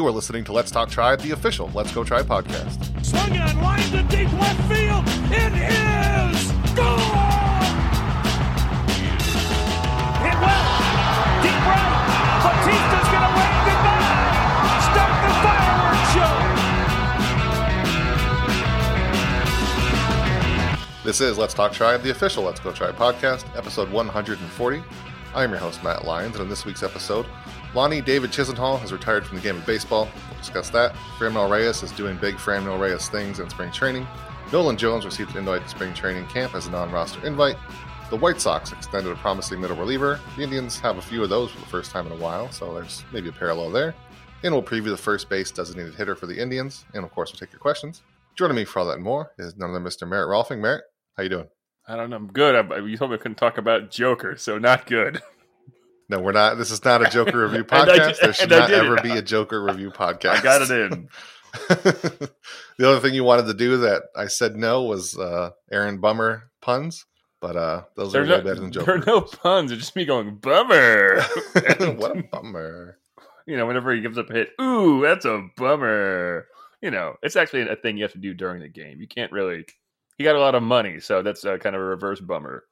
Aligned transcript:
You 0.00 0.06
are 0.06 0.10
listening 0.10 0.44
to 0.44 0.52
Let's 0.52 0.70
Talk 0.70 0.88
Tribe, 0.88 1.20
the 1.20 1.32
official 1.32 1.70
Let's 1.74 1.92
Go 1.92 2.02
Tribe 2.04 2.24
podcast. 2.24 3.04
Swung 3.04 3.36
on, 3.36 3.60
line 3.60 3.82
to 3.90 4.02
deep 4.04 4.32
left 4.32 4.58
field. 4.62 5.04
It 5.30 5.52
is 5.52 6.52
gone! 6.72 7.76
Hit 10.24 10.40
well. 10.40 10.80
Deep 11.44 11.60
right. 11.68 11.92
Batista's 12.40 13.08
going 13.12 13.26
to 13.28 13.32
wave 13.36 13.60
goodbye. 13.68 14.80
Start 14.88 15.12
the 15.20 15.32
fireworks 15.44 16.08
show. 20.96 21.04
This 21.04 21.20
is 21.20 21.36
Let's 21.36 21.52
Talk 21.52 21.72
Tribe, 21.74 22.00
the 22.00 22.08
official 22.08 22.42
Let's 22.44 22.60
Go 22.60 22.72
Tribe 22.72 22.96
podcast, 22.96 23.44
episode 23.54 23.90
140. 23.90 24.82
I 25.34 25.44
am 25.44 25.50
your 25.50 25.60
host, 25.60 25.84
Matt 25.84 26.06
Lyons, 26.06 26.36
and 26.36 26.44
in 26.44 26.48
this 26.48 26.64
week's 26.64 26.82
episode, 26.82 27.26
Lonnie 27.74 28.00
David 28.00 28.30
Chisenhall 28.30 28.80
has 28.80 28.92
retired 28.92 29.24
from 29.24 29.36
the 29.36 29.42
game 29.42 29.56
of 29.56 29.66
baseball. 29.66 30.08
We'll 30.28 30.38
discuss 30.38 30.70
that. 30.70 30.94
Franmil 31.18 31.48
Reyes 31.48 31.82
is 31.82 31.92
doing 31.92 32.16
big 32.16 32.34
Franmil 32.34 32.80
Reyes 32.80 33.08
things 33.08 33.38
in 33.38 33.48
spring 33.48 33.70
training. 33.70 34.06
Nolan 34.52 34.76
Jones 34.76 35.04
received 35.04 35.30
an 35.32 35.38
invite 35.38 35.62
to 35.62 35.68
spring 35.68 35.94
training 35.94 36.26
camp 36.26 36.56
as 36.56 36.66
a 36.66 36.70
non 36.70 36.90
roster 36.90 37.24
invite. 37.24 37.56
The 38.10 38.16
White 38.16 38.40
Sox 38.40 38.72
extended 38.72 39.12
a 39.12 39.14
promising 39.16 39.60
middle 39.60 39.76
reliever. 39.76 40.18
The 40.36 40.42
Indians 40.42 40.80
have 40.80 40.98
a 40.98 41.02
few 41.02 41.22
of 41.22 41.28
those 41.30 41.52
for 41.52 41.60
the 41.60 41.66
first 41.66 41.92
time 41.92 42.06
in 42.06 42.12
a 42.12 42.16
while, 42.16 42.50
so 42.50 42.74
there's 42.74 43.04
maybe 43.12 43.28
a 43.28 43.32
parallel 43.32 43.70
there. 43.70 43.94
And 44.42 44.52
we'll 44.52 44.64
preview 44.64 44.88
the 44.90 44.96
first 44.96 45.28
base 45.28 45.52
designated 45.52 45.94
hitter 45.94 46.16
for 46.16 46.26
the 46.26 46.36
Indians, 46.36 46.86
and 46.94 47.04
of 47.04 47.12
course, 47.12 47.30
we'll 47.30 47.38
take 47.38 47.52
your 47.52 47.60
questions. 47.60 48.02
Joining 48.34 48.56
me 48.56 48.64
for 48.64 48.80
all 48.80 48.86
that 48.86 48.94
and 48.94 49.04
more 49.04 49.32
is 49.38 49.56
none 49.56 49.70
other 49.70 49.78
than 49.78 49.88
Mr. 49.88 50.08
Merritt 50.08 50.28
Rohlfing. 50.28 50.58
Merritt, 50.58 50.82
how 51.16 51.22
you 51.22 51.28
doing? 51.28 51.48
I 51.86 51.94
don't 51.94 52.10
know. 52.10 52.16
I'm 52.16 52.32
good. 52.32 52.56
I, 52.56 52.78
you 52.78 52.96
told 52.96 53.12
me 53.12 53.16
I 53.16 53.18
couldn't 53.18 53.36
talk 53.36 53.58
about 53.58 53.92
Joker, 53.92 54.36
so 54.36 54.58
not 54.58 54.86
good. 54.86 55.22
No, 56.10 56.18
we're 56.18 56.32
not. 56.32 56.58
This 56.58 56.72
is 56.72 56.84
not 56.84 57.06
a 57.06 57.08
Joker 57.08 57.38
review 57.46 57.62
podcast. 57.62 58.20
there 58.20 58.32
should 58.32 58.50
not 58.50 58.72
ever 58.72 58.96
it. 58.96 59.04
be 59.04 59.12
a 59.12 59.22
Joker 59.22 59.62
review 59.62 59.92
podcast. 59.92 60.30
I 60.38 60.42
got 60.42 60.62
it 60.62 60.70
in. 60.72 61.08
the 62.78 62.88
other 62.88 62.98
thing 62.98 63.14
you 63.14 63.22
wanted 63.22 63.46
to 63.46 63.54
do 63.54 63.76
that 63.78 64.02
I 64.16 64.26
said 64.26 64.56
no 64.56 64.82
was 64.82 65.16
uh, 65.16 65.50
Aaron 65.70 65.98
Bummer 65.98 66.50
puns, 66.60 67.06
but 67.40 67.56
uh, 67.56 67.84
those 67.94 68.12
There 68.12 68.22
are 68.22 68.24
are, 68.24 68.28
way 68.28 68.36
no, 68.38 68.42
better 68.42 68.60
than 68.60 68.70
there 68.72 68.96
are 68.96 68.98
no 68.98 69.20
puns. 69.20 69.70
It's 69.70 69.80
just 69.80 69.94
me 69.94 70.04
going 70.04 70.34
bummer. 70.34 71.22
what 71.94 72.18
a 72.18 72.24
bummer! 72.30 72.98
you 73.46 73.56
know, 73.56 73.66
whenever 73.66 73.94
he 73.94 74.00
gives 74.00 74.18
up 74.18 74.30
a 74.30 74.32
hit, 74.32 74.50
ooh, 74.60 75.02
that's 75.02 75.24
a 75.24 75.48
bummer. 75.56 76.48
You 76.82 76.90
know, 76.90 77.16
it's 77.22 77.36
actually 77.36 77.68
a 77.68 77.76
thing 77.76 77.96
you 77.96 78.02
have 78.02 78.12
to 78.12 78.18
do 78.18 78.34
during 78.34 78.62
the 78.62 78.68
game. 78.68 79.00
You 79.00 79.06
can't 79.06 79.30
really. 79.30 79.64
He 80.18 80.24
got 80.24 80.34
a 80.36 80.40
lot 80.40 80.56
of 80.56 80.62
money, 80.64 80.98
so 80.98 81.22
that's 81.22 81.44
uh, 81.44 81.56
kind 81.58 81.76
of 81.76 81.82
a 81.82 81.84
reverse 81.84 82.20
bummer. 82.20 82.64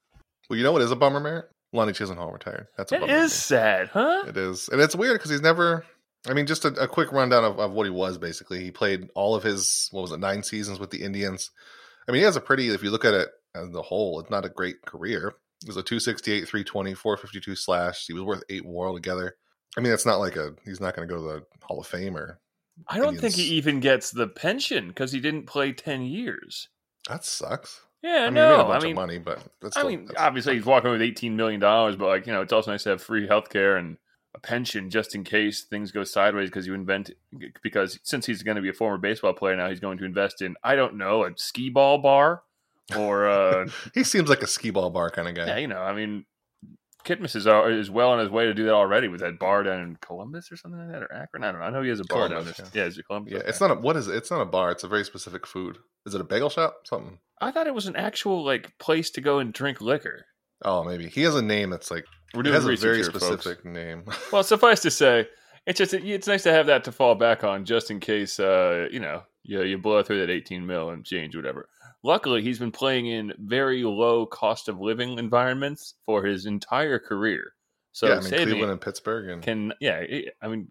Well, 0.51 0.57
you 0.57 0.65
know 0.65 0.73
what 0.73 0.83
is 0.83 0.91
a 0.91 0.97
bummer, 0.97 1.21
Merritt? 1.21 1.51
Lonnie 1.73 1.93
Chisenhall 1.93 2.33
retired. 2.33 2.67
That's 2.77 2.93
a 2.93 2.97
It 2.97 3.01
bummer. 3.01 3.29
sad, 3.29 3.89
huh? 3.89 4.25
It 4.27 4.37
is, 4.37 4.69
and 4.69 4.81
it's 4.81 4.97
weird 4.97 5.15
because 5.19 5.31
he's 5.31 5.43
never. 5.43 5.85
I 6.27 6.33
mean, 6.35 6.47
just 6.47 6.65
a, 6.65 6.69
a 6.83 6.89
quick 6.89 7.13
rundown 7.13 7.45
of, 7.45 7.59
of 7.61 7.73
what 7.73 7.85
he 7.85 7.91
was. 7.91 8.19
Basically, 8.19 8.63
he 8.65 8.71
played 8.71 9.09
all 9.15 9.35
of 9.35 9.43
his 9.43 9.89
what 9.93 10.03
was 10.03 10.13
it 10.13 10.19
nine 10.21 10.43
seasons 10.43 10.81
with 10.81 10.91
the 10.91 11.03
Indians. 11.03 11.51
I 12.09 12.13
mean, 12.13 12.21
he 12.21 12.25
has 12.25 12.37
a 12.37 12.41
pretty. 12.41 12.69
If 12.69 12.83
you 12.83 12.91
look 12.91 13.05
at 13.05 13.15
it 13.15 13.29
as 13.55 13.75
a 13.75 13.83
whole, 13.83 14.19
it's 14.21 14.31
not 14.31 14.45
a 14.45 14.51
great 14.51 14.83
career. 14.85 15.35
It 15.63 15.67
was 15.67 15.77
a 15.77 15.83
268, 15.83 16.47
320, 16.49 16.95
452 16.95 17.55
slash. 17.57 18.07
He 18.07 18.13
was 18.13 18.23
worth 18.23 18.43
eight 18.49 18.65
war 18.65 18.87
altogether. 18.89 19.37
I 19.77 19.81
mean, 19.81 19.93
it's 19.93 20.07
not 20.07 20.19
like 20.19 20.37
a. 20.37 20.55
He's 20.65 20.81
not 20.81 20.97
going 20.97 21.07
to 21.07 21.15
go 21.15 21.21
to 21.21 21.29
the 21.29 21.47
Hall 21.67 21.81
of 21.81 21.87
Fame 21.87 22.17
or. 22.17 22.41
I 22.87 22.99
don't 22.99 23.19
think 23.19 23.35
he 23.35 23.43
even 23.57 23.81
gets 23.81 24.13
the 24.13 24.29
pension 24.29 24.87
because 24.89 25.11
he 25.11 25.19
didn't 25.19 25.47
play 25.47 25.73
10 25.73 26.03
years. 26.03 26.69
That 27.09 27.25
sucks. 27.25 27.81
Yeah, 28.03 28.11
I 28.27 28.31
mean, 28.31 28.35
he 28.37 28.41
made 28.41 28.55
a 28.55 28.57
no. 28.59 28.65
bunch 28.65 28.83
I 28.83 28.87
mean, 28.87 28.93
of 28.93 28.97
money, 28.97 29.19
but 29.19 29.43
that's 29.61 29.77
I 29.77 29.83
mean, 29.83 30.07
that's- 30.07 30.25
obviously 30.25 30.55
he's 30.55 30.65
walking 30.65 30.91
with 30.91 31.03
eighteen 31.03 31.37
million 31.37 31.61
dollars, 31.61 31.97
but 31.97 32.07
like 32.07 32.27
you 32.27 32.33
know, 32.33 32.43
it's 32.43 32.53
also 32.53 32.71
nice 32.71 32.85
to 32.85 32.91
have 32.91 33.03
free 33.03 33.27
healthcare 33.27 33.79
and 33.79 33.97
a 34.35 34.39
pension 34.41 34.91
just 34.91 35.15
in 35.15 35.25
case 35.25 35.65
things 35.65 35.91
go 35.91 36.05
sideways 36.05 36.49
because 36.51 36.67
you 36.67 36.75
invent 36.75 37.11
because 37.63 37.99
since 38.05 38.27
he's 38.27 38.43
going 38.43 38.57
to 38.57 38.63
be 38.63 38.69
a 38.69 38.73
former 38.75 38.99
baseball 38.99 39.33
player 39.33 39.57
now, 39.57 39.69
he's 39.69 39.81
going 39.81 39.99
to 39.99 40.05
invest 40.05 40.43
in 40.43 40.55
I 40.63 40.77
don't 40.77 40.97
know 40.97 41.25
a 41.25 41.31
skee 41.37 41.71
ball 41.71 41.99
bar 41.99 42.43
or 42.97 43.27
uh, 43.29 43.69
he 43.95 44.05
seems 44.05 44.29
like 44.29 44.43
a 44.43 44.47
skee 44.47 44.71
ball 44.71 44.91
bar 44.91 45.11
kind 45.11 45.29
of 45.29 45.35
guy. 45.35 45.47
yeah, 45.47 45.57
you 45.59 45.67
know, 45.69 45.81
I 45.81 45.93
mean. 45.95 46.25
Kitmus 47.05 47.37
is 47.37 47.47
uh, 47.47 47.65
is 47.69 47.91
well 47.91 48.11
on 48.11 48.19
his 48.19 48.29
way 48.29 48.45
to 48.45 48.53
do 48.53 48.65
that 48.65 48.75
already 48.75 49.09
with 49.09 49.21
that 49.21 49.39
bar 49.39 49.63
down 49.63 49.81
in 49.81 49.97
Columbus 50.03 50.51
or 50.53 50.57
something 50.57 50.79
like 50.81 50.91
that 50.91 51.03
or 51.05 51.13
Akron. 51.15 51.43
I 51.45 51.53
don't 51.53 51.61
know. 51.61 51.67
I 51.67 51.71
know 51.71 51.81
he 51.81 51.89
has 51.89 52.01
a 52.01 52.05
bar 52.05 52.29
Columbus, 52.29 52.57
down 52.59 52.67
there. 52.75 52.83
yeah. 52.83 52.83
Yeah, 52.83 52.89
is 52.89 52.99
it 52.99 53.07
Columbus? 53.07 53.33
Yeah, 53.33 53.39
Okay. 53.39 53.49
it's 53.49 53.61
not 53.61 53.71
a 53.71 53.75
what 53.77 53.97
is 53.97 54.09
it? 54.09 54.17
It's 54.17 54.31
not 54.31 54.41
a 54.43 54.45
bar. 54.45 54.73
It's 54.73 54.83
a 54.85 54.89
very 54.89 55.05
specific 55.05 55.47
food. 55.47 55.79
Is 56.05 56.15
it 56.15 56.21
a 56.21 56.25
bagel 56.25 56.51
shop? 56.51 56.81
Something. 56.85 57.19
I 57.41 57.51
thought 57.51 57.67
it 57.67 57.75
was 57.75 57.87
an 57.87 57.97
actual 57.97 58.45
like 58.45 58.77
place 58.79 59.11
to 59.11 59.21
go 59.21 59.39
and 59.39 59.53
drink 59.53 59.81
liquor. 59.81 60.27
Oh, 60.65 60.83
maybe 60.85 61.09
he 61.09 61.23
has 61.23 61.35
a 61.35 61.43
name 61.43 61.71
that's 61.71 61.91
like 61.91 62.05
We're 62.35 62.41
it 62.41 62.45
doing 62.45 62.55
has 62.55 62.65
a 62.65 62.77
very 62.77 62.97
here, 62.97 63.11
folks. 63.11 63.25
specific 63.25 63.65
name. 63.65 64.05
Well, 64.33 64.43
suffice 64.43 64.81
to 64.81 64.91
say, 64.91 65.29
it's 65.67 65.79
just 65.79 65.95
it's 65.95 66.27
nice 66.27 66.43
to 66.45 66.53
have 66.53 66.67
that 66.67 66.85
to 66.85 66.93
fall 66.93 67.15
back 67.15 67.45
on, 67.45 67.65
just 67.65 67.91
in 67.91 68.01
case 68.01 68.41
uh, 68.41 68.89
you 68.91 69.01
know 69.01 69.23
you 69.43 69.63
you 69.63 69.79
blow 69.79 70.03
through 70.03 70.21
that 70.21 70.31
eighteen 70.31 70.67
mil 70.67 70.91
and 70.91 71.05
change 71.05 71.37
whatever. 71.37 71.69
Luckily, 72.05 72.43
he's 72.43 72.59
been 72.59 72.71
playing 72.73 73.07
in 73.07 73.33
very 73.39 73.83
low 73.83 74.25
cost 74.25 74.69
of 74.69 74.81
living 74.81 75.19
environments 75.19 75.95
for 76.07 76.25
his 76.25 76.47
entire 76.47 76.99
career. 76.99 77.55
So 77.93 78.07
yeah, 78.09 78.15
I 78.15 78.21
mean 78.21 78.31
Cleveland 78.31 78.73
and 78.73 78.81
Pittsburgh 78.81 79.29
and 79.31 79.43
can 79.43 79.73
yeah, 79.81 80.05
I 80.43 80.49
mean 80.49 80.69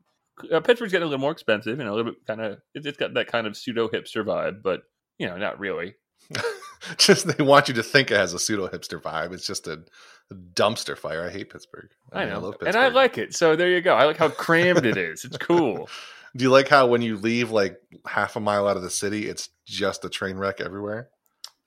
uh, 0.52 0.60
Pittsburgh's 0.62 0.92
getting 0.92 1.06
a 1.06 1.10
little 1.10 1.22
more 1.22 1.32
expensive, 1.32 1.78
you 1.78 1.84
know, 1.84 1.94
a 1.94 1.96
little 1.96 2.12
bit 2.12 2.26
kind 2.26 2.42
of 2.42 2.60
it, 2.74 2.86
it's 2.86 2.98
got 2.98 3.14
that 3.16 3.28
kind 3.28 3.48
of 3.48 3.58
pseudo 3.58 3.88
hipster 3.88 4.26
vibe, 4.26 4.62
but 4.64 4.82
you 5.18 5.28
know, 5.28 5.38
not 5.38 5.60
really. 5.60 5.96
just 6.98 7.28
they 7.28 7.44
want 7.44 7.68
you 7.68 7.74
to 7.76 7.84
think 7.84 8.12
it 8.12 8.18
has 8.18 8.34
a 8.34 8.40
pseudo 8.40 8.68
hipster 8.68 9.02
vibe. 9.02 9.34
It's 9.34 9.48
just 9.48 9.68
a, 9.68 9.84
a 10.32 10.36
dumpster 10.36 10.98
fire. 10.98 11.26
I 11.26 11.30
hate 11.30 11.50
Pittsburgh. 11.52 11.90
I 12.12 12.22
mean, 12.26 12.34
know, 12.34 12.40
love 12.40 12.56
and 12.66 12.76
I 12.76 12.90
like 12.90 13.18
it. 13.18 13.34
So 13.34 13.56
there 13.56 13.70
you 13.70 13.82
go. 13.82 13.96
I 13.96 14.06
like 14.06 14.18
how 14.18 14.30
crammed 14.30 14.86
it 14.86 14.98
is. 14.98 15.26
It's 15.26 15.38
cool. 15.40 15.90
Do 16.36 16.44
you 16.44 16.52
like 16.52 16.68
how 16.68 16.88
when 16.88 17.02
you 17.02 17.18
leave 17.18 17.52
like 17.52 17.78
half 18.06 18.36
a 18.36 18.40
mile 18.40 18.68
out 18.68 18.78
of 18.78 18.84
the 18.84 18.90
city, 18.90 19.28
it's 19.28 19.50
just 19.66 20.06
a 20.06 20.10
train 20.10 20.38
wreck 20.38 20.62
everywhere? 20.62 21.10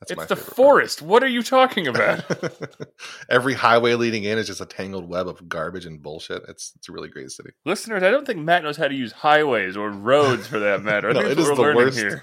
That's 0.00 0.12
it's 0.12 0.26
the 0.26 0.36
favorite 0.36 0.46
part. 0.46 0.56
forest. 0.56 1.02
What 1.02 1.22
are 1.22 1.28
you 1.28 1.42
talking 1.42 1.86
about? 1.86 2.24
Every 3.28 3.52
highway 3.52 3.94
leading 3.94 4.24
in 4.24 4.38
is 4.38 4.46
just 4.46 4.62
a 4.62 4.66
tangled 4.66 5.06
web 5.06 5.28
of 5.28 5.46
garbage 5.46 5.84
and 5.84 6.00
bullshit. 6.02 6.42
It's 6.48 6.72
it's 6.76 6.88
a 6.88 6.92
really 6.92 7.10
great 7.10 7.30
city. 7.30 7.50
Listeners, 7.66 8.02
I 8.02 8.10
don't 8.10 8.26
think 8.26 8.38
Matt 8.38 8.62
knows 8.62 8.78
how 8.78 8.88
to 8.88 8.94
use 8.94 9.12
highways 9.12 9.76
or 9.76 9.90
roads 9.90 10.46
for 10.46 10.58
that 10.60 10.82
matter. 10.82 11.10
I 11.10 11.12
No, 11.12 11.20
it 11.20 11.38
is 11.38 11.48
the 11.48 11.54
worst. 11.54 11.98
here. 11.98 12.22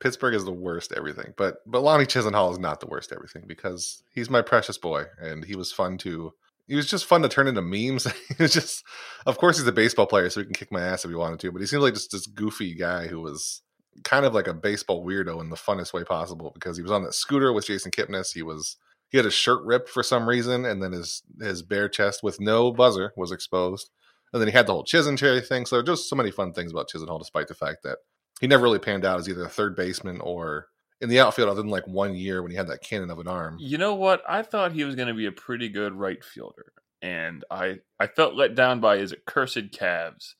Pittsburgh 0.00 0.34
is 0.34 0.44
the 0.44 0.52
worst 0.52 0.92
everything, 0.92 1.34
but 1.36 1.56
but 1.66 1.82
Lonnie 1.82 2.06
Chisenhall 2.06 2.52
is 2.52 2.58
not 2.58 2.80
the 2.80 2.86
worst 2.86 3.12
everything 3.12 3.44
because 3.46 4.02
he's 4.14 4.30
my 4.30 4.42
precious 4.42 4.78
boy, 4.78 5.04
and 5.20 5.44
he 5.44 5.56
was 5.56 5.72
fun 5.72 5.98
to. 5.98 6.32
He 6.66 6.76
was 6.76 6.88
just 6.88 7.04
fun 7.04 7.20
to 7.20 7.28
turn 7.28 7.46
into 7.46 7.60
memes. 7.60 8.04
he 8.38 8.42
was 8.42 8.54
just, 8.54 8.84
of 9.26 9.36
course, 9.36 9.58
he's 9.58 9.66
a 9.66 9.72
baseball 9.72 10.06
player, 10.06 10.30
so 10.30 10.40
he 10.40 10.46
can 10.46 10.54
kick 10.54 10.72
my 10.72 10.80
ass 10.80 11.04
if 11.04 11.10
he 11.10 11.14
wanted 11.14 11.38
to. 11.40 11.52
But 11.52 11.60
he 11.60 11.66
seems 11.66 11.82
like 11.82 11.92
just 11.92 12.12
this 12.12 12.26
goofy 12.26 12.74
guy 12.74 13.06
who 13.06 13.20
was 13.20 13.60
kind 14.02 14.24
of 14.24 14.34
like 14.34 14.48
a 14.48 14.54
baseball 14.54 15.04
weirdo 15.06 15.40
in 15.40 15.50
the 15.50 15.56
funnest 15.56 15.92
way 15.92 16.04
possible 16.04 16.50
because 16.54 16.76
he 16.76 16.82
was 16.82 16.90
on 16.90 17.04
that 17.04 17.14
scooter 17.14 17.52
with 17.52 17.66
Jason 17.66 17.90
Kipnis. 17.90 18.32
He 18.32 18.42
was 18.42 18.78
he 19.10 19.18
had 19.18 19.26
his 19.26 19.34
shirt 19.34 19.62
ripped 19.64 19.90
for 19.90 20.02
some 20.02 20.28
reason, 20.28 20.64
and 20.64 20.82
then 20.82 20.92
his 20.92 21.22
his 21.40 21.62
bare 21.62 21.88
chest 21.88 22.22
with 22.22 22.40
no 22.40 22.72
buzzer 22.72 23.12
was 23.16 23.30
exposed. 23.30 23.90
And 24.32 24.40
then 24.40 24.48
he 24.48 24.54
had 24.54 24.66
the 24.66 24.72
whole 24.72 24.84
Chisencherry 24.84 25.46
thing. 25.46 25.66
So 25.66 25.76
there 25.76 25.82
just 25.84 26.08
so 26.08 26.16
many 26.16 26.32
fun 26.32 26.52
things 26.52 26.72
about 26.72 26.88
Chisenhall, 26.88 27.20
despite 27.20 27.46
the 27.46 27.54
fact 27.54 27.84
that 27.84 27.98
he 28.40 28.46
never 28.46 28.62
really 28.62 28.78
panned 28.78 29.04
out 29.04 29.18
as 29.18 29.28
either 29.28 29.44
a 29.44 29.48
third 29.48 29.76
baseman 29.76 30.20
or 30.20 30.68
in 31.00 31.08
the 31.08 31.20
outfield, 31.20 31.48
other 31.48 31.62
than 31.62 31.70
like 31.70 31.86
one 31.86 32.14
year 32.14 32.42
when 32.42 32.50
he 32.50 32.56
had 32.56 32.68
that 32.68 32.82
cannon 32.82 33.10
of 33.10 33.18
an 33.18 33.28
arm. 33.28 33.56
You 33.60 33.78
know 33.78 33.94
what? 33.94 34.22
I 34.28 34.42
thought 34.42 34.72
he 34.72 34.84
was 34.84 34.94
going 34.94 35.08
to 35.08 35.14
be 35.14 35.26
a 35.26 35.32
pretty 35.32 35.68
good 35.68 35.94
right 35.94 36.24
fielder, 36.24 36.72
and 37.02 37.44
I 37.50 37.80
I 38.00 38.06
felt 38.06 38.34
let 38.34 38.54
down 38.54 38.80
by 38.80 38.98
his 38.98 39.12
accursed 39.12 39.72
calves. 39.72 40.36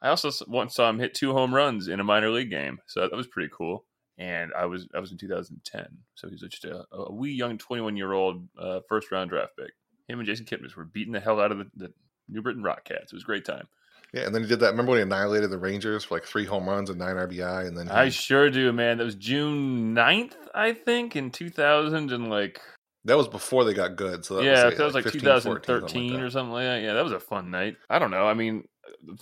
I 0.00 0.08
also 0.08 0.30
once 0.46 0.74
saw 0.74 0.88
him 0.88 0.98
hit 0.98 1.14
two 1.14 1.32
home 1.32 1.54
runs 1.54 1.88
in 1.88 2.00
a 2.00 2.04
minor 2.04 2.30
league 2.30 2.50
game, 2.50 2.78
so 2.86 3.00
that 3.00 3.16
was 3.16 3.26
pretty 3.26 3.50
cool. 3.52 3.84
And 4.16 4.52
I 4.56 4.66
was 4.66 4.88
I 4.94 5.00
was 5.00 5.12
in 5.12 5.18
2010, 5.18 5.86
so 6.14 6.28
he's 6.28 6.40
just 6.40 6.64
a, 6.64 6.84
a 6.92 7.12
wee 7.12 7.32
young 7.32 7.58
21 7.58 7.96
year 7.96 8.12
old 8.12 8.48
uh, 8.58 8.80
first 8.88 9.10
round 9.12 9.30
draft 9.30 9.52
pick. 9.56 9.72
Him 10.08 10.18
and 10.18 10.26
Jason 10.26 10.46
Kipnis 10.46 10.74
were 10.74 10.84
beating 10.84 11.12
the 11.12 11.20
hell 11.20 11.40
out 11.40 11.52
of 11.52 11.58
the, 11.58 11.66
the 11.76 11.92
New 12.28 12.42
Britain 12.42 12.62
Rock 12.62 12.84
Cats. 12.84 13.12
It 13.12 13.16
was 13.16 13.22
a 13.22 13.26
great 13.26 13.44
time. 13.44 13.68
Yeah, 14.12 14.22
and 14.22 14.34
then 14.34 14.42
he 14.42 14.48
did 14.48 14.60
that. 14.60 14.70
Remember 14.70 14.90
when 14.90 14.98
he 14.98 15.02
annihilated 15.02 15.50
the 15.50 15.58
Rangers 15.58 16.04
for 16.04 16.14
like 16.14 16.24
three 16.24 16.46
home 16.46 16.68
runs 16.68 16.88
and 16.88 16.98
nine 16.98 17.16
RBI, 17.16 17.66
and 17.66 17.76
then 17.76 17.86
he, 17.86 17.92
I 17.92 18.08
sure 18.08 18.48
do, 18.48 18.72
man. 18.72 18.98
That 18.98 19.04
was 19.04 19.14
June 19.14 19.94
9th, 19.94 20.34
I 20.54 20.72
think, 20.72 21.14
in 21.14 21.30
2000 21.30 22.10
and 22.12 22.30
like 22.30 22.60
that 23.04 23.16
was 23.16 23.28
before 23.28 23.64
they 23.64 23.74
got 23.74 23.96
good. 23.96 24.24
So 24.24 24.36
that 24.36 24.44
yeah, 24.44 24.66
was, 24.66 24.78
that 24.78 24.84
was 24.84 24.94
like 24.94 25.04
15, 25.04 25.20
2013 25.20 25.88
something 25.88 26.12
like 26.12 26.22
or 26.22 26.30
something 26.30 26.52
like 26.52 26.64
that. 26.64 26.82
Yeah, 26.82 26.94
that 26.94 27.04
was 27.04 27.12
a 27.12 27.20
fun 27.20 27.50
night. 27.50 27.76
I 27.90 27.98
don't 27.98 28.10
know. 28.10 28.26
I 28.26 28.34
mean, 28.34 28.66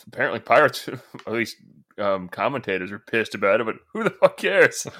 apparently 0.06 0.40
Pirates, 0.40 0.88
at 1.26 1.32
least 1.32 1.56
um, 1.98 2.28
commentators, 2.28 2.90
were 2.90 2.98
pissed 2.98 3.34
about 3.34 3.60
it, 3.60 3.64
but 3.64 3.76
who 3.93 4.04
the 4.04 4.10
fuck 4.10 4.37
cares? 4.37 4.87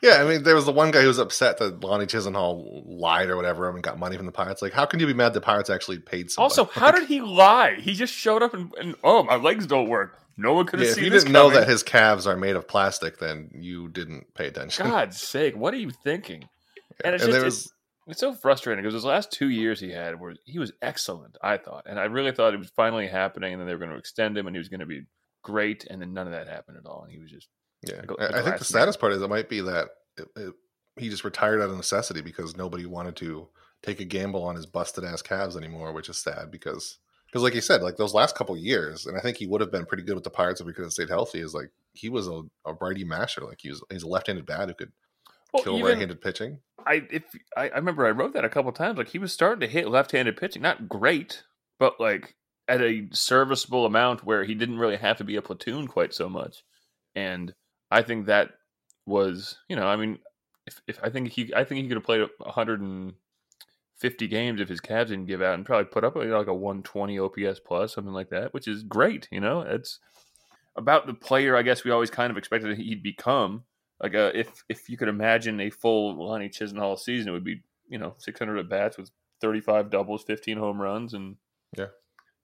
Yeah, 0.00 0.22
I 0.22 0.24
mean, 0.28 0.44
there 0.44 0.54
was 0.54 0.64
the 0.64 0.72
one 0.72 0.92
guy 0.92 1.00
who 1.00 1.08
was 1.08 1.18
upset 1.18 1.58
that 1.58 1.82
Lonnie 1.82 2.06
Chisenhall 2.06 2.84
lied 2.86 3.30
or 3.30 3.36
whatever 3.36 3.68
and 3.68 3.82
got 3.82 3.98
money 3.98 4.16
from 4.16 4.26
the 4.26 4.32
Pirates. 4.32 4.62
Like, 4.62 4.72
how 4.72 4.84
can 4.84 5.00
you 5.00 5.08
be 5.08 5.12
mad 5.12 5.34
the 5.34 5.40
Pirates 5.40 5.70
actually 5.70 5.98
paid 5.98 6.30
somebody? 6.30 6.52
also, 6.52 6.64
how 6.66 6.92
did 6.92 7.08
he 7.08 7.20
lie? 7.20 7.74
He 7.80 7.94
just 7.94 8.14
showed 8.14 8.40
up 8.40 8.54
and, 8.54 8.72
and 8.80 8.94
oh, 9.02 9.24
my 9.24 9.34
legs 9.34 9.66
don't 9.66 9.88
work. 9.88 10.16
No 10.36 10.52
one 10.52 10.66
could 10.66 10.78
have 10.78 10.86
Yeah, 10.86 10.90
if 10.90 10.94
seen 10.94 11.04
you 11.04 11.10
didn't 11.10 11.32
know 11.32 11.50
that 11.50 11.66
his 11.66 11.82
calves 11.82 12.28
are 12.28 12.36
made 12.36 12.54
of 12.54 12.68
plastic, 12.68 13.18
then 13.18 13.50
you 13.54 13.88
didn't 13.88 14.32
pay 14.34 14.46
attention. 14.46 14.86
God's 14.90 15.20
sake, 15.20 15.56
what 15.56 15.74
are 15.74 15.78
you 15.78 15.90
thinking? 15.90 16.48
And 17.04 17.16
it's 17.16 17.24
and 17.24 17.32
just 17.32 17.40
there 17.40 17.46
it's, 17.46 17.56
was 17.56 17.72
it's 18.06 18.20
so 18.20 18.34
frustrating 18.34 18.82
because 18.82 18.94
his 18.94 19.04
last 19.04 19.32
two 19.32 19.48
years 19.48 19.80
he 19.80 19.90
had 19.90 20.20
were 20.20 20.36
he 20.44 20.60
was 20.60 20.72
excellent, 20.80 21.36
I 21.42 21.56
thought, 21.56 21.86
and 21.86 21.98
I 21.98 22.04
really 22.04 22.30
thought 22.30 22.54
it 22.54 22.58
was 22.58 22.70
finally 22.70 23.08
happening, 23.08 23.52
and 23.52 23.60
then 23.60 23.66
they 23.66 23.74
were 23.74 23.80
going 23.80 23.90
to 23.90 23.98
extend 23.98 24.38
him, 24.38 24.46
and 24.46 24.54
he 24.54 24.58
was 24.58 24.68
going 24.68 24.80
to 24.80 24.86
be 24.86 25.02
great, 25.42 25.84
and 25.88 26.00
then 26.00 26.12
none 26.12 26.26
of 26.26 26.32
that 26.32 26.48
happened 26.48 26.76
at 26.76 26.86
all, 26.86 27.02
and 27.02 27.12
he 27.12 27.18
was 27.18 27.30
just 27.30 27.48
Yeah, 27.82 27.96
Like 28.08 28.10
I- 28.20 28.24
like 28.26 28.34
I 28.34 28.38
a 28.38 28.42
think 28.42 28.58
the 28.58 28.64
saddest 28.64 29.00
part 29.00 29.12
is 29.12 29.22
it 29.22 29.28
might 29.28 29.48
be 29.48 29.60
that 29.60 29.88
it, 30.16 30.28
it, 30.36 30.54
he 30.96 31.08
just 31.08 31.24
retired 31.24 31.60
out 31.60 31.70
of 31.70 31.76
necessity 31.76 32.20
because 32.20 32.56
nobody 32.56 32.86
wanted 32.86 33.14
to 33.16 33.48
take 33.82 34.00
a 34.00 34.04
gamble 34.04 34.42
on 34.42 34.56
his 34.56 34.66
busted 34.66 35.04
ass 35.04 35.22
calves 35.22 35.56
anymore, 35.56 35.92
which 35.92 36.08
is 36.08 36.18
sad 36.18 36.50
because 36.50 36.98
because 37.26 37.42
like 37.42 37.54
you 37.54 37.60
said, 37.60 37.82
like 37.82 37.96
those 37.96 38.14
last 38.14 38.34
couple 38.34 38.56
years, 38.56 39.06
and 39.06 39.16
I 39.16 39.20
think 39.20 39.36
he 39.36 39.46
would 39.46 39.60
have 39.60 39.70
been 39.70 39.84
pretty 39.86 40.02
good 40.02 40.14
with 40.14 40.24
the 40.24 40.30
Pirates 40.30 40.60
if 40.60 40.66
he 40.66 40.72
could 40.72 40.84
have 40.84 40.92
stayed 40.92 41.08
healthy. 41.10 41.40
Is 41.40 41.54
like 41.54 41.70
he 41.92 42.08
was 42.08 42.26
a, 42.26 42.42
a 42.64 42.72
righty 42.80 43.04
masher, 43.04 43.42
like 43.42 43.60
he 43.60 43.68
was 43.68 43.82
he's 43.90 44.02
a 44.02 44.08
left-handed 44.08 44.46
bat 44.46 44.68
who 44.68 44.74
could 44.74 44.92
well, 45.52 45.62
kill 45.62 45.74
even- 45.78 45.86
right-handed 45.86 46.20
pitching. 46.20 46.58
I 46.86 47.06
if 47.10 47.22
I, 47.56 47.68
I 47.68 47.76
remember 47.76 48.06
I 48.06 48.10
wrote 48.10 48.32
that 48.32 48.44
a 48.44 48.48
couple 48.48 48.72
times. 48.72 48.98
Like 48.98 49.08
he 49.08 49.18
was 49.18 49.32
starting 49.32 49.60
to 49.60 49.66
hit 49.68 49.88
left-handed 49.88 50.36
pitching, 50.36 50.62
not 50.62 50.88
great, 50.88 51.44
but 51.78 52.00
like 52.00 52.34
at 52.68 52.82
a 52.82 53.08
serviceable 53.12 53.86
amount 53.86 54.24
where 54.24 54.44
he 54.44 54.54
didn't 54.54 54.78
really 54.78 54.96
have 54.96 55.16
to 55.18 55.24
be 55.24 55.36
a 55.36 55.42
platoon 55.42 55.86
quite 55.86 56.12
so 56.12 56.28
much. 56.28 56.62
And 57.14 57.54
I 57.90 58.02
think 58.02 58.26
that 58.26 58.50
was, 59.06 59.56
you 59.68 59.76
know, 59.76 59.86
I 59.86 59.96
mean, 59.96 60.18
if, 60.66 60.82
if 60.86 61.00
I 61.02 61.08
think 61.08 61.30
he, 61.30 61.52
I 61.54 61.64
think 61.64 61.80
he 61.80 61.88
could 61.88 61.96
have 61.96 62.04
played 62.04 62.28
150 62.38 64.28
games 64.28 64.60
if 64.60 64.68
his 64.68 64.80
calves 64.80 65.10
didn't 65.10 65.26
give 65.26 65.40
out 65.40 65.54
and 65.54 65.64
probably 65.64 65.86
put 65.86 66.04
up 66.04 66.14
like 66.14 66.46
a 66.46 66.54
120 66.54 67.18
OPS 67.18 67.60
plus 67.60 67.94
something 67.94 68.12
like 68.12 68.28
that, 68.30 68.52
which 68.52 68.68
is 68.68 68.82
great. 68.82 69.28
You 69.30 69.40
know, 69.40 69.62
it's 69.62 69.98
about 70.76 71.06
the 71.06 71.14
player 71.14 71.56
I 71.56 71.62
guess 71.62 71.84
we 71.84 71.90
always 71.90 72.10
kind 72.10 72.30
of 72.30 72.36
expected 72.36 72.76
he'd 72.76 73.02
become. 73.02 73.64
Like 74.00 74.14
uh, 74.14 74.30
if 74.34 74.62
if 74.68 74.88
you 74.88 74.96
could 74.96 75.08
imagine 75.08 75.60
a 75.60 75.70
full 75.70 76.24
Lonnie 76.24 76.48
Chisenhall 76.48 76.98
season, 76.98 77.30
it 77.30 77.32
would 77.32 77.44
be 77.44 77.62
you 77.88 77.98
know 77.98 78.14
600 78.18 78.58
at 78.58 78.68
bats 78.68 78.96
with 78.96 79.10
35 79.40 79.90
doubles, 79.90 80.22
15 80.24 80.56
home 80.56 80.80
runs, 80.80 81.14
and 81.14 81.36
Yeah. 81.76 81.86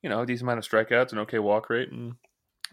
You 0.04 0.10
know 0.10 0.20
a 0.20 0.26
decent 0.26 0.42
amount 0.42 0.58
of 0.58 0.70
strikeouts 0.70 1.10
and 1.10 1.20
okay 1.20 1.38
walk 1.38 1.70
rate, 1.70 1.90
and 1.90 2.14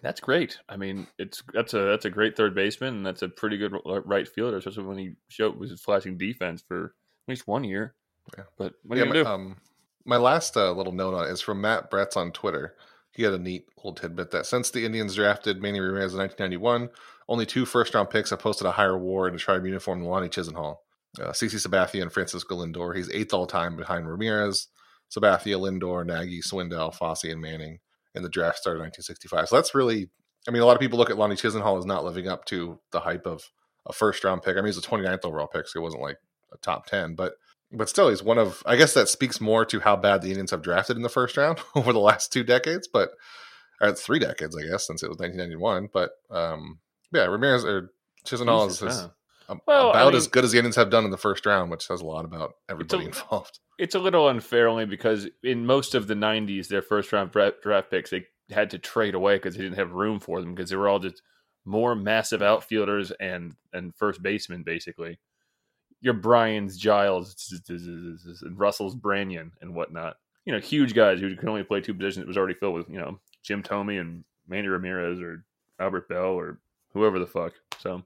that's 0.04 0.20
great. 0.20 0.60
I 0.68 0.76
mean, 0.76 1.08
it's 1.18 1.42
that's 1.54 1.74
a 1.74 1.80
that's 1.80 2.04
a 2.04 2.10
great 2.10 2.36
third 2.36 2.54
baseman, 2.54 2.98
and 2.98 3.06
that's 3.06 3.22
a 3.22 3.30
pretty 3.30 3.58
good 3.58 3.74
right 3.86 4.28
fielder, 4.28 4.58
especially 4.58 4.84
when 4.84 4.98
he 4.98 5.14
showed 5.30 5.58
was 5.58 5.72
flashing 5.80 6.18
defense 6.18 6.62
for 6.68 6.86
at 6.86 7.30
least 7.30 7.48
one 7.48 7.64
year. 7.64 7.96
Yeah. 8.38 8.44
But 8.58 8.74
what 8.84 8.98
yeah, 8.98 9.06
are 9.06 9.08
you 9.08 9.14
do? 9.14 9.26
um, 9.26 9.58
my 10.04 10.18
last 10.18 10.58
uh, 10.58 10.74
little 10.74 10.92
note 10.92 11.14
on 11.14 11.28
it 11.28 11.32
is 11.32 11.40
from 11.40 11.62
Matt 11.62 11.90
Bretz 11.90 12.18
on 12.18 12.32
Twitter. 12.32 12.76
He 13.14 13.24
had 13.24 13.34
a 13.34 13.40
neat 13.40 13.68
little 13.78 13.94
tidbit 13.94 14.32
that 14.32 14.46
since 14.46 14.70
the 14.70 14.86
Indians 14.86 15.16
drafted 15.16 15.62
Manny 15.62 15.80
Ramirez 15.80 16.14
in 16.14 16.20
1991, 16.20 16.90
only 17.30 17.46
two 17.46 17.66
first 17.66 17.94
round 17.94 18.10
picks 18.10 18.32
have 18.32 18.40
posted 18.40 18.68
a 18.68 18.72
higher 18.72 18.98
WAR 18.98 19.30
in 19.30 19.36
a 19.36 19.38
tribe 19.38 19.66
uniform 19.66 20.02
than 20.02 20.10
Lonnie 20.10 20.30
Chisenhall. 20.30 20.78
Uh, 21.20 21.32
CC 21.32 21.56
Sabathia 21.56 22.02
and 22.02 22.12
Francisco 22.12 22.58
Lindor. 22.58 22.96
He's 22.96 23.10
eighth 23.10 23.34
all 23.34 23.48
time 23.48 23.76
behind 23.78 24.08
Ramirez, 24.10 24.68
Sabathia, 25.16 25.60
Lindor, 25.60 26.06
Nagy, 26.06 26.42
Swindell, 26.42 26.94
Fosse, 26.94 27.26
and 27.26 27.42
Manning. 27.42 27.80
And 28.16 28.26
the 28.26 28.30
draft 28.30 28.58
started 28.58 28.80
in 28.80 28.86
1965. 28.86 29.50
So 29.50 29.56
that's 29.56 29.76
really, 29.76 30.10
I 30.48 30.52
mean, 30.52 30.62
a 30.62 30.66
lot 30.66 30.76
of 30.76 30.82
people 30.82 30.98
look 31.00 31.10
at 31.10 31.18
Lonnie 31.18 31.36
Chisenhall 31.36 31.80
as 31.80 31.86
not 31.86 32.04
living 32.04 32.28
up 32.28 32.46
to 32.46 32.80
the 32.92 33.00
hype 33.00 33.26
of 33.26 33.52
a 33.86 33.94
first 33.94 34.24
round 34.24 34.42
pick. 34.42 34.58
I 34.58 34.62
mean, 34.62 34.66
he's 34.66 34.78
a 34.78 34.82
29th 34.82 35.26
overall 35.26 35.48
pick, 35.48 35.68
so 35.68 35.80
it 35.80 35.84
wasn't 35.84 36.04
like 36.04 36.18
a 36.54 36.58
top 36.58 36.88
10, 36.88 37.16
but 37.16 37.34
but 37.74 37.88
still, 37.88 38.10
he's 38.10 38.22
one 38.22 38.38
of. 38.38 38.62
I 38.66 38.76
guess 38.76 38.94
that 38.96 39.08
speaks 39.08 39.40
more 39.40 39.64
to 39.66 39.80
how 39.80 39.96
bad 39.96 40.22
the 40.22 40.28
Indians 40.28 40.52
have 40.52 40.62
drafted 40.62 40.98
in 40.98 41.04
the 41.04 41.10
first 41.10 41.38
round 41.38 41.60
over 41.76 41.94
the 41.94 42.00
last 42.00 42.34
two 42.34 42.44
decades, 42.44 42.88
but 42.88 43.12
or 43.80 43.94
three 43.94 44.20
decades, 44.20 44.56
I 44.56 44.64
guess, 44.64 44.86
since 44.86 45.04
it 45.04 45.10
was 45.10 45.18
1991. 45.18 45.90
But 45.92 46.12
um, 46.30 46.80
yeah, 47.12 47.26
Ramirez 47.26 47.66
or 47.66 47.92
Chisenhall 48.26 48.68
is, 48.68 48.80
Jesus, 48.80 49.08
Well, 49.68 49.92
I 49.92 50.02
about 50.02 50.16
as 50.16 50.28
good 50.28 50.44
as 50.44 50.52
the 50.52 50.58
Indians 50.58 50.76
have 50.76 50.90
done 50.90 51.06
in 51.06 51.12
the 51.12 51.18
first 51.18 51.46
round, 51.46 51.72
which 51.72 51.86
says 51.86 52.02
a 52.02 52.06
lot 52.06 52.26
about 52.26 52.54
everybody 52.70 53.04
a- 53.04 53.08
involved. 53.08 53.60
it's 53.80 53.96
a 53.96 54.00
little 54.00 54.28
unfair 54.28 54.68
only 54.68 54.86
because 54.86 55.28
in 55.44 55.66
most 55.66 55.96
of 55.96 56.08
the 56.08 56.14
90s 56.14 56.68
their 56.68 56.82
first 56.82 57.12
round 57.12 57.32
draft, 57.32 57.62
draft 57.62 57.90
picks 57.92 58.10
they 58.10 58.26
had 58.50 58.70
to 58.70 58.78
trade 58.78 59.16
away 59.16 59.36
because 59.36 59.56
they 59.56 59.64
didn't 59.64 59.78
have 59.78 59.92
room 59.92 60.20
for 60.20 60.42
them 60.42 60.54
because 60.54 60.70
they 60.70 60.76
were 60.76 60.90
all 60.90 61.00
just 61.00 61.22
more 61.66 61.96
massive 61.96 62.42
outfielders 62.42 63.12
and 63.20 63.56
and 63.74 63.96
first 63.96 64.22
basemen 64.22 64.64
basically 64.64 65.20
your 66.02 66.16
Brian's 66.16 66.78
Giles, 66.78 67.54
and 67.70 68.60
Russell's 68.60 68.96
Branyan 68.96 69.52
and 69.62 69.76
whatnot. 69.76 70.18
You 70.46 70.54
know, 70.54 70.60
huge 70.60 70.96
guys 70.96 71.20
who 71.20 71.36
could 71.36 71.48
only 71.48 71.64
play 71.64 71.80
two 71.80 71.94
positions. 71.94 72.24
It 72.24 72.28
was 72.28 72.38
already 72.38 72.56
filled 72.56 72.74
with 72.74 72.90
you 72.90 73.00
know 73.00 73.20
Jim 73.44 73.62
Thome 73.62 74.02
and 74.02 74.24
Manny 74.48 74.68
Ramirez 74.68 75.22
or 75.22 75.46
Albert 75.80 76.10
Belle 76.10 76.34
or 76.34 76.60
whoever 76.94 77.20
the 77.20 77.28
fuck. 77.28 77.54
So 77.80 78.04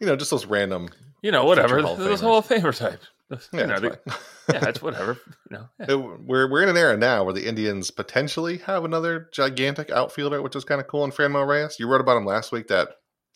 You 0.00 0.06
know, 0.06 0.16
just 0.16 0.30
those 0.30 0.46
random. 0.46 0.88
you 1.22 1.30
know 1.30 1.44
whatever 1.44 1.80
Hall 1.82 1.96
those. 1.96 2.20
Hall 2.20 2.38
of 2.38 2.46
Famer 2.48 2.76
type. 2.76 3.00
Yeah, 3.30 3.38
you 3.60 3.66
know, 3.66 3.80
that's 3.80 3.96
they- 4.06 4.12
yeah, 4.54 4.58
that's 4.60 4.82
whatever. 4.82 5.18
You 5.50 5.56
know, 5.58 5.68
yeah. 5.80 5.86
It- 5.90 6.20
we're 6.26 6.50
we're 6.50 6.62
in 6.62 6.68
an 6.68 6.76
era 6.76 6.96
now 6.96 7.24
where 7.24 7.32
the 7.32 7.46
Indians 7.48 7.90
potentially 7.90 8.58
have 8.58 8.84
another 8.84 9.28
gigantic 9.32 9.90
outfielder, 9.90 10.42
which 10.42 10.54
is 10.56 10.64
kind 10.64 10.80
of 10.80 10.86
cool. 10.86 11.04
And 11.04 11.12
Franmil 11.12 11.46
Reyes, 11.46 11.76
you 11.78 11.88
wrote 11.88 12.00
about 12.00 12.16
him 12.18 12.26
last 12.26 12.52
week 12.52 12.68
that 12.68 12.88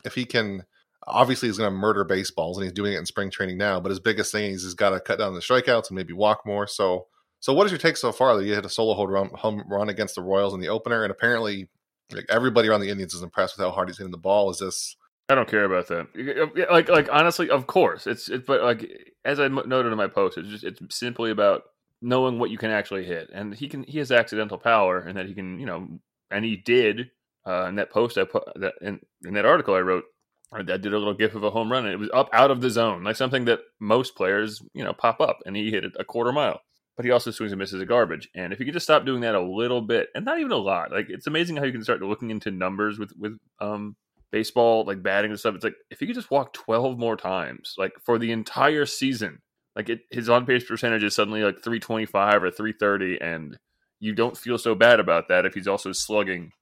if 0.05 0.14
he 0.14 0.25
can, 0.26 0.64
obviously 1.06 1.49
he's 1.49 1.58
going 1.58 1.70
to 1.73 1.76
murder 1.76 2.05
baseballs, 2.05 2.58
and 2.58 2.64
he's 2.64 2.73
doing 2.73 2.93
it 2.93 2.99
in 2.99 3.06
spring 3.06 3.31
training 3.31 3.58
now. 3.58 3.81
But 3.81 3.91
his 3.91 4.00
biggest 4.00 4.31
thing 4.31 4.52
is 4.52 4.62
he's 4.62 4.75
got 4.75 4.91
to 4.91 5.00
cut 5.00 5.19
down 5.19 5.34
the 5.34 5.41
strikeouts 5.41 5.88
and 5.88 5.96
maybe 5.96 6.12
walk 6.12 6.43
more. 6.46 6.67
So, 6.67 7.06
so 7.41 7.52
what 7.55 7.64
is 7.64 7.73
your 7.73 7.79
take 7.79 7.96
so 7.96 8.12
far? 8.12 8.37
That 8.37 8.44
you 8.44 8.55
hit 8.55 8.67
a 8.67 8.69
solo 8.70 8.94
home 8.94 9.11
run, 9.11 9.31
home 9.34 9.64
run 9.67 9.88
against 9.88 10.14
the 10.14 10.23
Royals 10.23 10.55
in 10.55 10.61
the 10.61 10.69
opener, 10.69 11.02
and 11.02 11.11
apparently, 11.11 11.69
like 12.12 12.26
everybody 12.29 12.69
around 12.69 12.81
the 12.82 12.91
Indians 12.91 13.14
is 13.14 13.23
impressed 13.23 13.56
with 13.56 13.64
how 13.67 13.73
hard 13.73 13.88
he's 13.88 13.96
hitting 13.99 14.11
the 14.12 14.19
ball. 14.19 14.50
Is 14.50 14.58
this? 14.58 14.96
I 15.28 15.34
don't 15.34 15.48
care 15.48 15.64
about 15.64 15.88
that. 15.88 16.69
Like, 16.70 16.88
like 16.88 17.08
honestly, 17.12 17.50
of 17.50 17.66
course, 17.66 18.06
it's 18.06 18.28
it. 18.30 18.46
But 18.46 18.62
like, 18.62 18.88
as 19.25 19.38
I 19.38 19.48
noted 19.48 19.92
in 19.92 19.98
my 19.98 20.06
post, 20.06 20.38
it's 20.38 20.48
just 20.48 20.64
it's 20.64 20.80
simply 20.96 21.30
about 21.30 21.64
knowing 22.00 22.38
what 22.38 22.50
you 22.50 22.56
can 22.56 22.70
actually 22.70 23.04
hit, 23.04 23.28
and 23.32 23.54
he 23.54 23.69
can 23.69 23.82
he 23.82 23.98
has 23.98 24.10
accidental 24.10 24.56
power, 24.56 25.00
and 25.00 25.19
that 25.19 25.26
he 25.26 25.34
can 25.34 25.58
you 25.60 25.66
know, 25.66 25.86
and 26.30 26.44
he 26.44 26.56
did. 26.56 27.10
Uh, 27.46 27.66
in 27.66 27.76
that 27.76 27.90
post 27.90 28.19
I 28.19 28.25
put 28.25 28.42
that 28.56 28.75
in, 28.82 29.00
in 29.25 29.32
that 29.32 29.46
article 29.46 29.75
I 29.75 29.80
wrote, 29.80 30.04
I 30.52 30.62
did 30.62 30.86
a 30.86 30.98
little 30.98 31.14
gif 31.14 31.34
of 31.34 31.44
a 31.44 31.50
home 31.50 31.70
run, 31.70 31.84
and 31.84 31.94
it 31.94 31.98
was 31.98 32.10
up 32.12 32.28
out 32.32 32.50
of 32.50 32.60
the 32.60 32.70
zone, 32.70 33.04
like 33.04 33.16
something 33.16 33.44
that 33.46 33.60
most 33.81 34.16
players 34.16 34.62
you 34.74 34.84
know 34.84 34.92
pop 34.92 35.20
up, 35.20 35.38
and 35.44 35.56
he 35.56 35.70
hit 35.70 35.84
it 35.84 35.92
a 35.98 36.04
quarter 36.04 36.32
mile. 36.32 36.60
But 36.96 37.04
he 37.04 37.10
also 37.12 37.31
swings 37.31 37.52
and 37.52 37.58
misses 37.58 37.81
a 37.81 37.86
garbage, 37.86 38.28
and 38.34 38.52
if 38.52 38.58
you 38.58 38.64
could 38.64 38.74
just 38.74 38.86
stop 38.86 39.04
doing 39.04 39.20
that 39.20 39.34
a 39.34 39.42
little 39.42 39.82
bit, 39.82 40.08
and 40.14 40.24
not 40.24 40.40
even 40.40 40.52
a 40.52 40.56
lot, 40.56 40.90
like 40.90 41.06
it's 41.10 41.26
amazing 41.26 41.56
how 41.56 41.64
you 41.64 41.72
can 41.72 41.84
start 41.84 42.02
looking 42.02 42.31
into 42.31 42.50
numbers 42.50 42.98
with 42.98 43.12
with 43.19 43.38
um 43.60 43.94
baseball, 44.30 44.84
like 44.84 45.02
batting 45.02 45.30
and 45.30 45.40
stuff. 45.40 45.54
It's 45.54 45.64
like 45.64 45.76
if 45.90 46.00
he 46.00 46.06
could 46.06 46.14
just 46.14 46.30
walk 46.30 46.52
twelve 46.52 46.98
more 46.98 47.16
times, 47.16 47.75
like 47.78 47.92
for 48.04 48.19
the 48.19 48.32
entire 48.32 48.86
season, 48.86 49.40
like 49.76 49.88
it, 49.88 50.00
his 50.10 50.28
on 50.28 50.44
base 50.44 50.64
percentage 50.64 51.04
is 51.04 51.14
suddenly 51.14 51.42
like 51.42 51.62
three 51.62 51.80
twenty 51.80 52.06
five 52.06 52.42
or 52.42 52.50
three 52.50 52.75
thirty, 52.78 53.19
and 53.20 53.58
you 54.00 54.14
don't 54.14 54.36
feel 54.36 54.58
so 54.58 54.75
bad 54.75 55.00
about 55.00 55.28
that 55.28 55.46
if 55.46 55.54
he's 55.54 55.69
also 55.69 55.92
slugging 55.92 56.52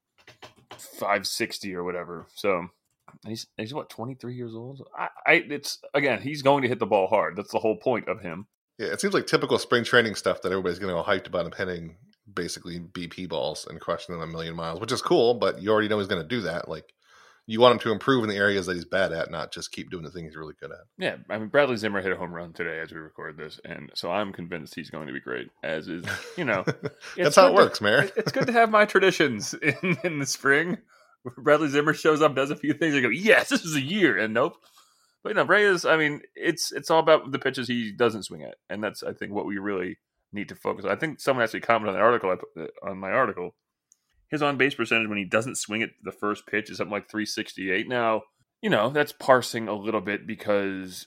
five 0.78 1.26
sixty 1.26 1.74
or 1.74 1.84
whatever. 1.84 2.26
So 2.34 2.68
he's 3.26 3.46
he's 3.56 3.74
what 3.74 3.90
twenty 3.90 4.14
three 4.14 4.34
years 4.34 4.54
old. 4.54 4.86
I, 4.96 5.08
I 5.26 5.32
it's 5.48 5.78
again 5.94 6.20
he's 6.20 6.42
going 6.42 6.62
to 6.62 6.68
hit 6.68 6.78
the 6.78 6.86
ball 6.86 7.06
hard. 7.08 7.36
That's 7.36 7.52
the 7.52 7.58
whole 7.58 7.76
point 7.76 8.08
of 8.08 8.20
him. 8.20 8.46
Yeah, 8.78 8.88
it 8.88 9.00
seems 9.00 9.14
like 9.14 9.26
typical 9.26 9.58
spring 9.58 9.84
training 9.84 10.16
stuff 10.16 10.42
that 10.42 10.52
everybody's 10.52 10.78
getting 10.78 10.94
all 10.94 11.04
hyped 11.04 11.26
about 11.26 11.46
him 11.46 11.52
hitting 11.56 11.96
basically 12.32 12.80
BP 12.80 13.28
balls 13.28 13.66
and 13.68 13.80
crushing 13.80 14.14
them 14.14 14.28
a 14.28 14.30
million 14.30 14.54
miles, 14.54 14.80
which 14.80 14.92
is 14.92 15.00
cool. 15.00 15.34
But 15.34 15.62
you 15.62 15.70
already 15.70 15.88
know 15.88 15.98
he's 15.98 16.08
going 16.08 16.22
to 16.22 16.28
do 16.28 16.42
that. 16.42 16.68
Like 16.68 16.92
you 17.46 17.60
want 17.60 17.74
him 17.74 17.78
to 17.80 17.92
improve 17.92 18.24
in 18.24 18.30
the 18.30 18.36
areas 18.36 18.66
that 18.66 18.74
he's 18.74 18.84
bad 18.84 19.12
at, 19.12 19.30
not 19.30 19.52
just 19.52 19.70
keep 19.72 19.90
doing 19.90 20.02
the 20.02 20.10
thing 20.10 20.24
he's 20.24 20.36
really 20.36 20.54
good 20.60 20.72
at. 20.72 20.78
Yeah, 20.98 21.16
I 21.30 21.38
mean 21.38 21.48
Bradley 21.48 21.76
Zimmer 21.76 22.02
hit 22.02 22.12
a 22.12 22.16
home 22.16 22.32
run 22.34 22.52
today 22.52 22.80
as 22.80 22.90
we 22.92 22.98
record 22.98 23.36
this, 23.36 23.60
and 23.64 23.90
so 23.94 24.10
I'm 24.10 24.32
convinced 24.32 24.74
he's 24.74 24.90
going 24.90 25.06
to 25.06 25.12
be 25.12 25.20
great. 25.20 25.48
As 25.62 25.86
is, 25.88 26.04
you 26.36 26.44
know, 26.44 26.64
That's 27.16 27.36
how 27.36 27.46
it 27.46 27.50
good 27.50 27.56
to- 27.56 27.62
works, 27.64 27.80
Mayor. 27.80 28.10
it's 28.16 28.32
good 28.32 28.46
to 28.48 28.52
have 28.52 28.70
my 28.70 28.84
traditions 28.84 29.54
in, 29.62 29.96
in 30.04 30.18
the 30.18 30.26
spring. 30.26 30.78
Bradley 31.38 31.68
Zimmer 31.68 31.92
shows 31.94 32.22
up, 32.22 32.36
does 32.36 32.50
a 32.50 32.56
few 32.56 32.72
things, 32.72 32.94
I 32.94 33.00
go, 33.00 33.08
yes, 33.08 33.48
this 33.48 33.64
is 33.64 33.74
a 33.74 33.80
year, 33.80 34.16
and 34.18 34.32
nope. 34.34 34.56
But 35.22 35.30
you 35.30 35.34
know, 35.34 35.44
Reyes, 35.44 35.84
I 35.84 35.96
mean, 35.96 36.22
it's 36.36 36.70
it's 36.70 36.88
all 36.90 37.00
about 37.00 37.32
the 37.32 37.38
pitches 37.40 37.66
he 37.66 37.90
doesn't 37.92 38.22
swing 38.24 38.42
at, 38.44 38.54
and 38.70 38.82
that's 38.82 39.02
I 39.02 39.12
think 39.12 39.32
what 39.32 39.44
we 39.46 39.58
really 39.58 39.98
need 40.32 40.48
to 40.50 40.54
focus. 40.54 40.84
on. 40.84 40.90
I 40.92 40.96
think 40.96 41.18
someone 41.20 41.42
actually 41.42 41.60
commented 41.60 41.94
on 41.94 42.00
the 42.00 42.04
article 42.04 42.30
I 42.30 42.36
put 42.36 42.48
uh, 42.84 42.88
on 42.90 42.98
my 42.98 43.10
article. 43.10 43.54
His 44.30 44.42
on 44.42 44.56
base 44.56 44.74
percentage 44.74 45.08
when 45.08 45.18
he 45.18 45.24
doesn't 45.24 45.56
swing 45.56 45.82
at 45.82 45.90
the 46.02 46.12
first 46.12 46.46
pitch 46.46 46.70
is 46.70 46.78
something 46.78 46.92
like 46.92 47.08
368. 47.08 47.88
Now, 47.88 48.22
you 48.60 48.70
know, 48.70 48.90
that's 48.90 49.12
parsing 49.12 49.68
a 49.68 49.74
little 49.74 50.00
bit 50.00 50.26
because 50.26 51.06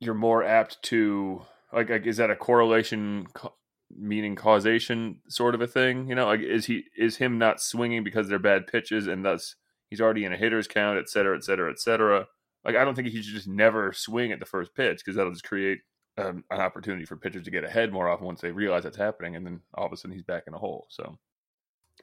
you're 0.00 0.14
more 0.14 0.44
apt 0.44 0.82
to 0.84 1.42
like, 1.72 1.90
like 1.90 2.06
is 2.06 2.18
that 2.18 2.30
a 2.30 2.36
correlation 2.36 3.26
co- 3.34 3.54
meaning 3.96 4.36
causation 4.36 5.20
sort 5.28 5.54
of 5.54 5.60
a 5.60 5.66
thing? 5.66 6.08
You 6.08 6.14
know 6.14 6.26
like 6.26 6.40
is 6.40 6.66
he 6.66 6.84
is 6.96 7.16
him 7.16 7.38
not 7.38 7.60
swinging 7.60 8.04
because 8.04 8.28
they're 8.28 8.38
bad 8.38 8.66
pitches 8.66 9.06
and 9.06 9.24
thus 9.24 9.56
he's 9.90 10.00
already 10.00 10.24
in 10.24 10.32
a 10.32 10.36
hitter's 10.36 10.68
count 10.68 10.98
et 10.98 11.08
cetera 11.08 11.36
et 11.36 11.44
cetera 11.44 11.70
et 11.70 11.80
cetera. 11.80 12.26
Like 12.64 12.76
i 12.76 12.84
don't 12.84 12.94
think 12.94 13.08
he 13.08 13.22
should 13.22 13.34
just 13.34 13.48
never 13.48 13.92
swing 13.92 14.32
at 14.32 14.40
the 14.40 14.46
first 14.46 14.74
pitch 14.74 14.98
because 14.98 15.16
that'll 15.16 15.32
just 15.32 15.44
create 15.44 15.80
um, 16.16 16.44
an 16.50 16.60
opportunity 16.60 17.04
for 17.04 17.16
pitchers 17.16 17.44
to 17.44 17.50
get 17.50 17.64
ahead 17.64 17.92
more 17.92 18.08
often 18.08 18.26
once 18.26 18.40
they 18.40 18.52
realize 18.52 18.84
that's 18.84 18.96
happening 18.96 19.34
and 19.34 19.44
then 19.44 19.60
all 19.74 19.86
of 19.86 19.92
a 19.92 19.96
sudden 19.96 20.14
he's 20.14 20.22
back 20.22 20.44
in 20.46 20.54
a 20.54 20.58
hole 20.58 20.86
so 20.88 21.18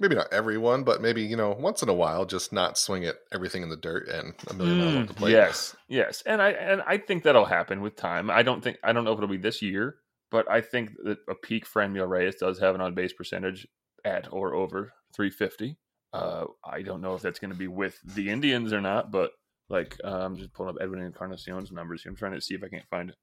Maybe 0.01 0.15
not 0.15 0.33
everyone, 0.33 0.83
but 0.83 0.99
maybe 0.99 1.21
you 1.21 1.35
know 1.37 1.51
once 1.51 1.83
in 1.83 1.89
a 1.89 1.93
while, 1.93 2.25
just 2.25 2.51
not 2.51 2.77
swing 2.77 3.05
at 3.05 3.17
everything 3.31 3.61
in 3.61 3.69
the 3.69 3.77
dirt 3.77 4.07
and 4.09 4.33
a 4.49 4.53
million 4.55 4.79
miles 4.79 4.95
off 4.95 5.07
the 5.07 5.13
plate. 5.13 5.29
Mm, 5.29 5.33
yes 5.33 5.75
yes 5.87 6.23
and 6.25 6.41
i 6.41 6.49
and 6.49 6.81
i 6.87 6.97
think 6.97 7.21
that'll 7.23 7.45
happen 7.45 7.81
with 7.81 7.95
time 7.95 8.31
i 8.31 8.41
don't 8.41 8.63
think 8.63 8.77
i 8.83 8.91
don't 8.91 9.03
know 9.03 9.11
if 9.11 9.17
it'll 9.17 9.29
be 9.29 9.37
this 9.37 9.61
year 9.61 9.97
but 10.31 10.49
i 10.49 10.59
think 10.59 10.91
that 11.03 11.19
a 11.29 11.35
peak 11.35 11.67
Franmil 11.67 12.09
Reyes 12.09 12.35
does 12.35 12.59
have 12.59 12.73
an 12.73 12.81
on 12.81 12.95
base 12.95 13.13
percentage 13.13 13.67
at 14.03 14.27
or 14.33 14.55
over 14.55 14.91
350 15.15 15.77
Uh, 16.13 16.45
I 16.65 16.81
don't 16.81 17.01
know 17.01 17.13
if 17.13 17.21
that's 17.21 17.39
going 17.39 17.51
to 17.51 17.57
be 17.57 17.67
with 17.67 17.99
the 18.03 18.29
Indians 18.29 18.73
or 18.73 18.81
not, 18.81 19.11
but 19.11 19.31
like 19.69 19.97
uh, 20.03 20.07
I'm 20.25 20.35
just 20.35 20.51
pulling 20.53 20.75
up 20.75 20.81
Edwin 20.81 20.99
Encarnacion's 21.09 21.71
numbers 21.71 22.01
here. 22.03 22.09
I'm 22.09 22.17
trying 22.17 22.33
to 22.33 22.41
see 22.41 22.55
if 22.55 22.63
I 22.63 22.69
can't 22.69 22.89
find, 22.89 23.13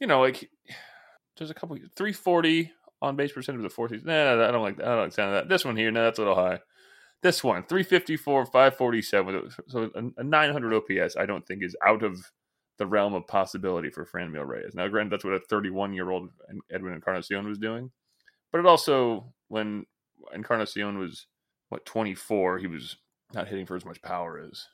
you 0.00 0.06
know, 0.06 0.20
like 0.20 0.48
there's 1.36 1.50
a 1.50 1.54
couple 1.54 1.76
340 1.76 2.72
on 3.02 3.16
base 3.16 3.32
percentage 3.32 3.58
of 3.58 3.62
the 3.64 3.70
four 3.70 3.88
seasons. 3.88 4.06
Nah, 4.06 4.48
I 4.48 4.50
don't 4.50 4.62
like 4.62 4.76
that. 4.78 4.86
I 4.86 4.94
don't 4.94 5.04
like 5.04 5.12
sound 5.12 5.34
of 5.34 5.42
that. 5.42 5.48
This 5.48 5.64
one 5.64 5.76
here, 5.76 5.90
no, 5.90 6.04
that's 6.04 6.18
a 6.18 6.22
little 6.22 6.34
high. 6.34 6.60
This 7.22 7.42
one, 7.42 7.62
354, 7.64 8.46
547. 8.46 9.50
So 9.68 9.90
a, 9.94 10.20
a 10.20 10.24
900 10.24 10.74
OPS, 10.74 11.16
I 11.16 11.26
don't 11.26 11.46
think 11.46 11.62
is 11.62 11.76
out 11.84 12.02
of 12.02 12.18
the 12.78 12.86
realm 12.86 13.14
of 13.14 13.26
possibility 13.26 13.90
for 13.90 14.04
Franmil 14.04 14.46
Reyes. 14.46 14.74
Now, 14.74 14.86
granted, 14.88 15.12
that's 15.12 15.24
what 15.24 15.32
a 15.34 15.40
31 15.40 15.94
year 15.94 16.10
old 16.10 16.30
Edwin 16.70 16.94
Encarnacion 16.94 17.48
was 17.48 17.58
doing, 17.58 17.90
but 18.52 18.58
it 18.58 18.66
also, 18.66 19.32
when 19.48 19.86
Encarnacion 20.34 20.98
was, 20.98 21.26
what, 21.70 21.86
24, 21.86 22.58
he 22.58 22.66
was 22.66 22.96
not 23.32 23.48
hitting 23.48 23.66
for 23.66 23.76
as 23.76 23.84
much 23.84 24.00
power 24.02 24.40
as 24.40 24.66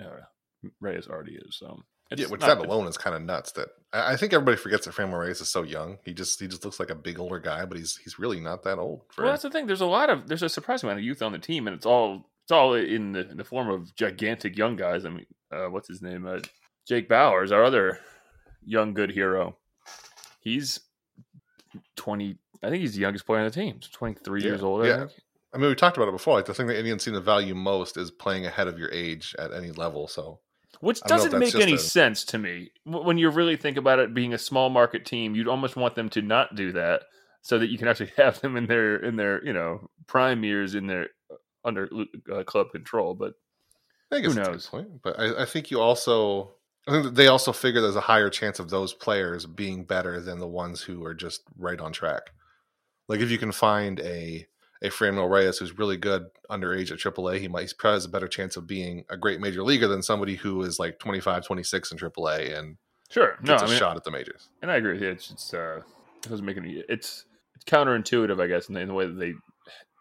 uh, 0.00 0.68
Reyes 0.80 1.06
already 1.06 1.36
is. 1.36 1.56
So, 1.56 1.80
yeah, 2.16 2.26
which 2.26 2.40
that 2.40 2.58
alone 2.58 2.86
is 2.86 2.96
kind 2.96 3.14
of 3.14 3.22
nuts. 3.22 3.52
That 3.52 3.68
I 3.92 4.16
think 4.16 4.32
everybody 4.32 4.56
forgets 4.56 4.86
that 4.86 4.94
Franmil 4.94 5.20
Reyes 5.20 5.40
is 5.40 5.50
so 5.50 5.62
young. 5.62 5.98
He 6.04 6.14
just 6.14 6.40
he 6.40 6.48
just 6.48 6.64
looks 6.64 6.80
like 6.80 6.90
a 6.90 6.94
big 6.94 7.18
older 7.18 7.38
guy, 7.38 7.64
but 7.66 7.76
he's 7.76 7.96
he's 7.96 8.18
really 8.18 8.40
not 8.40 8.62
that 8.64 8.78
old. 8.78 9.02
For... 9.10 9.22
Well, 9.22 9.32
that's 9.32 9.42
the 9.42 9.50
thing. 9.50 9.66
There's 9.66 9.80
a 9.80 9.86
lot 9.86 10.08
of 10.10 10.28
there's 10.28 10.42
a 10.42 10.48
surprising 10.48 10.88
amount 10.88 11.00
of 11.00 11.04
youth 11.04 11.22
on 11.22 11.32
the 11.32 11.38
team, 11.38 11.66
and 11.66 11.76
it's 11.76 11.86
all 11.86 12.30
it's 12.44 12.52
all 12.52 12.74
in 12.74 13.12
the 13.12 13.28
in 13.30 13.36
the 13.36 13.44
form 13.44 13.68
of 13.68 13.94
gigantic 13.94 14.56
young 14.56 14.76
guys. 14.76 15.04
I 15.04 15.10
mean, 15.10 15.26
uh, 15.52 15.66
what's 15.66 15.88
his 15.88 16.00
name? 16.00 16.26
Uh, 16.26 16.40
Jake 16.86 17.08
Bauers, 17.08 17.52
our 17.52 17.62
other 17.62 17.98
young 18.64 18.94
good 18.94 19.10
hero. 19.10 19.56
He's 20.40 20.80
twenty. 21.96 22.38
I 22.62 22.70
think 22.70 22.80
he's 22.80 22.94
the 22.94 23.00
youngest 23.00 23.26
player 23.26 23.40
on 23.40 23.46
the 23.46 23.50
team. 23.50 23.76
He's 23.80 23.90
twenty 23.90 24.18
three 24.24 24.40
yeah, 24.40 24.48
years 24.48 24.62
old. 24.62 24.84
I 24.84 24.88
yeah. 24.88 24.98
Think. 24.98 25.12
I 25.52 25.58
mean, 25.58 25.68
we 25.68 25.74
talked 25.74 25.96
about 25.96 26.08
it 26.08 26.12
before. 26.12 26.36
Like 26.36 26.46
the 26.46 26.54
thing 26.54 26.66
that 26.66 26.78
Indians 26.78 27.02
seem 27.02 27.14
to 27.14 27.20
value 27.20 27.54
most 27.54 27.96
is 27.96 28.10
playing 28.10 28.46
ahead 28.46 28.68
of 28.68 28.78
your 28.78 28.90
age 28.92 29.34
at 29.38 29.52
any 29.52 29.70
level. 29.70 30.06
So 30.06 30.40
which 30.80 31.00
doesn't 31.02 31.38
make 31.38 31.54
any 31.54 31.74
a... 31.74 31.78
sense 31.78 32.24
to 32.24 32.38
me. 32.38 32.70
When 32.84 33.18
you 33.18 33.30
really 33.30 33.56
think 33.56 33.76
about 33.76 33.98
it, 33.98 34.14
being 34.14 34.34
a 34.34 34.38
small 34.38 34.70
market 34.70 35.04
team, 35.04 35.34
you'd 35.34 35.48
almost 35.48 35.76
want 35.76 35.94
them 35.94 36.08
to 36.10 36.22
not 36.22 36.54
do 36.54 36.72
that, 36.72 37.02
so 37.42 37.58
that 37.58 37.68
you 37.68 37.78
can 37.78 37.88
actually 37.88 38.12
have 38.16 38.40
them 38.40 38.56
in 38.56 38.66
their 38.66 38.96
in 38.96 39.16
their 39.16 39.44
you 39.44 39.52
know 39.52 39.88
prime 40.06 40.44
years 40.44 40.74
in 40.74 40.86
their 40.86 41.08
uh, 41.30 41.36
under 41.64 41.88
uh, 42.32 42.42
club 42.44 42.70
control. 42.72 43.14
But 43.14 43.34
who 44.10 44.34
knows? 44.34 44.66
Point. 44.66 45.02
But 45.02 45.18
I, 45.18 45.42
I 45.42 45.44
think 45.44 45.70
you 45.70 45.80
also 45.80 46.52
I 46.86 47.02
think 47.02 47.14
they 47.14 47.26
also 47.26 47.52
figure 47.52 47.80
there's 47.80 47.96
a 47.96 48.00
higher 48.00 48.30
chance 48.30 48.58
of 48.58 48.70
those 48.70 48.94
players 48.94 49.44
being 49.44 49.84
better 49.84 50.20
than 50.20 50.38
the 50.38 50.46
ones 50.46 50.80
who 50.80 51.04
are 51.04 51.14
just 51.14 51.42
right 51.58 51.78
on 51.78 51.92
track. 51.92 52.30
Like 53.08 53.20
if 53.20 53.30
you 53.30 53.38
can 53.38 53.52
find 53.52 54.00
a 54.00 54.46
a 54.82 54.88
Franmil 54.88 55.30
Reyes 55.30 55.58
who's 55.58 55.78
really 55.78 55.96
good 55.96 56.26
underage 56.50 56.92
at 56.92 56.98
AAA, 56.98 57.40
he 57.40 57.48
might 57.48 57.68
he 57.68 57.74
probably 57.78 57.96
has 57.96 58.04
a 58.04 58.10
better 58.10 58.28
chance 58.28 58.56
of 58.56 58.66
being 58.66 59.04
a 59.10 59.16
great 59.16 59.40
major 59.40 59.62
leaguer 59.62 59.88
than 59.88 60.02
somebody 60.02 60.36
who 60.36 60.62
is 60.62 60.78
like 60.78 60.98
25, 60.98 61.44
26 61.44 61.92
in 61.92 61.98
AAA 61.98 62.58
and 62.58 62.76
sure 63.10 63.38
no 63.42 63.56
I 63.56 63.66
mean, 63.66 63.78
shot 63.78 63.96
at 63.96 64.04
the 64.04 64.10
majors. 64.10 64.48
And 64.62 64.70
I 64.70 64.76
agree 64.76 64.92
with 64.92 65.02
you. 65.02 65.08
It's, 65.08 65.30
it's 65.30 65.54
uh, 65.54 65.82
it 66.24 66.28
doesn't 66.28 66.44
make 66.44 66.56
any. 66.56 66.82
It's 66.88 67.24
it's 67.54 67.64
counterintuitive, 67.64 68.40
I 68.40 68.46
guess, 68.46 68.68
in 68.68 68.74
the, 68.74 68.80
in 68.80 68.88
the 68.88 68.94
way 68.94 69.06
that 69.06 69.18
they 69.18 69.34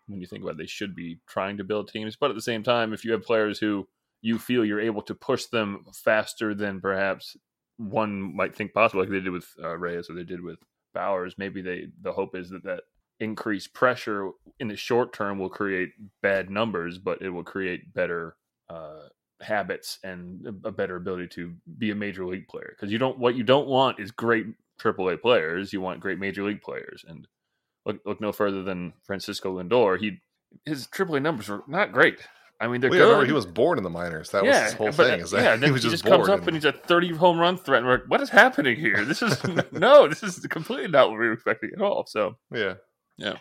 when 0.08 0.22
you 0.22 0.28
think 0.28 0.44
about 0.44 0.54
it, 0.54 0.58
they 0.58 0.68
should 0.68 0.96
be 0.96 1.20
trying 1.28 1.58
to 1.58 1.64
build 1.64 1.90
teams. 1.90 2.16
But 2.16 2.30
at 2.30 2.36
the 2.36 2.42
same 2.42 2.64
time, 2.64 2.94
if 2.94 3.04
you 3.04 3.12
have 3.12 3.24
players 3.24 3.60
who 3.60 3.88
you 4.22 4.40
feel 4.40 4.66
you're 4.66 4.80
able 4.80 5.02
to 5.04 5.14
push 5.14 5.46
them 5.46 5.86
faster 5.94 6.56
than 6.56 6.82
perhaps 6.82 7.36
one 7.78 8.36
might 8.36 8.56
think 8.56 8.74
possible, 8.74 9.02
like 9.02 9.10
they 9.10 9.20
did 9.20 9.32
with 9.32 9.48
uh, 9.62 9.78
Reyes 9.78 10.10
or 10.10 10.14
they 10.14 10.24
did 10.24 10.42
with 10.42 10.60
Bauers, 10.96 11.34
maybe 11.38 11.62
they 11.62 11.88
the 12.02 12.12
hope 12.12 12.36
is 12.36 12.50
that 12.50 12.64
that 12.64 12.84
increased 13.20 13.74
pressure 13.74 14.32
in 14.60 14.68
the 14.68 14.76
short 14.76 15.14
term 15.14 15.40
will 15.40 15.50
create 15.50 15.92
bad 16.22 16.50
numbers, 16.50 16.98
but 16.98 17.22
it 17.22 17.30
will 17.30 17.44
create 17.44 17.94
better 17.94 18.36
uh, 18.70 19.08
habits 19.42 20.00
and 20.04 20.46
a 20.64 20.72
better 20.72 20.96
ability 20.96 21.28
to 21.28 21.54
be 21.78 21.92
a 21.92 21.96
major 21.96 22.26
league 22.26 22.48
player. 22.48 22.76
Because 22.76 22.92
you 22.92 22.98
don't 22.98 23.18
what 23.18 23.36
you 23.36 23.44
don't 23.44 23.68
want 23.68 24.00
is 24.00 24.12
great 24.12 24.48
AAA 24.80 25.22
players. 25.22 25.74
You 25.74 25.82
want 25.82 26.00
great 26.00 26.20
major 26.20 26.44
league 26.44 26.62
players. 26.62 27.06
And 27.08 27.28
look 27.86 28.00
look 28.06 28.22
no 28.22 28.32
further 28.32 28.64
than 28.64 28.94
Francisco 29.06 29.62
Lindor. 29.62 30.00
He 30.00 30.22
his 30.66 30.88
AAA 30.88 31.22
numbers 31.22 31.50
were 31.50 31.64
not 31.68 31.92
great. 31.92 32.20
I 32.60 32.68
mean, 32.68 32.82
they're 32.82 32.90
well, 32.90 33.20
good. 33.20 33.28
he 33.28 33.34
was 33.34 33.46
born 33.46 33.78
in 33.78 33.84
the 33.84 33.90
minors. 33.90 34.32
That 34.32 34.44
yeah, 34.44 34.64
was 34.64 34.64
his 34.64 34.74
whole 34.74 34.88
but, 34.88 34.96
thing. 34.96 35.20
Is 35.20 35.32
that 35.32 35.60
yeah, 35.60 35.66
he, 35.68 35.72
was 35.72 35.84
he 35.84 35.90
just, 35.90 36.04
comes 36.04 36.28
up 36.28 36.40
and... 36.40 36.48
and 36.48 36.56
he's 36.58 36.66
a 36.66 36.72
30 36.72 37.14
home 37.16 37.38
run 37.38 37.56
threat. 37.56 37.80
And 37.80 37.88
we're 37.88 37.98
like, 37.98 38.08
what 38.08 38.20
is 38.20 38.30
happening 38.30 38.78
here? 38.78 39.06
This 39.06 39.22
is 39.22 39.40
no, 39.72 40.08
this 40.08 40.24
is 40.24 40.40
completely 40.48 40.88
not 40.88 41.10
what 41.10 41.20
we 41.20 41.28
were 41.28 41.34
expecting 41.34 41.72
at 41.76 41.82
all. 41.82 42.06
So 42.08 42.38
yeah, 42.52 42.76
yeah. 43.18 43.38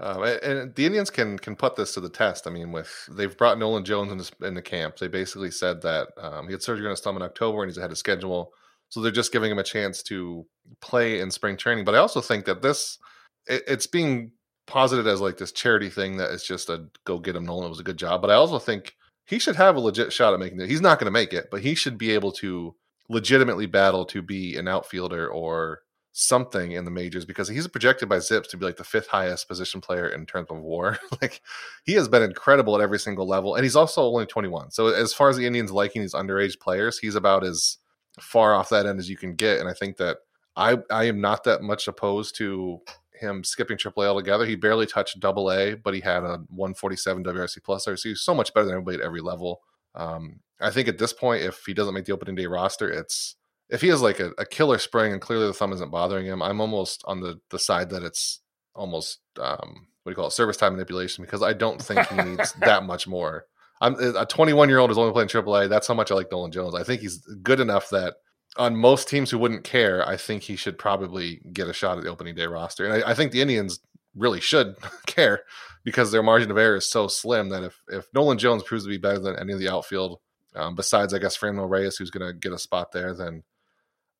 Um, 0.00 0.24
and 0.24 0.74
the 0.74 0.84
Indians 0.84 1.10
can 1.10 1.38
can 1.38 1.54
put 1.54 1.76
this 1.76 1.94
to 1.94 2.00
the 2.00 2.08
test. 2.08 2.48
I 2.48 2.50
mean, 2.50 2.72
with 2.72 3.08
they've 3.12 3.36
brought 3.36 3.58
Nolan 3.58 3.84
Jones 3.84 4.10
into 4.10 4.46
in 4.46 4.54
the 4.54 4.62
camp. 4.62 4.96
They 4.96 5.06
basically 5.06 5.52
said 5.52 5.80
that 5.82 6.08
um, 6.20 6.46
he 6.46 6.52
had 6.52 6.62
surgery 6.62 6.86
on 6.86 6.90
his 6.90 7.00
thumb 7.00 7.16
in 7.16 7.22
October 7.22 7.62
and 7.62 7.70
he's 7.70 7.78
ahead 7.78 7.92
of 7.92 7.98
schedule. 7.98 8.52
So 8.88 9.00
they're 9.00 9.12
just 9.12 9.32
giving 9.32 9.50
him 9.50 9.60
a 9.60 9.64
chance 9.64 10.02
to 10.04 10.44
play 10.80 11.20
in 11.20 11.30
spring 11.30 11.56
training. 11.56 11.84
But 11.84 11.94
I 11.94 11.98
also 11.98 12.20
think 12.20 12.46
that 12.46 12.62
this 12.62 12.98
it, 13.46 13.62
it's 13.68 13.86
being 13.86 14.32
posited 14.66 15.06
as 15.06 15.20
like 15.20 15.36
this 15.36 15.52
charity 15.52 15.88
thing 15.88 16.16
that 16.16 16.30
is 16.30 16.42
just 16.42 16.68
a 16.68 16.86
go 17.04 17.20
get 17.20 17.36
him 17.36 17.44
Nolan. 17.44 17.66
It 17.66 17.70
was 17.70 17.80
a 17.80 17.84
good 17.84 17.96
job. 17.96 18.22
But 18.22 18.30
I 18.30 18.34
also 18.34 18.58
think 18.58 18.96
he 19.24 19.38
should 19.38 19.56
have 19.56 19.76
a 19.76 19.80
legit 19.80 20.12
shot 20.12 20.34
at 20.34 20.40
making 20.40 20.60
it. 20.60 20.68
He's 20.68 20.80
not 20.80 20.98
going 20.98 21.06
to 21.06 21.12
make 21.12 21.32
it, 21.32 21.46
but 21.50 21.62
he 21.62 21.76
should 21.76 21.96
be 21.96 22.10
able 22.10 22.32
to 22.32 22.74
legitimately 23.08 23.66
battle 23.66 24.04
to 24.06 24.20
be 24.20 24.56
an 24.56 24.66
outfielder 24.66 25.28
or 25.28 25.82
something 26.12 26.72
in 26.72 26.84
the 26.84 26.90
majors 26.90 27.24
because 27.24 27.48
he's 27.48 27.66
projected 27.66 28.08
by 28.08 28.18
Zips 28.18 28.48
to 28.48 28.56
be 28.56 28.66
like 28.66 28.76
the 28.76 28.84
fifth 28.84 29.08
highest 29.08 29.48
position 29.48 29.80
player 29.80 30.08
in 30.08 30.26
terms 30.26 30.48
of 30.50 30.58
WAR. 30.58 30.98
like 31.22 31.40
he 31.84 31.92
has 31.94 32.08
been 32.08 32.22
incredible 32.22 32.74
at 32.74 32.82
every 32.82 32.98
single 32.98 33.26
level, 33.26 33.54
and 33.54 33.64
he's 33.64 33.76
also 33.76 34.02
only 34.02 34.26
21. 34.26 34.70
So 34.70 34.88
as 34.88 35.12
far 35.12 35.28
as 35.28 35.36
the 35.36 35.46
Indians 35.46 35.72
liking 35.72 36.02
these 36.02 36.14
underage 36.14 36.60
players, 36.60 36.98
he's 36.98 37.14
about 37.14 37.44
as 37.44 37.78
far 38.20 38.54
off 38.54 38.68
that 38.68 38.86
end 38.86 38.98
as 38.98 39.08
you 39.08 39.16
can 39.16 39.34
get. 39.34 39.58
And 39.58 39.68
I 39.68 39.72
think 39.72 39.96
that 39.96 40.18
I 40.56 40.78
I 40.90 41.04
am 41.04 41.20
not 41.20 41.44
that 41.44 41.62
much 41.62 41.88
opposed 41.88 42.36
to 42.36 42.80
him 43.14 43.44
skipping 43.44 43.78
AAA 43.78 44.06
altogether. 44.06 44.44
He 44.44 44.56
barely 44.56 44.86
touched 44.86 45.20
Double 45.20 45.50
A, 45.50 45.74
but 45.74 45.94
he 45.94 46.00
had 46.00 46.24
a 46.24 46.38
147 46.50 47.24
WRC 47.24 47.62
plus 47.62 47.84
so 47.84 47.94
he's 47.94 48.20
so 48.20 48.34
much 48.34 48.52
better 48.52 48.66
than 48.66 48.74
everybody 48.74 48.98
at 48.98 49.04
every 49.04 49.20
level. 49.20 49.62
Um, 49.94 50.40
I 50.60 50.70
think 50.70 50.88
at 50.88 50.98
this 50.98 51.12
point, 51.12 51.42
if 51.42 51.64
he 51.64 51.74
doesn't 51.74 51.94
make 51.94 52.04
the 52.04 52.12
opening 52.12 52.34
day 52.34 52.46
roster, 52.46 52.90
it's 52.90 53.36
if 53.72 53.80
he 53.80 53.88
has 53.88 54.02
like 54.02 54.20
a, 54.20 54.32
a, 54.38 54.44
killer 54.44 54.78
spring 54.78 55.12
and 55.12 55.20
clearly 55.20 55.46
the 55.46 55.54
thumb 55.54 55.72
isn't 55.72 55.90
bothering 55.90 56.26
him, 56.26 56.42
I'm 56.42 56.60
almost 56.60 57.02
on 57.06 57.20
the 57.20 57.40
the 57.50 57.58
side 57.58 57.90
that 57.90 58.02
it's 58.02 58.40
almost 58.74 59.20
um, 59.40 59.88
what 60.02 60.10
do 60.10 60.10
you 60.10 60.14
call 60.14 60.26
it 60.26 60.32
service 60.32 60.58
time 60.58 60.74
manipulation 60.74 61.24
because 61.24 61.42
I 61.42 61.54
don't 61.54 61.80
think 61.82 62.06
he 62.06 62.16
needs 62.16 62.52
that 62.60 62.84
much 62.84 63.08
more. 63.08 63.46
I'm 63.80 63.96
a 63.98 64.26
21 64.26 64.68
year 64.68 64.78
old 64.78 64.92
is 64.92 64.98
only 64.98 65.12
playing 65.12 65.28
AAA. 65.28 65.68
That's 65.68 65.88
how 65.88 65.94
much 65.94 66.12
I 66.12 66.14
like 66.14 66.30
Nolan 66.30 66.52
Jones. 66.52 66.74
I 66.74 66.84
think 66.84 67.00
he's 67.00 67.18
good 67.42 67.58
enough 67.58 67.88
that 67.90 68.14
on 68.56 68.76
most 68.76 69.08
teams 69.08 69.30
who 69.30 69.38
wouldn't 69.38 69.64
care, 69.64 70.06
I 70.06 70.16
think 70.16 70.42
he 70.42 70.54
should 70.54 70.78
probably 70.78 71.40
get 71.52 71.68
a 71.68 71.72
shot 71.72 71.98
at 71.98 72.04
the 72.04 72.10
opening 72.10 72.34
day 72.34 72.46
roster. 72.46 72.84
And 72.84 73.02
I, 73.02 73.10
I 73.10 73.14
think 73.14 73.32
the 73.32 73.40
Indians 73.40 73.80
really 74.14 74.40
should 74.40 74.76
care 75.06 75.42
because 75.82 76.12
their 76.12 76.22
margin 76.22 76.50
of 76.50 76.58
error 76.58 76.76
is 76.76 76.88
so 76.88 77.08
slim 77.08 77.48
that 77.48 77.64
if 77.64 77.80
if 77.88 78.06
Nolan 78.14 78.38
Jones 78.38 78.62
proves 78.62 78.84
to 78.84 78.90
be 78.90 78.98
better 78.98 79.18
than 79.18 79.38
any 79.38 79.54
of 79.54 79.58
the 79.58 79.70
outfield, 79.70 80.20
um, 80.54 80.76
besides 80.76 81.14
I 81.14 81.18
guess 81.18 81.36
Franmil 81.36 81.70
Reyes, 81.70 81.96
who's 81.96 82.10
going 82.10 82.26
to 82.26 82.38
get 82.38 82.52
a 82.52 82.58
spot 82.58 82.92
there, 82.92 83.14
then 83.14 83.42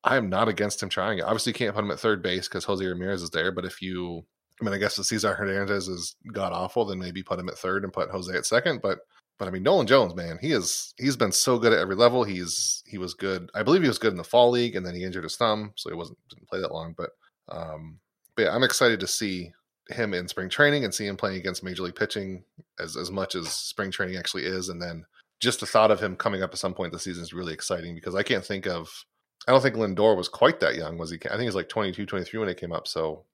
I 0.05 0.17
am 0.17 0.29
not 0.29 0.49
against 0.49 0.83
him 0.83 0.89
trying 0.89 1.19
it. 1.19 1.25
Obviously, 1.25 1.51
you 1.51 1.55
can't 1.55 1.75
put 1.75 1.85
him 1.85 1.91
at 1.91 2.01
third 2.01 2.23
base 2.23 2.49
because 2.49 2.65
Jose 2.65 2.85
Ramirez 2.85 3.23
is 3.23 3.31
there. 3.31 3.53
But 3.53 3.65
if 3.65 3.81
you, 3.81 4.25
I 4.61 4.65
mean, 4.65 4.75
I 4.75 4.79
guess 4.79 4.99
if 4.99 5.07
Cesar 5.07 5.35
Hernandez 5.35 5.89
is 5.89 6.17
god 6.33 6.53
awful, 6.53 6.85
then 6.85 6.99
maybe 6.99 7.23
put 7.23 7.39
him 7.39 7.49
at 7.49 7.59
third 7.59 7.85
and 7.85 7.93
put 7.93 8.11
Jose 8.11 8.37
at 8.37 8.47
second. 8.47 8.83
But 8.83 9.01
but 9.39 9.49
I 9.49 9.51
mean, 9.51 9.63
Nolan 9.63 9.87
Jones, 9.87 10.15
man, 10.15 10.39
he 10.41 10.53
is 10.53 10.95
he's 10.99 11.17
been 11.17 11.33
so 11.33 11.59
good 11.59 11.73
at 11.73 11.79
every 11.79 11.95
level. 11.95 12.25
He's 12.25 12.83
he 12.87 12.99
was 12.99 13.15
good. 13.15 13.51
I 13.55 13.63
believe 13.63 13.83
he 13.83 13.89
was 13.89 13.99
good 13.99 14.13
in 14.13 14.19
the 14.19 14.25
fall 14.25 14.51
league, 14.51 14.77
and 14.77 14.85
then 14.85 14.95
he 14.95 15.05
injured 15.05 15.25
his 15.25 15.37
thumb, 15.37 15.73
so 15.77 15.91
he 15.91 15.97
wasn't 15.97 16.19
didn't 16.29 16.49
play 16.49 16.61
that 16.61 16.73
long. 16.73 16.95
But 16.97 17.11
um, 17.49 17.99
but 18.37 18.43
yeah, 18.43 18.55
I'm 18.55 18.65
excited 18.65 19.01
to 19.01 19.07
see 19.07 19.53
him 19.89 20.15
in 20.15 20.29
spring 20.29 20.49
training 20.49 20.85
and 20.85 20.95
see 20.95 21.07
him 21.07 21.17
playing 21.17 21.39
against 21.39 21.65
major 21.65 21.83
league 21.83 21.97
pitching 21.97 22.45
as 22.79 22.97
as 22.97 23.11
much 23.11 23.35
as 23.35 23.49
spring 23.49 23.91
training 23.91 24.17
actually 24.17 24.45
is, 24.45 24.69
and 24.69 24.81
then 24.83 25.05
just 25.41 25.61
the 25.61 25.67
thought 25.67 25.91
of 25.91 26.01
him 26.01 26.15
coming 26.15 26.43
up 26.43 26.51
at 26.53 26.59
some 26.59 26.75
point 26.75 26.93
this 26.93 27.03
season 27.03 27.23
is 27.23 27.33
really 27.33 27.53
exciting 27.53 27.95
because 27.95 28.15
I 28.15 28.23
can't 28.23 28.45
think 28.45 28.67
of 28.67 29.05
I 29.47 29.53
don't 29.53 29.61
think 29.61 29.75
Lindor 29.75 30.17
was 30.17 30.29
quite 30.29 30.61
that 30.61 30.77
young, 30.77 30.99
was 30.99 31.11
he? 31.11 31.19
I 31.27 31.31
think 31.31 31.41
he 31.41 31.47
was 31.47 31.55
like 31.55 31.69
22, 31.69 32.07
23 32.07 32.41
when 32.41 32.49
he 32.49 32.55
came 32.55 32.73
up. 32.73 32.87
So 32.87 33.25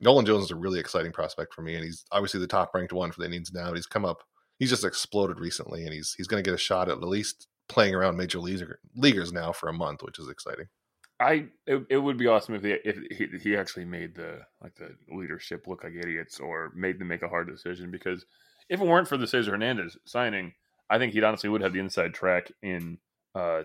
Nolan 0.00 0.26
Jones 0.26 0.44
is 0.44 0.50
a 0.50 0.56
really 0.56 0.80
exciting 0.80 1.12
prospect 1.12 1.54
for 1.54 1.62
me, 1.62 1.74
and 1.74 1.84
he's 1.84 2.04
obviously 2.12 2.40
the 2.40 2.46
top 2.46 2.74
ranked 2.74 2.92
one 2.92 3.12
for 3.12 3.20
the 3.20 3.26
Indians 3.26 3.52
now. 3.52 3.72
He's 3.72 3.86
come 3.86 4.04
up, 4.04 4.22
he's 4.58 4.70
just 4.70 4.84
exploded 4.84 5.40
recently, 5.40 5.84
and 5.84 5.92
he's 5.92 6.14
he's 6.14 6.26
going 6.26 6.42
to 6.42 6.48
get 6.48 6.54
a 6.54 6.58
shot 6.58 6.88
at 6.88 6.98
at 6.98 7.02
least 7.02 7.48
playing 7.68 7.94
around 7.94 8.16
major 8.16 8.38
leaguer, 8.38 8.80
leaguers 8.94 9.32
now 9.32 9.52
for 9.52 9.68
a 9.68 9.72
month, 9.72 10.02
which 10.02 10.18
is 10.18 10.28
exciting. 10.28 10.66
I 11.20 11.46
it, 11.66 11.86
it 11.88 11.98
would 11.98 12.18
be 12.18 12.26
awesome 12.26 12.54
if 12.54 12.62
he 12.62 12.72
if 12.84 12.98
he, 13.10 13.38
he 13.38 13.56
actually 13.56 13.84
made 13.84 14.14
the 14.14 14.40
like 14.62 14.74
the 14.74 14.96
leadership 15.08 15.66
look 15.66 15.84
like 15.84 15.94
idiots 15.94 16.40
or 16.40 16.72
made 16.74 16.98
them 16.98 17.08
make 17.08 17.22
a 17.22 17.28
hard 17.28 17.48
decision 17.48 17.90
because 17.90 18.26
if 18.68 18.80
it 18.80 18.86
weren't 18.86 19.08
for 19.08 19.16
the 19.16 19.26
Cesar 19.26 19.52
Hernandez 19.52 19.96
signing, 20.04 20.52
I 20.90 20.98
think 20.98 21.12
he'd 21.12 21.24
honestly 21.24 21.48
would 21.48 21.62
have 21.62 21.72
the 21.72 21.78
inside 21.78 22.14
track 22.14 22.50
in 22.62 22.98
uh, 23.34 23.62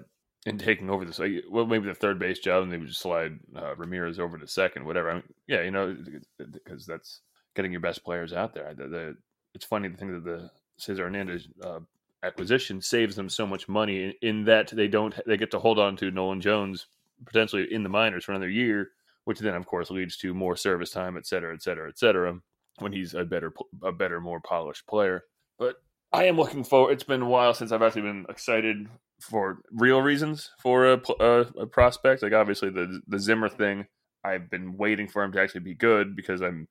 and 0.50 0.60
taking 0.60 0.90
over 0.90 1.06
this, 1.06 1.20
well, 1.50 1.66
maybe 1.66 1.88
the 1.88 1.94
third 1.94 2.20
base 2.20 2.40
job, 2.40 2.64
and 2.64 2.72
they 2.72 2.78
would 2.78 2.88
just 2.88 3.02
slide 3.02 3.40
uh, 3.56 3.76
Ramirez 3.76 4.20
over 4.20 4.38
to 4.38 4.48
second, 4.48 4.86
whatever. 4.86 5.12
I 5.12 5.14
mean, 5.16 5.24
yeah, 5.48 5.62
you 5.62 5.72
know, 5.72 5.96
because 6.38 6.86
that's 6.86 7.22
getting 7.56 7.72
your 7.72 7.82
best 7.82 8.04
players 8.04 8.34
out 8.34 8.54
there. 8.54 8.74
The, 8.74 8.88
the, 8.88 9.18
it's 9.54 9.66
funny 9.66 9.90
to 9.90 9.96
think 9.96 10.12
that 10.12 10.24
the 10.24 10.50
Cesar 10.78 11.04
Hernandez 11.04 11.48
uh, 11.64 11.80
acquisition 12.24 12.82
saves 12.82 13.16
them 13.16 13.30
so 13.30 13.46
much 13.46 13.70
money 13.70 14.04
in, 14.04 14.14
in 14.22 14.46
that 14.46 14.70
they 14.70 14.88
don't 14.88 15.16
they 15.26 15.38
get 15.38 15.52
to 15.52 15.60
hold 15.60 15.80
on 15.80 15.96
to 15.98 16.12
Nolan 16.12 16.42
Jones 16.42 16.88
potentially 17.26 17.68
in 17.72 17.84
the 17.84 17.90
minors 17.90 18.26
for 18.26 18.32
another 18.32 18.50
year, 18.50 18.90
which 19.26 19.40
then 19.40 19.56
of 19.56 19.66
course 19.66 19.92
leads 19.92 20.18
to 20.18 20.34
more 20.34 20.56
service 20.56 20.92
time, 20.92 21.18
et 21.18 21.28
cetera, 21.28 21.54
et 21.54 21.62
cetera, 21.62 21.90
et 21.90 22.00
cetera, 22.00 22.40
when 22.80 22.92
he's 22.92 23.14
a 23.14 23.24
better 23.24 23.54
a 23.84 23.92
better, 23.92 24.20
more 24.20 24.40
polished 24.40 24.88
player. 24.88 25.24
But 25.58 25.76
I 26.12 26.26
am 26.26 26.38
looking 26.38 26.64
forward. 26.64 26.94
It's 26.94 27.04
been 27.04 27.22
a 27.22 27.30
while 27.30 27.54
since 27.54 27.72
I've 27.72 27.82
actually 27.82 28.04
been 28.04 28.26
excited 28.30 28.88
for 29.22 29.60
real 29.72 30.02
reasons 30.02 30.52
for 30.62 30.94
a, 30.94 31.02
a, 31.20 31.40
a 31.60 31.68
prospect. 31.68 32.24
Like 32.24 32.34
obviously 32.34 32.70
the 32.70 33.02
the 33.08 33.20
Zimmer 33.20 33.50
thing, 33.50 33.86
I've 34.24 34.50
been 34.50 34.78
waiting 34.78 35.08
for 35.08 35.24
him 35.24 35.32
to 35.34 35.42
actually 35.42 35.62
be 35.62 35.76
good 35.76 36.16
because 36.16 36.42
I'm 36.42 36.68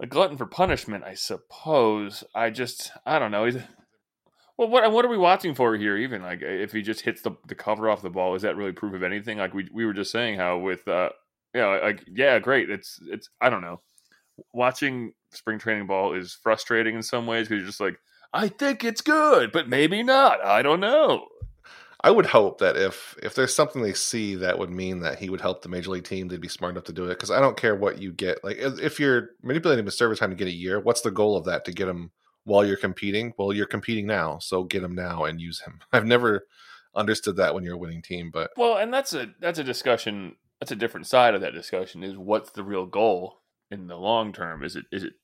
a 0.00 0.06
glutton 0.06 0.36
for 0.36 0.46
punishment, 0.46 1.04
I 1.04 1.14
suppose. 1.14 2.24
I 2.34 2.50
just 2.50 2.92
I 3.04 3.18
don't 3.18 3.30
know. 3.30 3.46
He's, 3.46 3.58
well, 4.56 4.68
what 4.68 4.90
what 4.92 5.04
are 5.04 5.08
we 5.08 5.18
watching 5.18 5.54
for 5.54 5.76
here? 5.76 5.96
Even 5.96 6.22
like 6.22 6.40
if 6.42 6.72
he 6.72 6.82
just 6.82 7.00
hits 7.00 7.22
the, 7.22 7.32
the 7.48 7.54
cover 7.54 7.88
off 7.90 8.02
the 8.02 8.10
ball, 8.10 8.34
is 8.34 8.42
that 8.42 8.56
really 8.56 8.72
proof 8.72 8.94
of 8.94 9.02
anything? 9.02 9.38
Like 9.38 9.54
we 9.54 9.68
we 9.72 9.84
were 9.84 9.94
just 9.94 10.12
saying 10.12 10.38
how 10.38 10.58
with 10.58 10.86
uh 10.86 11.10
yeah 11.54 11.66
like 11.82 12.04
yeah 12.06 12.38
great 12.38 12.70
it's 12.70 13.00
it's 13.10 13.28
I 13.40 13.50
don't 13.50 13.62
know. 13.62 13.80
Watching 14.52 15.12
spring 15.32 15.58
training 15.58 15.86
ball 15.86 16.14
is 16.14 16.38
frustrating 16.42 16.94
in 16.94 17.02
some 17.02 17.26
ways 17.26 17.48
because 17.48 17.60
you're 17.60 17.66
just 17.66 17.80
like 17.80 17.98
I 18.32 18.48
think 18.48 18.84
it's 18.84 19.00
good, 19.00 19.52
but 19.52 19.68
maybe 19.68 20.02
not. 20.02 20.44
I 20.44 20.62
don't 20.62 20.80
know. 20.80 21.26
I 22.04 22.10
would 22.10 22.26
hope 22.26 22.58
that 22.58 22.76
if 22.76 23.16
if 23.22 23.34
there's 23.34 23.54
something 23.54 23.80
they 23.80 23.92
see 23.92 24.34
that 24.36 24.58
would 24.58 24.70
mean 24.70 25.00
that 25.00 25.18
he 25.18 25.30
would 25.30 25.40
help 25.40 25.62
the 25.62 25.68
major 25.68 25.90
league 25.90 26.04
team, 26.04 26.26
they'd 26.26 26.40
be 26.40 26.48
smart 26.48 26.72
enough 26.72 26.84
to 26.84 26.92
do 26.92 27.04
it. 27.04 27.10
Because 27.10 27.30
I 27.30 27.40
don't 27.40 27.56
care 27.56 27.76
what 27.76 28.02
you 28.02 28.12
get. 28.12 28.42
Like 28.42 28.56
if 28.58 28.98
you're 28.98 29.30
manipulating 29.42 29.84
his 29.84 29.96
service 29.96 30.18
time 30.18 30.30
to 30.30 30.36
get 30.36 30.48
a 30.48 30.52
year, 30.52 30.80
what's 30.80 31.02
the 31.02 31.12
goal 31.12 31.36
of 31.36 31.44
that? 31.44 31.64
To 31.66 31.72
get 31.72 31.88
him 31.88 32.10
while 32.44 32.64
you're 32.64 32.76
competing? 32.76 33.32
Well, 33.38 33.52
you're 33.52 33.66
competing 33.66 34.06
now, 34.06 34.38
so 34.40 34.64
get 34.64 34.82
him 34.82 34.94
now 34.96 35.24
and 35.24 35.40
use 35.40 35.60
him. 35.60 35.78
I've 35.92 36.06
never 36.06 36.46
understood 36.94 37.36
that 37.36 37.54
when 37.54 37.62
you're 37.62 37.74
a 37.74 37.78
winning 37.78 38.02
team, 38.02 38.30
but 38.32 38.50
well, 38.56 38.78
and 38.78 38.92
that's 38.92 39.12
a 39.12 39.28
that's 39.40 39.60
a 39.60 39.64
discussion. 39.64 40.36
That's 40.60 40.72
a 40.72 40.76
different 40.76 41.06
side 41.06 41.34
of 41.34 41.40
that 41.42 41.54
discussion. 41.54 42.02
Is 42.02 42.16
what's 42.16 42.50
the 42.50 42.64
real 42.64 42.86
goal 42.86 43.42
in 43.70 43.86
the 43.86 43.96
long 43.96 44.32
term? 44.32 44.64
Is 44.64 44.74
it 44.74 44.86
is 44.90 45.04
it 45.04 45.14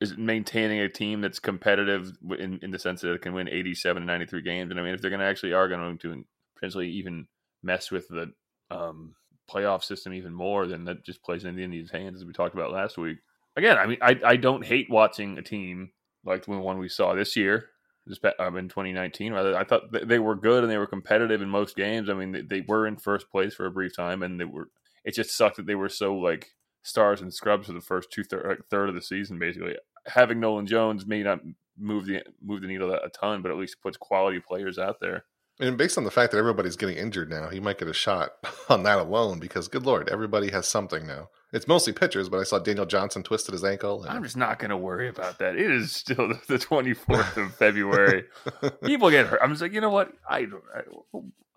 is 0.00 0.16
maintaining 0.16 0.80
a 0.80 0.88
team 0.88 1.20
that's 1.20 1.38
competitive 1.38 2.12
in, 2.38 2.60
in 2.62 2.70
the 2.70 2.78
sense 2.78 3.00
that 3.00 3.12
it 3.12 3.22
can 3.22 3.34
win 3.34 3.48
87 3.48 4.02
and 4.02 4.06
93 4.06 4.42
games? 4.42 4.70
And 4.70 4.78
I 4.78 4.82
mean, 4.82 4.94
if 4.94 5.00
they're 5.00 5.10
going 5.10 5.20
to 5.20 5.26
actually 5.26 5.52
are 5.52 5.68
going 5.68 5.98
to 5.98 6.24
potentially 6.54 6.90
even 6.90 7.26
mess 7.62 7.90
with 7.90 8.08
the 8.08 8.32
um, 8.70 9.14
playoff 9.50 9.82
system 9.82 10.12
even 10.12 10.32
more, 10.32 10.66
then 10.66 10.84
that 10.84 11.04
just 11.04 11.22
plays 11.22 11.44
into 11.44 11.56
the 11.56 11.64
Indians' 11.64 11.90
hands, 11.90 12.20
as 12.20 12.24
we 12.24 12.32
talked 12.32 12.54
about 12.54 12.72
last 12.72 12.98
week. 12.98 13.18
Again, 13.56 13.76
I 13.78 13.86
mean, 13.86 13.98
I, 14.00 14.16
I 14.24 14.36
don't 14.36 14.64
hate 14.64 14.88
watching 14.88 15.36
a 15.38 15.42
team 15.42 15.90
like 16.24 16.44
the 16.44 16.52
one 16.52 16.78
we 16.78 16.88
saw 16.88 17.14
this 17.14 17.34
year, 17.34 17.70
this 18.06 18.20
um, 18.38 18.56
in 18.56 18.68
2019. 18.68 19.32
Rather, 19.32 19.56
I 19.56 19.64
thought 19.64 19.90
they 19.90 20.18
were 20.18 20.36
good 20.36 20.62
and 20.62 20.70
they 20.70 20.78
were 20.78 20.86
competitive 20.86 21.42
in 21.42 21.48
most 21.48 21.74
games. 21.74 22.08
I 22.08 22.14
mean, 22.14 22.32
they, 22.32 22.42
they 22.42 22.60
were 22.60 22.86
in 22.86 22.96
first 22.96 23.30
place 23.30 23.54
for 23.54 23.66
a 23.66 23.70
brief 23.70 23.96
time, 23.96 24.22
and 24.22 24.38
they 24.38 24.44
were. 24.44 24.68
It 25.04 25.14
just 25.14 25.36
sucked 25.36 25.56
that 25.56 25.66
they 25.66 25.74
were 25.74 25.88
so 25.88 26.14
like 26.14 26.50
stars 26.82 27.20
and 27.20 27.32
scrubs 27.32 27.66
for 27.66 27.72
the 27.72 27.80
first 27.80 28.10
two 28.10 28.24
third, 28.24 28.62
third 28.70 28.88
of 28.88 28.94
the 28.94 29.02
season. 29.02 29.38
Basically, 29.38 29.76
having 30.06 30.40
Nolan 30.40 30.66
Jones 30.66 31.06
may 31.06 31.22
not 31.22 31.40
move 31.78 32.06
the 32.06 32.22
move 32.42 32.62
the 32.62 32.68
needle 32.68 32.92
a 32.92 33.08
ton, 33.08 33.42
but 33.42 33.50
at 33.50 33.56
least 33.56 33.82
puts 33.82 33.96
quality 33.96 34.40
players 34.40 34.78
out 34.78 34.96
there. 35.00 35.24
And 35.60 35.76
based 35.76 35.98
on 35.98 36.04
the 36.04 36.10
fact 36.12 36.30
that 36.30 36.38
everybody's 36.38 36.76
getting 36.76 36.96
injured 36.96 37.30
now, 37.30 37.48
he 37.48 37.58
might 37.58 37.78
get 37.78 37.88
a 37.88 37.92
shot 37.92 38.30
on 38.68 38.84
that 38.84 38.98
alone 38.98 39.40
because, 39.40 39.66
good 39.66 39.84
lord, 39.84 40.08
everybody 40.08 40.50
has 40.50 40.68
something 40.68 41.06
now. 41.06 41.30
It's 41.52 41.66
mostly 41.66 41.92
pitchers, 41.92 42.28
but 42.28 42.38
I 42.38 42.44
saw 42.44 42.58
Daniel 42.58 42.86
Johnson 42.86 43.22
twisted 43.22 43.54
his 43.54 43.64
ankle. 43.64 44.04
And... 44.04 44.12
I'm 44.12 44.22
just 44.22 44.36
not 44.36 44.60
going 44.60 44.70
to 44.70 44.76
worry 44.76 45.08
about 45.08 45.38
that. 45.40 45.56
It 45.56 45.70
is 45.70 45.90
still 45.92 46.28
the 46.28 46.58
24th 46.58 47.36
of 47.36 47.54
February. 47.58 48.24
People 48.84 49.10
get 49.10 49.26
hurt. 49.26 49.40
I'm 49.42 49.50
just 49.50 49.62
like, 49.62 49.72
you 49.72 49.80
know 49.80 49.90
what? 49.90 50.12
I, 50.28 50.46
I 50.74 50.82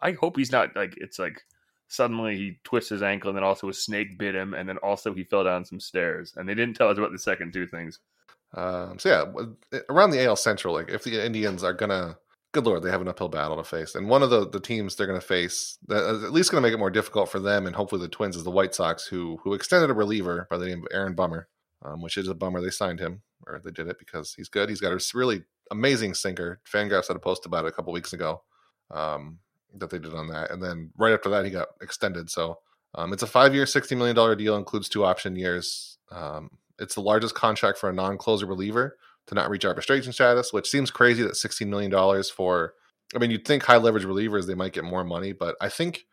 I 0.02 0.14
hope 0.14 0.36
he's 0.36 0.52
not 0.52 0.76
like 0.76 0.96
it's 0.98 1.20
like 1.20 1.44
suddenly 1.92 2.38
he 2.38 2.60
twists 2.64 2.90
his 2.90 3.04
ankle 3.04 3.30
and 3.30 3.38
then 3.38 3.44
also 3.44 3.68
a 3.68 3.74
snake 3.74 4.18
bit 4.18 4.34
him 4.34 4.54
and 4.54 4.68
then 4.68 4.78
also 4.78 5.14
he 5.14 5.24
fell 5.24 5.44
down 5.44 5.66
some 5.66 5.80
stairs 5.80 6.34
and 6.38 6.48
they 6.48 6.56
didn't 6.56 6.76
tell 6.76 6.90
us 6.90 6.98
about 6.98 7.12
the 7.12 7.20
second 7.20 7.52
two 7.52 7.68
things. 7.68 8.00
Um, 8.54 8.98
so 8.98 9.10
yeah, 9.10 9.80
around 9.90 10.12
the 10.12 10.24
AL 10.24 10.38
Central, 10.38 10.74
like 10.74 10.90
if 10.90 11.04
the 11.04 11.24
Indians 11.24 11.64
are 11.64 11.74
gonna 11.74 12.18
good 12.54 12.66
lord, 12.66 12.84
they 12.84 12.92
have 12.92 13.02
an 13.02 13.08
uphill 13.08 13.30
battle 13.30 13.58
to 13.58 13.64
face. 13.64 13.96
And 13.96 14.10
one 14.10 14.24
of 14.24 14.30
the, 14.30 14.50
the 14.50 14.60
teams 14.60 14.96
they're 14.96 15.08
to 15.08 15.20
face 15.20 15.78
at 15.90 16.32
least 16.32 16.52
to 16.52 16.62
make 16.62 16.74
it 16.74 16.80
more 16.80 16.90
difficult 16.90 17.30
for 17.30 17.40
them 17.40 17.68
and 17.68 17.76
hopefully 17.76 18.02
the 18.02 18.08
Twins 18.08 18.36
is 18.36 18.44
the 18.44 18.52
White 18.52 18.74
Sox, 18.74 19.06
who 19.06 19.40
who 19.44 19.54
extended 19.54 19.90
a 19.90 19.94
reliever 19.94 20.48
by 20.50 20.58
the 20.58 20.68
name 20.68 20.80
of 20.80 20.88
Aaron 20.92 21.14
Bummer, 21.14 21.50
um, 21.84 22.02
which 22.02 22.18
is 22.18 22.30
a 22.30 22.36
bummer. 22.36 22.62
They 22.62 22.70
signed 22.70 23.00
him 23.00 23.22
or 23.46 23.60
they 23.64 23.72
did 23.72 23.88
it 23.88 24.00
because 24.00 24.34
he's 24.34 24.50
good. 24.50 24.70
He's 24.70 24.82
got 24.82 24.94
a 24.94 25.04
really 25.14 25.44
amazing 25.72 26.14
sinker. 26.14 26.62
Fangraphs 26.72 27.08
had 27.08 27.18
a 27.18 27.20
post 27.20 27.46
about 27.46 27.66
it 27.66 27.70
a 27.70 27.72
couple 27.72 27.92
weeks 27.92 28.14
ago 28.14 28.44
um, 28.92 29.40
that 29.78 29.90
they 29.90 30.00
did 30.00 30.14
on 30.14 30.28
that, 30.28 30.52
and 30.52 30.62
then 30.62 30.92
right 30.98 31.14
after 31.14 31.30
that 31.30 31.46
he 31.46 31.52
got 31.52 31.70
extended. 31.82 32.30
So 32.30 32.60
um, 32.96 33.14
it's 33.14 33.24
a 33.24 33.28
five 33.28 33.54
year, 33.54 33.66
sixty 33.66 33.96
million 33.96 34.16
dollar 34.16 34.36
deal, 34.36 34.56
includes 34.56 34.90
two 34.90 35.06
option 35.06 35.36
years. 35.36 35.98
Um, 36.12 36.50
it's 36.80 36.96
the 36.96 37.02
largest 37.02 37.36
contract 37.36 37.78
for 37.78 37.90
a 37.90 37.94
non 37.94 38.18
closer 38.18 38.46
reliever 38.46 38.98
to 39.28 39.36
not 39.36 39.50
reach 39.50 39.66
arbitration 39.66 40.12
status, 40.12 40.52
which 40.52 40.70
seems 40.70 40.92
crazy 40.92 41.24
that 41.24 41.34
$16 41.34 41.68
million 41.68 42.24
for, 42.36 42.74
I 43.16 43.20
mean, 43.20 43.32
you'd 43.32 43.46
think 43.46 43.64
high 43.64 43.78
leverage 43.78 44.04
relievers, 44.04 44.48
they 44.48 44.56
might 44.56 44.74
get 44.74 44.84
more 44.84 45.04
money, 45.04 45.32
but 45.32 45.56
I 45.62 45.70
think 45.70 46.06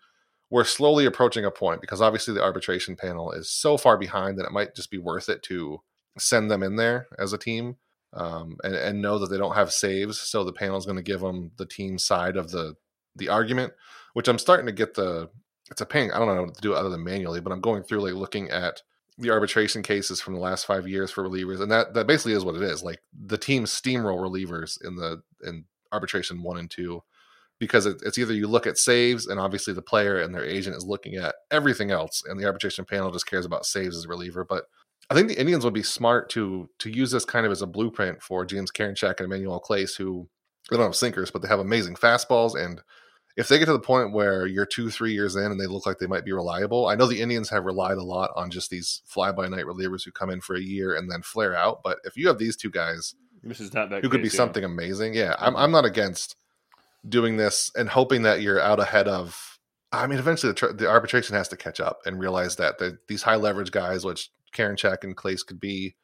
we're 0.50 0.64
slowly 0.64 1.04
approaching 1.04 1.44
a 1.44 1.50
point 1.50 1.80
because 1.80 2.00
obviously 2.00 2.34
the 2.34 2.42
arbitration 2.42 2.96
panel 2.96 3.32
is 3.32 3.50
so 3.50 3.76
far 3.76 3.98
behind 3.98 4.38
that 4.38 4.46
it 4.46 4.52
might 4.52 4.74
just 4.74 4.90
be 4.90 4.98
worth 4.98 5.28
it 5.28 5.42
to 5.44 5.80
send 6.18 6.50
them 6.50 6.62
in 6.62 6.76
there 6.76 7.06
as 7.18 7.32
a 7.32 7.38
team 7.38 7.76
um, 8.14 8.56
and, 8.64 8.74
and 8.74 9.02
know 9.02 9.18
that 9.18 9.30
they 9.30 9.36
don't 9.36 9.54
have 9.54 9.72
saves. 9.72 10.18
So 10.18 10.44
the 10.44 10.52
panel 10.52 10.78
is 10.78 10.86
going 10.86 10.96
to 10.96 11.02
give 11.02 11.20
them 11.20 11.50
the 11.56 11.66
team 11.66 11.98
side 11.98 12.36
of 12.36 12.50
the, 12.50 12.76
the 13.16 13.28
argument, 13.28 13.72
which 14.14 14.28
I'm 14.28 14.38
starting 14.38 14.66
to 14.66 14.72
get 14.72 14.94
the, 14.94 15.28
it's 15.70 15.80
a 15.80 15.86
pain. 15.86 16.10
I 16.12 16.18
don't 16.18 16.34
know 16.34 16.42
what 16.44 16.54
to 16.54 16.60
do 16.60 16.74
other 16.74 16.88
than 16.88 17.04
manually, 17.04 17.40
but 17.40 17.52
I'm 17.52 17.60
going 17.60 17.82
through 17.82 18.00
like 18.00 18.14
looking 18.14 18.50
at 18.50 18.82
the 19.18 19.30
arbitration 19.30 19.82
cases 19.82 20.20
from 20.20 20.34
the 20.34 20.40
last 20.40 20.64
five 20.64 20.86
years 20.86 21.10
for 21.10 21.28
relievers, 21.28 21.60
and 21.60 21.70
that 21.72 21.92
that 21.94 22.06
basically 22.06 22.32
is 22.32 22.44
what 22.44 22.54
it 22.54 22.62
is. 22.62 22.82
Like 22.82 23.00
the 23.26 23.36
team 23.36 23.64
steamroll 23.64 24.20
relievers 24.20 24.78
in 24.84 24.96
the 24.96 25.22
in 25.42 25.64
arbitration 25.92 26.42
one 26.42 26.56
and 26.56 26.70
two, 26.70 27.02
because 27.58 27.84
it, 27.84 28.00
it's 28.04 28.16
either 28.16 28.32
you 28.32 28.46
look 28.46 28.66
at 28.66 28.78
saves, 28.78 29.26
and 29.26 29.40
obviously 29.40 29.74
the 29.74 29.82
player 29.82 30.20
and 30.20 30.34
their 30.34 30.44
agent 30.44 30.76
is 30.76 30.86
looking 30.86 31.16
at 31.16 31.34
everything 31.50 31.90
else, 31.90 32.22
and 32.26 32.38
the 32.38 32.46
arbitration 32.46 32.84
panel 32.84 33.10
just 33.10 33.26
cares 33.26 33.44
about 33.44 33.66
saves 33.66 33.96
as 33.96 34.04
a 34.04 34.08
reliever. 34.08 34.44
But 34.44 34.64
I 35.10 35.14
think 35.14 35.28
the 35.28 35.40
Indians 35.40 35.64
would 35.64 35.74
be 35.74 35.82
smart 35.82 36.30
to 36.30 36.70
to 36.78 36.90
use 36.90 37.10
this 37.10 37.24
kind 37.24 37.44
of 37.44 37.52
as 37.52 37.62
a 37.62 37.66
blueprint 37.66 38.22
for 38.22 38.46
James 38.46 38.70
Karinchak 38.70 39.16
and 39.18 39.26
Emmanuel 39.26 39.60
Clase, 39.60 39.96
who 39.96 40.28
they 40.70 40.76
don't 40.76 40.86
have 40.86 40.96
sinkers, 40.96 41.30
but 41.30 41.42
they 41.42 41.48
have 41.48 41.60
amazing 41.60 41.94
fastballs 41.94 42.54
and 42.54 42.80
if 43.38 43.46
they 43.46 43.60
get 43.60 43.66
to 43.66 43.72
the 43.72 43.78
point 43.78 44.12
where 44.12 44.46
you're 44.46 44.66
two, 44.66 44.90
three 44.90 45.12
years 45.12 45.36
in 45.36 45.44
and 45.44 45.60
they 45.60 45.66
look 45.66 45.86
like 45.86 45.98
they 45.98 46.08
might 46.08 46.24
be 46.24 46.32
reliable, 46.32 46.88
I 46.88 46.96
know 46.96 47.06
the 47.06 47.20
Indians 47.20 47.48
have 47.50 47.64
relied 47.64 47.96
a 47.96 48.02
lot 48.02 48.32
on 48.34 48.50
just 48.50 48.68
these 48.68 49.00
fly 49.06 49.30
by 49.30 49.46
night 49.46 49.64
relievers 49.64 50.04
who 50.04 50.10
come 50.10 50.28
in 50.28 50.40
for 50.40 50.56
a 50.56 50.60
year 50.60 50.96
and 50.96 51.08
then 51.08 51.22
flare 51.22 51.56
out. 51.56 51.84
But 51.84 51.98
if 52.02 52.16
you 52.16 52.26
have 52.26 52.38
these 52.38 52.56
two 52.56 52.68
guys, 52.68 53.14
this 53.44 53.60
is 53.60 53.72
not 53.72 53.90
that 53.90 54.02
who 54.02 54.08
could 54.08 54.22
be 54.22 54.28
yeah. 54.28 54.34
something 54.34 54.64
amazing. 54.64 55.14
Yeah, 55.14 55.36
I'm 55.38 55.52
mm-hmm. 55.52 55.62
I'm 55.62 55.70
not 55.70 55.84
against 55.84 56.34
doing 57.08 57.36
this 57.36 57.70
and 57.76 57.88
hoping 57.88 58.22
that 58.22 58.42
you're 58.42 58.60
out 58.60 58.80
ahead 58.80 59.06
of. 59.06 59.60
I 59.92 60.08
mean, 60.08 60.18
eventually 60.18 60.52
the, 60.52 60.72
the 60.72 60.88
arbitration 60.88 61.36
has 61.36 61.46
to 61.48 61.56
catch 61.56 61.78
up 61.78 62.00
and 62.04 62.18
realize 62.18 62.56
that 62.56 62.78
the, 62.78 62.98
these 63.06 63.22
high 63.22 63.36
leverage 63.36 63.70
guys, 63.70 64.04
which 64.04 64.30
Karinchak 64.52 65.04
and 65.04 65.16
Clase 65.16 65.46
could 65.46 65.60
be, 65.60 65.94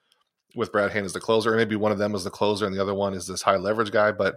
with 0.55 0.71
Brad 0.71 0.93
Hand 0.93 1.05
as 1.05 1.13
the 1.13 1.21
closer, 1.21 1.53
or 1.53 1.57
maybe 1.57 1.75
one 1.75 1.91
of 1.91 1.99
them 1.99 2.15
is 2.15 2.23
the 2.23 2.31
closer 2.31 2.65
and 2.65 2.75
the 2.75 2.81
other 2.81 2.95
one 2.95 3.13
is 3.13 3.27
this 3.27 3.43
high 3.43 3.57
leverage 3.57 3.91
guy, 3.91 4.13
but 4.13 4.37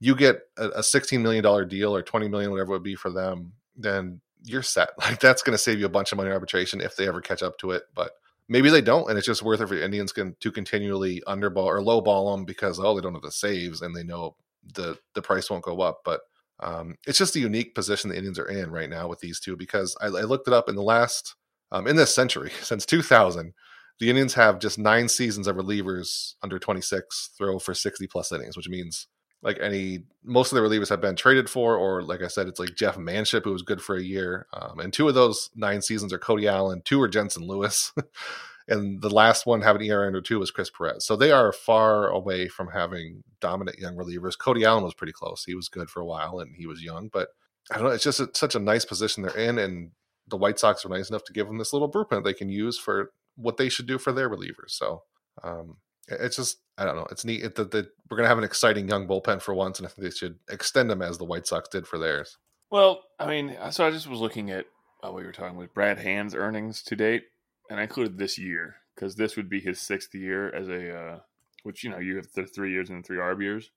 you 0.00 0.14
get 0.14 0.40
a, 0.56 0.68
a 0.68 0.80
$16 0.80 1.20
million 1.20 1.68
deal 1.68 1.94
or 1.94 2.02
20 2.02 2.28
million, 2.28 2.50
whatever 2.50 2.72
it 2.72 2.76
would 2.76 2.82
be 2.82 2.94
for 2.94 3.10
them, 3.10 3.52
then 3.76 4.20
you're 4.44 4.62
set. 4.62 4.90
Like 4.98 5.20
that's 5.20 5.42
going 5.42 5.54
to 5.54 5.62
save 5.62 5.78
you 5.78 5.86
a 5.86 5.90
bunch 5.90 6.12
of 6.12 6.18
money 6.18 6.30
arbitration 6.30 6.80
if 6.80 6.96
they 6.96 7.08
ever 7.08 7.20
catch 7.20 7.42
up 7.42 7.58
to 7.58 7.72
it. 7.72 7.84
But 7.94 8.12
maybe 8.48 8.70
they 8.70 8.80
don't, 8.80 9.08
and 9.08 9.18
it's 9.18 9.26
just 9.26 9.42
worth 9.42 9.60
it 9.60 9.68
for 9.68 9.74
the 9.74 9.84
Indians 9.84 10.12
can, 10.12 10.36
to 10.40 10.52
continually 10.52 11.22
underball 11.26 11.64
or 11.64 11.80
lowball 11.80 12.34
them 12.34 12.44
because 12.44 12.78
oh 12.78 12.94
they 12.94 13.00
don't 13.00 13.14
have 13.14 13.22
the 13.22 13.30
saves 13.30 13.82
and 13.82 13.94
they 13.94 14.04
know 14.04 14.36
the 14.74 14.98
the 15.14 15.22
price 15.22 15.50
won't 15.50 15.64
go 15.64 15.80
up. 15.80 16.00
But 16.04 16.20
um, 16.60 16.96
it's 17.06 17.18
just 17.18 17.36
a 17.36 17.40
unique 17.40 17.74
position 17.74 18.10
the 18.10 18.16
Indians 18.16 18.38
are 18.38 18.48
in 18.48 18.70
right 18.70 18.88
now 18.88 19.08
with 19.08 19.20
these 19.20 19.40
two 19.40 19.56
because 19.56 19.96
I, 20.00 20.06
I 20.06 20.22
looked 20.22 20.48
it 20.48 20.54
up 20.54 20.68
in 20.68 20.76
the 20.76 20.82
last 20.82 21.34
um, 21.72 21.86
in 21.86 21.96
this 21.96 22.14
century 22.14 22.50
since 22.62 22.86
2000. 22.86 23.52
The 23.98 24.10
Indians 24.10 24.34
have 24.34 24.58
just 24.58 24.78
nine 24.78 25.08
seasons 25.08 25.46
of 25.46 25.56
relievers 25.56 26.34
under 26.42 26.58
26 26.58 27.30
throw 27.38 27.58
for 27.58 27.72
60 27.72 28.06
plus 28.08 28.30
innings, 28.30 28.54
which 28.54 28.68
means 28.68 29.06
like 29.42 29.58
any 29.60 30.04
most 30.24 30.52
of 30.52 30.56
the 30.56 30.62
relievers 30.62 30.88
have 30.88 31.00
been 31.00 31.16
traded 31.16 31.48
for, 31.48 31.76
or 31.76 32.02
like 32.02 32.22
I 32.22 32.28
said, 32.28 32.48
it's 32.48 32.58
like 32.58 32.74
Jeff 32.74 32.98
Manship 32.98 33.44
who 33.44 33.52
was 33.52 33.62
good 33.62 33.80
for 33.80 33.96
a 33.96 34.02
year, 34.02 34.46
um, 34.52 34.80
and 34.80 34.92
two 34.92 35.08
of 35.08 35.14
those 35.14 35.50
nine 35.54 35.82
seasons 35.82 36.12
are 36.12 36.18
Cody 36.18 36.48
Allen, 36.48 36.82
two 36.84 37.00
are 37.00 37.08
Jensen 37.08 37.46
Lewis, 37.46 37.92
and 38.68 39.00
the 39.00 39.10
last 39.10 39.46
one 39.46 39.62
having 39.62 39.86
ERA 39.86 40.06
under 40.06 40.20
two 40.20 40.38
was 40.38 40.50
Chris 40.50 40.70
Perez. 40.70 41.04
So 41.04 41.16
they 41.16 41.30
are 41.32 41.52
far 41.52 42.08
away 42.08 42.48
from 42.48 42.68
having 42.68 43.22
dominant 43.40 43.78
young 43.78 43.96
relievers. 43.96 44.38
Cody 44.38 44.64
Allen 44.64 44.84
was 44.84 44.94
pretty 44.94 45.12
close; 45.12 45.44
he 45.44 45.54
was 45.54 45.68
good 45.68 45.90
for 45.90 46.00
a 46.00 46.06
while, 46.06 46.40
and 46.40 46.56
he 46.56 46.66
was 46.66 46.82
young, 46.82 47.08
but 47.12 47.28
I 47.70 47.76
don't 47.76 47.84
know. 47.84 47.94
It's 47.94 48.04
just 48.04 48.20
a, 48.20 48.30
such 48.34 48.54
a 48.54 48.60
nice 48.60 48.84
position 48.84 49.22
they're 49.22 49.36
in, 49.36 49.58
and 49.58 49.90
the 50.28 50.36
White 50.36 50.58
Sox 50.58 50.84
are 50.84 50.88
nice 50.88 51.08
enough 51.08 51.24
to 51.24 51.32
give 51.32 51.46
them 51.46 51.58
this 51.58 51.72
little 51.72 51.88
blueprint 51.88 52.24
they 52.24 52.34
can 52.34 52.48
use 52.48 52.78
for 52.78 53.12
what 53.36 53.58
they 53.58 53.68
should 53.68 53.86
do 53.86 53.98
for 53.98 54.12
their 54.12 54.30
relievers. 54.30 54.70
So 54.70 55.02
um, 55.42 55.76
it's 56.08 56.36
just 56.36 56.58
I 56.78 56.84
don't 56.84 56.96
know. 56.96 57.06
It's 57.10 57.24
neat 57.24 57.42
it, 57.42 57.54
that 57.54 57.70
that 57.70 57.88
we're 58.10 58.16
gonna 58.16 58.28
have 58.28 58.38
an 58.38 58.44
exciting 58.44 58.88
young 58.88 59.06
bullpen 59.08 59.40
for 59.40 59.54
once, 59.54 59.78
and 59.78 59.86
I 59.86 59.90
think 59.90 60.08
they 60.08 60.16
should 60.16 60.38
extend 60.50 60.90
them 60.90 61.02
as 61.02 61.18
the 61.18 61.24
White 61.24 61.46
Sox 61.46 61.68
did 61.68 61.86
for 61.86 61.98
theirs. 61.98 62.36
Well, 62.70 63.02
I 63.18 63.26
mean, 63.26 63.56
so 63.70 63.86
I 63.86 63.90
just 63.90 64.08
was 64.08 64.20
looking 64.20 64.50
at 64.50 64.66
uh, 65.02 65.10
what 65.10 65.20
you 65.20 65.26
were 65.26 65.32
talking 65.32 65.56
with 65.56 65.74
Brad 65.74 65.98
Hand's 65.98 66.34
earnings 66.34 66.82
to 66.84 66.96
date, 66.96 67.24
and 67.70 67.78
I 67.80 67.84
included 67.84 68.18
this 68.18 68.38
year 68.38 68.76
because 68.94 69.16
this 69.16 69.36
would 69.36 69.48
be 69.48 69.60
his 69.60 69.80
sixth 69.80 70.14
year 70.14 70.54
as 70.54 70.68
a, 70.68 70.96
uh, 70.96 71.18
which 71.62 71.84
you 71.84 71.90
know 71.90 71.98
you 71.98 72.16
have 72.16 72.26
the 72.34 72.46
three 72.46 72.72
years 72.72 72.90
and 72.90 73.02
the 73.02 73.06
three 73.06 73.18
arb 73.18 73.40
years, 73.40 73.70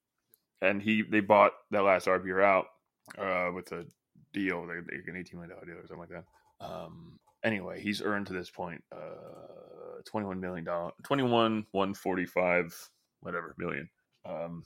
and 0.61 0.81
he 0.81 1.03
they 1.03 1.19
bought 1.19 1.53
that 1.71 1.83
last 1.83 2.07
arb 2.07 2.25
year 2.25 2.41
out 2.41 2.65
uh, 3.17 3.49
with 3.53 3.71
a 3.71 3.85
deal, 4.33 4.67
like 4.67 4.77
an 5.07 5.15
eighteen 5.15 5.39
million 5.39 5.49
dollar 5.49 5.65
deal 5.65 5.75
or 5.75 5.87
something 5.87 5.99
like 5.99 6.09
that. 6.09 6.25
Um, 6.65 7.19
anyway, 7.43 7.81
he's 7.81 8.01
earned 8.01 8.27
to 8.27 8.33
this 8.33 8.49
point 8.49 8.83
uh, 8.91 10.01
twenty 10.05 10.27
one 10.27 10.39
million 10.39 10.65
dollar, 10.65 10.91
twenty 11.03 11.23
one 11.23 11.65
one 11.71 11.93
forty 11.93 12.25
five, 12.25 12.75
whatever 13.21 13.55
million. 13.57 13.89
Um, 14.25 14.63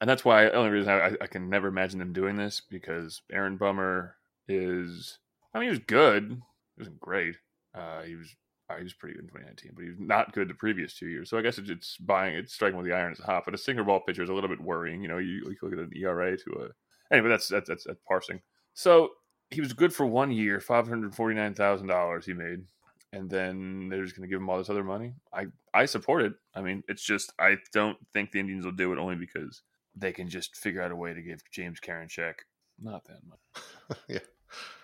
and 0.00 0.08
that's 0.08 0.24
why 0.24 0.44
the 0.44 0.54
only 0.54 0.70
reason 0.70 0.92
I, 0.92 1.16
I 1.20 1.26
can 1.26 1.48
never 1.48 1.68
imagine 1.68 1.98
them 1.98 2.12
doing 2.12 2.36
this 2.36 2.60
because 2.60 3.22
Aaron 3.32 3.56
Bummer 3.56 4.16
is. 4.48 5.18
I 5.54 5.58
mean, 5.58 5.66
he 5.66 5.70
was 5.70 5.84
good. 5.86 6.30
He 6.76 6.80
wasn't 6.80 7.00
great. 7.00 7.36
Uh, 7.74 8.02
he 8.02 8.14
was. 8.16 8.34
Uh, 8.70 8.76
he 8.76 8.82
was 8.82 8.94
pretty 8.94 9.14
good 9.14 9.24
in 9.24 9.28
2019, 9.28 9.72
but 9.74 9.82
he 9.82 9.90
was 9.90 10.00
not 10.00 10.32
good 10.32 10.48
the 10.48 10.54
previous 10.54 10.94
two 10.94 11.08
years. 11.08 11.28
So 11.28 11.36
I 11.36 11.42
guess 11.42 11.58
it's, 11.58 11.68
it's 11.68 11.98
buying, 11.98 12.34
it's 12.34 12.54
striking 12.54 12.78
with 12.78 12.86
the 12.86 12.94
iron 12.94 13.12
is 13.12 13.18
hot. 13.18 13.44
But 13.44 13.52
a 13.52 13.58
sinker 13.58 13.84
ball 13.84 14.00
pitcher 14.00 14.22
is 14.22 14.30
a 14.30 14.32
little 14.32 14.48
bit 14.48 14.58
worrying. 14.58 15.02
You 15.02 15.08
know, 15.08 15.18
you, 15.18 15.42
you 15.44 15.56
look 15.60 15.74
at 15.74 15.78
an 15.78 15.92
ERA 15.94 16.34
to 16.34 16.50
a. 16.62 17.14
Anyway, 17.14 17.28
that's 17.28 17.46
that's 17.46 17.68
that's, 17.68 17.84
that's 17.84 18.00
parsing. 18.08 18.40
So 18.72 19.10
he 19.54 19.60
was 19.60 19.72
good 19.72 19.92
for 19.92 20.04
one 20.06 20.30
year, 20.30 20.60
five 20.60 20.88
hundred 20.88 21.14
forty 21.14 21.34
nine 21.34 21.54
thousand 21.54 21.86
dollars 21.88 22.26
he 22.26 22.32
made, 22.34 22.64
and 23.12 23.28
then 23.30 23.88
they're 23.88 24.02
just 24.04 24.16
going 24.16 24.28
to 24.28 24.32
give 24.32 24.40
him 24.40 24.48
all 24.50 24.58
this 24.58 24.70
other 24.70 24.84
money. 24.84 25.14
I 25.32 25.46
I 25.72 25.86
support 25.86 26.22
it. 26.22 26.32
I 26.54 26.60
mean, 26.62 26.82
it's 26.88 27.02
just 27.04 27.32
I 27.38 27.56
don't 27.72 27.96
think 28.12 28.32
the 28.32 28.40
Indians 28.40 28.64
will 28.64 28.72
do 28.72 28.92
it 28.92 28.98
only 28.98 29.16
because 29.16 29.62
they 29.96 30.12
can 30.12 30.28
just 30.28 30.56
figure 30.56 30.82
out 30.82 30.90
a 30.90 30.96
way 30.96 31.14
to 31.14 31.22
give 31.22 31.40
James 31.52 31.78
Karinchak 31.80 32.34
not 32.80 33.04
that 33.06 33.20
much. 33.28 33.98
yeah. 34.08 34.18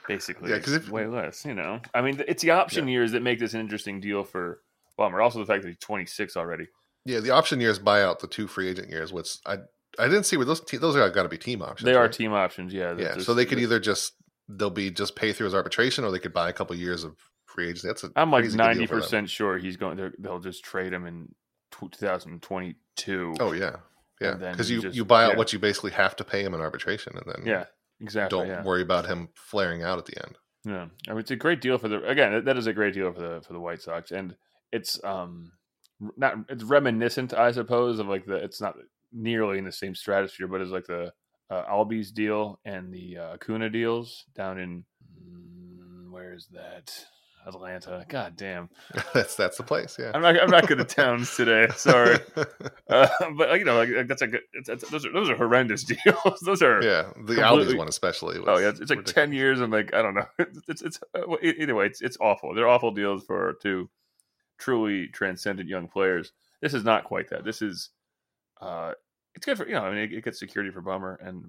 Basically, 0.09 0.51
Yeah, 0.51 0.57
yeah, 0.57 0.63
'cause 0.63 0.73
if- 0.75 0.89
way 0.89 1.07
less. 1.07 1.45
You 1.45 1.55
know, 1.55 1.81
I 1.95 2.01
mean, 2.03 2.23
it's 2.27 2.43
the 2.43 2.51
option 2.51 2.89
years 2.89 3.13
that 3.13 3.23
make 3.23 3.39
this 3.39 3.55
an 3.55 3.61
interesting 3.61 4.01
deal 4.01 4.25
for 4.25 4.61
Bummer. 4.97 5.21
Also, 5.21 5.39
the 5.39 5.47
fact 5.47 5.63
that 5.63 5.69
he's 5.69 5.79
twenty 5.79 6.07
six 6.07 6.37
already. 6.37 6.67
Yeah, 7.05 7.21
the 7.21 7.31
option 7.31 7.61
years 7.61 7.79
buy 7.79 8.03
out 8.03 8.21
the 8.21 8.27
two 8.27 8.47
free 8.47 8.69
agent 8.69 8.89
years, 8.91 9.13
which 9.13 9.39
I 9.47 9.59
I 9.99 10.07
didn't 10.09 10.25
see 10.25 10.37
where 10.37 10.47
those 10.47 10.61
te- 10.61 10.77
those 10.79 10.97
are 10.97 11.09
got 11.11 11.23
to 11.25 11.29
be 11.29 11.39
team 11.39 11.63
options. 11.63 11.85
They 11.87 11.95
are 11.95 12.03
right? 12.03 12.13
team 12.13 12.33
options. 12.33 12.73
Yeah. 12.73 12.91
Yeah, 12.91 12.95
there's- 12.95 13.25
so 13.27 13.35
they 13.35 13.45
could 13.47 13.59
either 13.61 13.79
just 13.79 14.15
they'll 14.57 14.71
be 14.71 14.91
just 14.91 15.17
pay 15.17 15.33
through 15.33 15.47
his 15.47 15.55
arbitration, 15.55 16.05
or 16.05 16.11
they 16.11 16.19
could 16.19 16.33
buy 16.33 16.49
a 16.49 16.53
couple 16.53 16.75
years 16.77 17.05
of 17.05 17.17
free 17.47 17.67
agency. 17.67 17.89
That's 17.89 18.05
a 18.05 18.11
I'm 18.17 18.31
like 18.31 18.43
crazy 18.43 18.57
good 18.57 18.63
deal 18.63 18.67
ninety 18.75 18.87
percent 18.87 19.31
sure 19.31 19.59
he's 19.59 19.77
going. 19.77 20.13
They'll 20.19 20.41
just 20.41 20.65
trade 20.65 20.93
him 20.93 21.07
in 21.07 21.35
two 21.71 21.89
thousand 21.95 22.43
twenty 22.43 22.77
two. 22.97 23.35
Oh 23.41 23.53
yeah, 23.53 23.77
yeah, 24.21 24.35
because 24.35 24.71
you 24.71 24.77
you 24.77 24.83
just- 24.83 24.97
you 24.97 25.05
buy 25.05 25.25
out 25.25 25.33
yeah. 25.33 25.39
what 25.39 25.53
you 25.53 25.59
basically 25.59 25.93
have 25.93 26.17
to 26.17 26.25
pay 26.25 26.43
him 26.43 26.55
in 26.55 26.61
arbitration, 26.61 27.17
and 27.17 27.25
then 27.27 27.47
yeah, 27.47 27.65
exactly. 28.01 28.39
don't 28.39 28.49
yeah. 28.49 28.63
worry 28.63 28.83
about 28.83 29.07
him 29.07 29.29
flaring 29.35 29.83
out 29.83 29.99
at 29.99 30.07
the 30.07 30.23
end. 30.25 30.37
Yeah, 30.65 30.87
I 31.09 31.13
mean, 31.13 31.21
it's 31.21 31.31
a 31.31 31.37
great 31.37 31.61
deal 31.61 31.79
for 31.79 31.89
the 31.89 32.03
again. 32.05 32.33
that- 32.33 32.45
That 32.45 32.57
is 32.59 32.67
a 32.67 32.73
great 32.73 32.95
deal 32.95 33.13
for 33.13 33.21
the 33.21 33.41
for 33.47 33.53
the 33.53 33.61
White 33.61 33.83
Sox, 33.83 34.11
and 34.11 34.37
it's 34.73 35.03
um 35.05 35.53
not 36.17 36.35
it's 36.49 36.65
reminiscent, 36.65 37.35
I 37.35 37.53
suppose, 37.53 37.99
of 37.99 38.09
like 38.09 38.27
the 38.27 38.37
it's 38.37 38.61
not 38.61 38.77
nearly 39.13 39.59
in 39.59 39.65
the 39.65 39.73
same 39.73 39.95
stratosphere, 39.95 40.47
but 40.49 40.61
it's 40.61 40.71
like 40.71 40.87
the 40.87 41.13
uh, 41.51 41.65
Albies 41.65 42.13
deal 42.13 42.61
and 42.65 42.93
the 42.93 43.19
uh, 43.19 43.35
Acuna 43.35 43.69
deals 43.69 44.25
down 44.35 44.59
in 44.59 44.85
mm, 45.21 46.11
where 46.11 46.33
is 46.33 46.47
that 46.53 46.93
Atlanta? 47.47 48.05
God 48.09 48.37
damn, 48.37 48.71
that's 49.15 49.35
that's 49.35 49.57
the 49.57 49.63
place. 49.63 49.97
Yeah, 49.99 50.13
I'm 50.15 50.23
not 50.23 50.41
I'm 50.41 50.51
not 50.51 50.69
good 50.69 50.81
at 50.81 50.89
towns 51.01 51.35
today. 51.35 51.67
Sorry, 51.75 52.19
uh, 52.89 53.09
but 53.37 53.59
you 53.59 53.65
know, 53.65 53.77
like, 53.77 53.89
like, 53.91 54.07
that's 54.07 54.23
a 54.23 54.29
good. 54.29 54.43
Those 54.65 55.07
are 55.07 55.13
those 55.13 55.29
are 55.29 55.37
horrendous 55.37 55.85
deals. 55.85 56.41
those 56.45 56.63
are 56.63 56.83
yeah, 56.83 57.11
the 57.25 57.35
Albies 57.35 57.77
one 57.77 57.89
especially. 57.89 58.39
Was 58.39 58.49
Oh 58.49 58.59
yeah, 58.59 58.69
it's, 58.69 58.81
it's 58.81 58.91
like 58.91 59.05
ten 59.05 59.33
years 59.33 59.61
and 59.61 59.73
like 59.73 59.93
I 59.93 60.03
don't 60.03 60.15
know. 60.15 60.27
It's 60.39 60.61
it's, 60.69 60.83
it's 60.83 61.01
uh, 61.17 61.37
either 61.43 61.75
way, 61.75 61.87
it's 61.87 62.01
it's 62.01 62.19
awful. 62.21 62.55
They're 62.55 62.69
awful 62.69 62.93
deals 62.93 63.25
for 63.25 63.55
two 63.61 63.91
truly 64.59 65.09
transcendent 65.09 65.69
young 65.69 65.89
players. 65.89 66.33
This 66.61 66.75
is 66.75 66.85
not 66.85 67.05
quite 67.05 67.31
that. 67.31 67.45
This 67.45 67.63
is 67.63 67.89
uh, 68.61 68.93
it's 69.41 69.47
good 69.47 69.57
for 69.57 69.67
you 69.67 69.75
know. 69.75 69.85
I 69.85 69.91
mean, 69.91 69.99
it, 69.99 70.13
it 70.13 70.25
gets 70.25 70.39
security 70.39 70.71
for 70.71 70.83
Bummer 70.83 71.19
and 71.25 71.49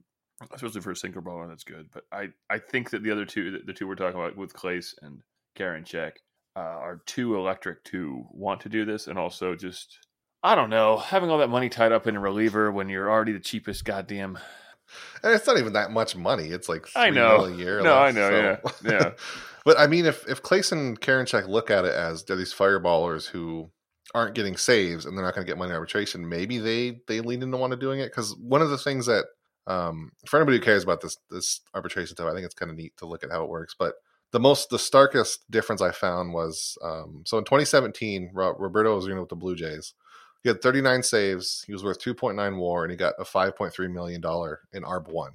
especially 0.54 0.82
for 0.82 0.92
a 0.92 0.96
sinker 0.96 1.22
baller. 1.22 1.48
That's 1.50 1.66
good. 1.66 1.90
But 1.94 2.06
I 2.12 2.30
I 2.50 2.58
think 2.58 2.92
that 2.92 3.04
the 3.04 3.12
other 3.12 3.26
two, 3.26 3.52
the, 3.52 3.60
the 3.66 3.74
two 3.74 3.86
we're 3.88 3.96
talking 3.96 4.20
about 4.20 4.38
with 4.38 4.54
Clase 4.54 4.94
and 5.02 5.22
Karinchak, 5.58 6.14
uh, 6.56 6.60
are 6.60 7.02
too 7.06 7.36
electric 7.36 7.84
to 7.86 8.26
want 8.32 8.62
to 8.62 8.70
do 8.70 8.86
this, 8.86 9.08
and 9.08 9.20
also 9.20 9.56
just. 9.56 10.00
I 10.44 10.56
don't 10.56 10.72
know. 10.72 10.98
Having 10.98 11.30
all 11.30 11.38
that 11.40 11.50
money 11.50 11.70
tied 11.70 11.92
up 11.92 12.08
in 12.08 12.16
a 12.16 12.20
reliever 12.20 12.72
when 12.72 12.90
you're 12.90 13.12
already 13.12 13.32
the 13.34 13.40
cheapest 13.40 13.86
goddamn 13.86 14.40
And 15.22 15.34
it's 15.34 15.46
not 15.46 15.60
even 15.60 15.74
that 15.74 15.92
much 15.92 16.16
money. 16.16 16.48
It's 16.48 16.68
like 16.68 16.88
I 16.96 17.10
know. 17.10 17.46
a 17.46 17.56
year. 17.56 17.82
No, 17.82 17.96
I 17.96 18.12
know, 18.12 18.30
so- 18.30 18.72
yeah, 18.84 18.92
yeah. 18.92 19.12
but 19.66 19.78
I 19.80 19.88
mean, 19.88 20.06
if 20.06 20.28
if 20.28 20.42
Clayson 20.42 20.72
and 20.72 21.02
Karinchak 21.02 21.48
look 21.48 21.70
at 21.70 21.86
it 21.86 21.94
as 21.94 22.24
they're 22.24 22.38
these 22.38 22.54
fireballers 22.54 23.28
who 23.28 23.70
aren't 24.13 24.36
getting 24.36 24.58
saves 24.58 25.06
and 25.06 25.17
they're 25.17 25.26
not 25.26 25.36
going 25.36 25.45
to 25.45 25.52
get 25.52 25.58
money 25.58 25.74
arbitration, 25.74 26.28
maybe 26.28 26.58
they 26.58 27.00
they 27.08 27.21
lean 27.21 27.41
into 27.41 27.58
want 27.58 27.71
to 27.71 27.78
doing 27.78 28.00
it 28.00 28.08
because 28.08 28.36
one 28.38 28.62
of 28.62 28.69
the 28.69 28.78
things 28.78 29.06
that 29.06 29.26
um, 29.67 30.12
for 30.26 30.38
anybody 30.38 30.58
who 30.58 30.63
cares 30.63 30.84
about 30.84 31.02
this 31.02 31.17
this 31.30 31.62
arbitration 31.74 32.15
stuff, 32.15 32.30
I 32.30 32.34
think 32.34 32.45
it's 32.45 32.56
kind 32.56 32.71
of 32.71 32.78
neat 32.78 32.95
to 32.97 33.06
look 33.06 33.24
at 33.24 33.32
how 33.32 33.43
it 33.43 33.50
works. 33.50 33.76
But 33.78 33.95
the 34.32 34.39
most 34.39 34.69
the 34.69 34.80
starkest 34.80 35.50
difference 35.52 35.82
I 35.82 35.91
found 35.91 36.34
was 36.34 36.78
um, 36.84 37.24
so 37.26 37.38
in 37.38 37.43
2017, 37.43 38.32
Ro- 38.34 38.56
Roberto 38.58 38.95
Osuna 38.95 39.21
with 39.21 39.30
the 39.30 39.36
Blue 39.36 39.56
Jays. 39.56 39.93
He 40.43 40.50
had 40.50 40.62
39 40.63 41.04
saves. 41.04 41.63
He 41.67 41.74
was 41.74 41.84
worth 41.84 42.02
2.9 42.02 42.58
WAR, 42.58 42.84
and 42.84 42.89
he 42.89 42.97
got 42.97 43.13
a 43.19 43.24
5.3 43.24 43.91
million 43.91 44.21
dollar 44.21 44.62
in 44.74 44.82
ARB 44.82 45.08
one, 45.08 45.34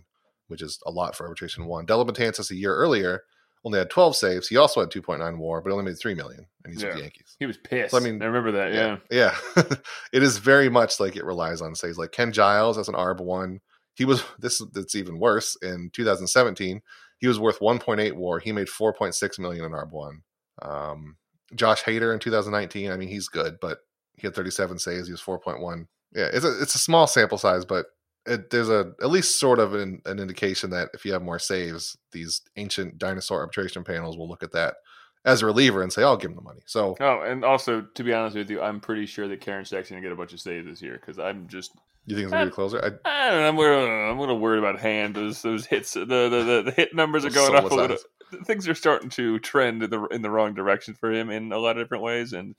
which 0.48 0.62
is 0.62 0.80
a 0.84 0.90
lot 0.90 1.14
for 1.14 1.24
arbitration 1.24 1.66
one. 1.66 1.86
Dellin 1.86 2.08
Betances 2.08 2.50
a 2.50 2.56
year 2.56 2.74
earlier 2.74 3.22
only 3.66 3.80
had 3.80 3.90
12 3.90 4.14
saves. 4.14 4.46
He 4.48 4.56
also 4.56 4.78
had 4.78 4.90
2.9 4.90 5.38
WAR, 5.38 5.60
but 5.60 5.72
only 5.72 5.84
made 5.84 5.98
three 5.98 6.14
million, 6.14 6.46
and 6.64 6.72
he's 6.72 6.84
with 6.84 6.94
the 6.94 7.00
Yankees. 7.00 7.36
He 7.40 7.46
was 7.46 7.56
pissed. 7.56 7.92
I 7.92 7.98
I 7.98 8.00
mean, 8.00 8.22
I 8.22 8.26
remember 8.26 8.52
that. 8.52 8.72
Yeah. 8.72 8.98
yeah. 9.10 9.36
it 10.12 10.22
is 10.22 10.38
very 10.38 10.68
much 10.68 11.00
like 11.00 11.16
it 11.16 11.24
relies 11.24 11.60
on 11.60 11.74
saves. 11.74 11.98
Like 11.98 12.12
Ken 12.12 12.30
Giles 12.30 12.78
as 12.78 12.88
an 12.88 12.94
ARB 12.94 13.20
one, 13.20 13.60
he 13.94 14.04
was 14.04 14.22
this. 14.38 14.62
It's 14.76 14.94
even 14.94 15.18
worse. 15.18 15.56
In 15.62 15.90
2017, 15.92 16.80
he 17.18 17.26
was 17.26 17.40
worth 17.40 17.58
1.8 17.58 18.12
WAR. 18.12 18.38
He 18.38 18.52
made 18.52 18.68
4.6 18.68 19.38
million 19.40 19.64
in 19.64 19.72
ARB 19.72 19.90
one. 19.90 20.22
Um, 20.62 21.16
Josh 21.56 21.82
Hader 21.82 22.14
in 22.14 22.20
2019. 22.20 22.92
I 22.92 22.96
mean, 22.96 23.08
he's 23.08 23.28
good, 23.28 23.58
but 23.60 23.80
he 24.14 24.28
had 24.28 24.36
37 24.36 24.78
saves. 24.78 25.08
He 25.08 25.12
was 25.12 25.20
4.1. 25.20 25.88
Yeah, 26.14 26.30
it's 26.32 26.44
a 26.44 26.62
it's 26.62 26.76
a 26.76 26.78
small 26.78 27.08
sample 27.08 27.36
size, 27.36 27.64
but 27.64 27.86
it, 28.26 28.50
there's 28.50 28.68
a 28.68 28.92
at 29.02 29.10
least 29.10 29.38
sort 29.38 29.58
of 29.58 29.74
an, 29.74 30.02
an 30.04 30.18
indication 30.18 30.70
that 30.70 30.88
if 30.94 31.04
you 31.04 31.12
have 31.12 31.22
more 31.22 31.38
saves, 31.38 31.96
these 32.12 32.42
ancient 32.56 32.98
dinosaur 32.98 33.40
arbitration 33.40 33.84
panels 33.84 34.16
will 34.16 34.28
look 34.28 34.42
at 34.42 34.52
that 34.52 34.76
as 35.24 35.42
a 35.42 35.46
reliever 35.46 35.82
and 35.82 35.92
say, 35.92 36.02
"I'll 36.02 36.16
give 36.16 36.30
him 36.30 36.36
the 36.36 36.42
money." 36.42 36.60
So 36.66 36.96
Oh, 37.00 37.20
and 37.22 37.44
also 37.44 37.82
to 37.82 38.04
be 38.04 38.12
honest 38.12 38.36
with 38.36 38.50
you, 38.50 38.60
I'm 38.60 38.80
pretty 38.80 39.06
sure 39.06 39.28
that 39.28 39.40
Karinchak's 39.40 39.90
gonna 39.90 40.02
get 40.02 40.12
a 40.12 40.16
bunch 40.16 40.32
of 40.32 40.40
saves 40.40 40.66
this 40.66 40.82
year 40.82 40.98
because 41.00 41.18
I'm 41.18 41.48
just 41.48 41.72
you 42.06 42.14
think 42.14 42.26
it's 42.26 42.32
gonna 42.32 42.46
be 42.46 42.50
a 42.50 42.54
closer? 42.54 43.00
I, 43.04 43.26
I 43.26 43.30
don't 43.30 43.40
know. 43.40 43.48
I'm 43.48 43.56
gonna 43.56 44.10
I'm 44.10 44.18
gonna 44.18 44.34
worry 44.36 44.58
about 44.58 44.78
hand. 44.78 45.16
Those 45.16 45.42
those 45.42 45.66
hits. 45.66 45.94
The 45.94 46.04
the, 46.04 46.28
the, 46.28 46.62
the 46.66 46.70
hit 46.70 46.94
numbers 46.94 47.24
are 47.24 47.30
going 47.30 47.54
up 47.56 47.70
a 47.70 47.74
little. 47.74 47.96
Things 48.44 48.68
are 48.68 48.74
starting 48.74 49.10
to 49.10 49.38
trend 49.40 49.82
in 49.82 49.90
the 49.90 50.04
in 50.06 50.22
the 50.22 50.30
wrong 50.30 50.54
direction 50.54 50.94
for 50.94 51.12
him 51.12 51.30
in 51.30 51.52
a 51.52 51.58
lot 51.58 51.76
of 51.76 51.84
different 51.84 52.04
ways, 52.04 52.32
and 52.32 52.54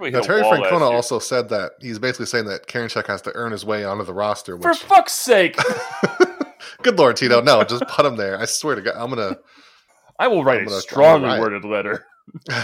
Now, 0.00 0.20
Terry 0.20 0.42
Francona 0.42 0.90
also 0.90 1.18
said 1.18 1.48
that 1.50 1.72
he's 1.80 1.98
basically 1.98 2.26
saying 2.26 2.46
that 2.46 2.66
Karinchak 2.66 3.06
has 3.06 3.22
to 3.22 3.32
earn 3.34 3.52
his 3.52 3.64
way 3.64 3.84
onto 3.84 4.04
the 4.04 4.14
roster. 4.14 4.58
For 4.58 4.74
fuck's 4.74 5.12
sake, 5.12 5.58
good 6.82 6.98
lord, 6.98 7.16
Tito, 7.16 7.40
no, 7.40 7.62
just 7.64 7.86
put 7.88 8.04
him 8.06 8.16
there. 8.16 8.38
I 8.38 8.44
swear 8.44 8.74
to 8.76 8.82
God, 8.82 8.94
I'm 8.96 9.10
gonna. 9.10 9.38
I 10.18 10.28
will 10.28 10.44
write 10.44 10.60
I'm 10.60 10.66
a 10.66 10.70
gonna- 10.70 10.80
strongly 10.80 11.28
gonna 11.28 11.40
worded 11.40 11.64
letter. 11.64 12.04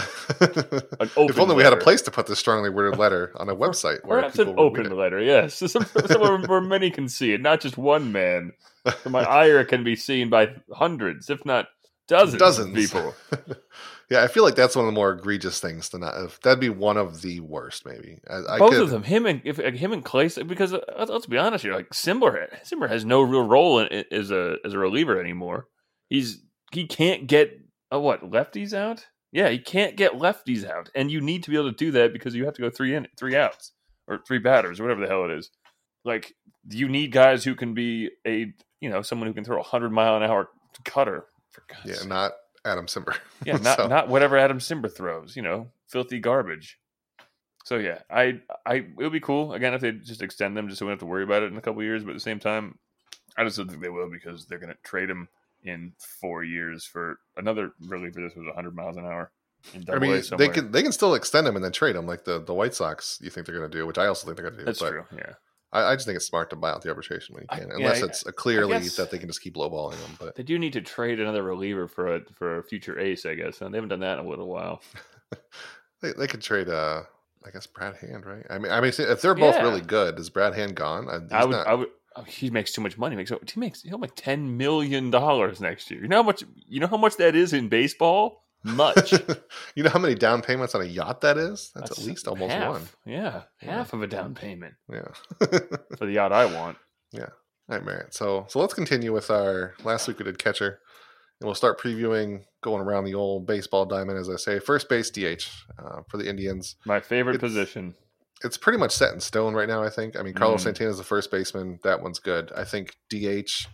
If 0.41 1.39
only 1.39 1.55
we 1.55 1.63
had 1.63 1.71
a 1.73 1.77
place 1.77 2.01
to 2.03 2.11
put 2.11 2.27
this 2.27 2.37
strongly 2.39 2.69
worded 2.69 2.99
letter 2.99 3.31
on 3.37 3.47
a 3.49 3.55
website. 3.55 4.03
where 4.03 4.17
Perhaps 4.19 4.39
an 4.39 4.47
people 4.47 4.63
would 4.69 4.77
read 4.77 4.87
open 4.87 4.97
letter, 4.97 5.19
yes. 5.21 5.55
Somewhere 6.07 6.37
where 6.39 6.61
many 6.61 6.91
can 6.91 7.07
see 7.07 7.31
it, 7.33 7.41
not 7.41 7.61
just 7.61 7.77
one 7.77 8.11
man. 8.11 8.51
So 9.03 9.09
my 9.09 9.23
ire 9.23 9.63
can 9.63 9.83
be 9.83 9.95
seen 9.95 10.29
by 10.29 10.55
hundreds, 10.73 11.29
if 11.29 11.45
not 11.45 11.67
dozens, 12.07 12.39
Dozens. 12.39 12.69
of 12.69 12.75
people. 12.75 13.15
Yeah, 14.13 14.21
I 14.23 14.27
feel 14.27 14.43
like 14.43 14.53
that's 14.53 14.75
one 14.75 14.85
of 14.85 14.91
the 14.91 14.95
more 14.95 15.11
egregious 15.11 15.59
things 15.59 15.89
to 15.89 15.97
not. 15.97 16.13
If 16.23 16.39
that'd 16.41 16.59
be 16.59 16.69
one 16.69 16.97
of 16.97 17.23
the 17.23 17.39
worst, 17.39 17.83
maybe. 17.83 18.19
I, 18.29 18.55
I 18.55 18.59
Both 18.59 18.69
could, 18.73 18.81
of 18.83 18.89
them, 18.91 19.01
him 19.01 19.25
and 19.25 19.41
if 19.43 19.57
him 19.57 19.91
and 19.91 20.05
Clay, 20.05 20.29
because 20.45 20.71
uh, 20.71 20.81
let's, 20.99 21.09
let's 21.09 21.25
be 21.25 21.39
honest 21.39 21.63
here, 21.63 21.73
like 21.73 21.89
Cimber, 21.89 22.47
Cimber 22.63 22.87
has 22.89 23.03
no 23.05 23.23
real 23.23 23.43
role 23.47 23.79
in, 23.79 23.87
in- 23.87 24.05
as 24.11 24.29
a 24.29 24.57
as 24.63 24.73
a 24.73 24.77
reliever 24.77 25.19
anymore. 25.19 25.65
He's 26.09 26.43
he 26.71 26.85
can't 26.85 27.25
get 27.25 27.59
uh, 27.91 27.99
what 27.99 28.21
lefties 28.29 28.71
out. 28.71 29.07
Yeah, 29.31 29.49
he 29.49 29.57
can't 29.57 29.95
get 29.97 30.13
lefties 30.13 30.63
out, 30.63 30.91
and 30.93 31.09
you 31.09 31.19
need 31.19 31.41
to 31.45 31.49
be 31.49 31.57
able 31.57 31.71
to 31.71 31.75
do 31.75 31.89
that 31.93 32.13
because 32.13 32.35
you 32.35 32.45
have 32.45 32.53
to 32.53 32.61
go 32.61 32.69
three 32.69 32.93
in, 32.93 33.07
three 33.17 33.35
outs, 33.35 33.71
or 34.07 34.19
three 34.27 34.37
batters, 34.37 34.79
or 34.79 34.83
whatever 34.83 35.01
the 35.01 35.07
hell 35.07 35.25
it 35.25 35.31
is. 35.31 35.49
Like 36.05 36.33
you 36.69 36.87
need 36.87 37.11
guys 37.11 37.43
who 37.43 37.55
can 37.55 37.73
be 37.73 38.11
a 38.27 38.53
you 38.79 38.89
know 38.91 39.01
someone 39.01 39.27
who 39.27 39.33
can 39.33 39.43
throw 39.43 39.59
a 39.59 39.63
hundred 39.63 39.89
mile 39.91 40.15
an 40.17 40.23
hour 40.23 40.49
cutter. 40.85 41.25
For 41.49 41.63
God's 41.67 41.85
Yeah, 41.85 41.95
sake. 41.95 42.09
not 42.09 42.31
Adam 42.65 42.85
Cimber. 42.85 43.15
yeah, 43.45 43.57
not 43.61 43.77
So, 43.77 43.87
not 43.87 44.07
whatever 44.07 44.37
Adam 44.37 44.59
Cimber 44.59 44.93
throws. 44.93 45.35
You 45.35 45.41
know, 45.41 45.71
filthy 45.87 46.19
garbage. 46.19 46.79
So 47.65 47.77
yeah, 47.77 47.99
I 48.09 48.41
I 48.65 48.75
it 48.75 48.95
would 48.97 49.11
be 49.11 49.19
cool 49.19 49.53
again 49.53 49.73
if 49.73 49.81
they 49.81 49.91
just 49.91 50.21
extend 50.21 50.57
them, 50.57 50.67
just 50.67 50.79
so 50.79 50.85
we 50.85 50.89
don't 50.89 50.93
have 50.93 50.99
to 50.99 51.05
worry 51.05 51.23
about 51.23 51.43
it 51.43 51.51
in 51.51 51.57
a 51.57 51.61
couple 51.61 51.81
of 51.81 51.85
years. 51.85 52.03
But 52.03 52.11
at 52.11 52.15
the 52.15 52.19
same 52.19 52.39
time, 52.39 52.77
I 53.37 53.43
just 53.43 53.57
don't 53.57 53.69
think 53.69 53.81
they 53.81 53.89
will 53.89 54.09
because 54.09 54.45
they're 54.45 54.59
going 54.59 54.73
to 54.73 54.79
trade 54.83 55.09
him 55.09 55.29
in 55.63 55.93
four 55.97 56.43
years 56.43 56.85
for 56.85 57.19
another 57.37 57.71
reliever. 57.79 58.21
This 58.21 58.35
was 58.35 58.45
100 58.47 58.75
miles 58.75 58.97
an 58.97 59.05
hour. 59.05 59.31
I 59.89 59.97
mean, 59.97 60.21
they 60.37 60.49
can 60.49 60.73
they 60.73 60.83
can 60.83 60.91
still 60.91 61.15
extend 61.15 61.47
him 61.47 61.55
and 61.55 61.63
then 61.63 61.71
trade 61.71 61.95
him 61.95 62.05
like 62.05 62.25
the, 62.25 62.43
the 62.43 62.53
White 62.53 62.73
Sox. 62.73 63.17
You 63.21 63.29
think 63.29 63.45
they're 63.45 63.57
going 63.57 63.69
to 63.71 63.77
do, 63.77 63.87
which 63.87 63.97
I 63.97 64.07
also 64.07 64.25
think 64.25 64.35
they're 64.35 64.49
going 64.49 64.57
to 64.57 64.59
do. 64.59 64.65
That's 64.65 64.79
but 64.79 64.89
true. 64.89 65.05
Yeah, 65.15 65.33
I, 65.73 65.91
I 65.91 65.95
just 65.95 66.05
think 66.05 66.15
it's 66.15 66.25
smart 66.25 66.49
to 66.51 66.55
buy 66.55 66.69
out 66.71 66.81
the 66.83 66.89
arbitration 66.89 67.35
when 67.35 67.43
you 67.43 67.47
can, 67.59 67.67
yeah, 67.69 67.75
unless 67.75 68.01
I- 68.01 68.05
it's 68.05 68.25
a 68.25 68.31
clearly 68.31 68.77
that 68.87 69.09
they 69.11 69.17
can 69.17 69.27
just 69.27 69.41
keep 69.41 69.55
lowballing 69.55 69.99
them. 70.01 70.15
But 70.19 70.35
they 70.35 70.43
do 70.43 70.57
need 70.57 70.73
to 70.73 70.81
trade 70.81 71.19
another 71.19 71.43
reliever 71.43 71.87
for 71.87 72.15
a 72.15 72.21
for 72.35 72.59
a 72.59 72.63
future 72.63 72.97
ace, 72.99 73.25
I 73.25 73.33
guess. 73.35 73.59
And 73.61 73.73
they 73.73 73.77
haven't 73.77 73.89
done 73.89 73.99
that 74.01 74.19
in 74.19 74.25
a 74.25 74.29
little 74.29 74.47
while. 74.47 74.81
they, 76.01 76.13
they 76.13 76.27
could 76.27 76.41
trade, 76.41 76.69
uh, 76.69 77.03
I 77.45 77.49
guess 77.51 77.67
Brad 77.67 77.95
Hand, 77.97 78.25
right? 78.25 78.45
I 78.49 78.57
mean, 78.57 78.71
I 78.71 78.79
mean, 78.81 78.91
if 78.97 79.21
they're 79.21 79.35
both 79.35 79.55
Yeah. 79.55 79.63
really 79.63 79.81
good, 79.81 80.17
is 80.19 80.29
Brad 80.29 80.53
Hand 80.53 80.75
gone? 80.75 81.09
I, 81.09 81.19
he's 81.19 81.31
I 81.31 81.43
would, 81.45 81.51
not- 81.51 81.67
I 81.67 81.73
would. 81.73 81.87
oh, 82.15 82.23
he 82.23 82.49
makes 82.49 82.71
too 82.71 82.81
much 82.81 82.97
money. 82.97 83.13
He 83.13 83.17
makes 83.17 83.31
he 83.53 83.59
makes 83.59 83.81
he'll 83.81 83.97
make 83.97 84.15
ten 84.15 84.55
million 84.57 85.09
dollars 85.11 85.59
next 85.59 85.89
year. 85.91 86.01
You 86.01 86.07
know 86.07 86.17
how 86.17 86.23
much? 86.23 86.43
You 86.67 86.79
know 86.79 86.87
how 86.87 86.97
much 86.97 87.17
that 87.17 87.35
is 87.35 87.51
in 87.53 87.67
baseball? 87.69 88.42
Much. 88.63 89.11
you 89.75 89.83
know 89.83 89.89
how 89.89 89.99
many 89.99 90.15
down 90.15 90.41
payments 90.41 90.73
on 90.75 90.81
a 90.81 90.85
yacht 90.85 91.21
that 91.21 91.37
is? 91.37 91.71
That's, 91.75 91.91
at 91.91 92.05
least 92.05 92.27
almost 92.27 92.53
half. 92.53 92.71
one. 92.71 92.87
Yeah, 93.05 93.41
Yeah. 93.61 93.71
half 93.77 93.93
of 93.93 94.01
a 94.01 94.07
down 94.07 94.35
payment 94.35 94.75
Yeah. 94.91 95.07
for 95.97 96.05
the 96.05 96.13
yacht 96.13 96.31
I 96.31 96.45
want. 96.45 96.77
Yeah. 97.11 97.27
All 97.69 97.77
right, 97.77 97.83
Merritt. 97.85 98.13
So 98.13 98.45
so 98.49 98.59
let's 98.59 98.73
continue 98.73 99.13
with 99.13 99.29
our 99.31 99.73
last 99.83 100.07
week 100.07 100.19
we 100.19 100.25
did 100.25 100.37
catcher, 100.37 100.79
and 101.39 101.47
we'll 101.47 101.55
start 101.55 101.79
previewing 101.79 102.43
going 102.61 102.81
around 102.81 103.05
the 103.05 103.13
old 103.15 103.45
baseball 103.47 103.85
diamond, 103.85 104.17
as 104.17 104.29
I 104.29 104.35
say. 104.37 104.59
First 104.59 104.89
base 104.89 105.09
DH 105.09 105.43
uh, 105.79 106.01
for 106.09 106.17
the 106.17 106.29
Indians. 106.29 106.75
My 106.85 106.99
favorite 106.99 107.35
It's- 107.35 107.49
position. 107.51 107.95
It's 108.45 108.57
pretty 108.57 108.77
much 108.77 108.91
set 108.91 109.13
in 109.13 109.21
stone 109.21 109.53
right 109.53 109.69
now. 109.69 109.81
I 109.81 109.89
think. 109.89 110.17
I 110.19 110.21
mean, 110.21 110.33
Carlos 110.33 110.59
Mm. 110.61 110.63
Santana 110.65 110.89
is 110.89 110.97
the 110.97 111.03
first 111.05 111.31
baseman. 111.31 111.79
That 111.85 112.01
one's 112.01 112.19
good. 112.19 112.51
I 112.53 112.65
think 112.65 112.97
DH. 113.09 113.67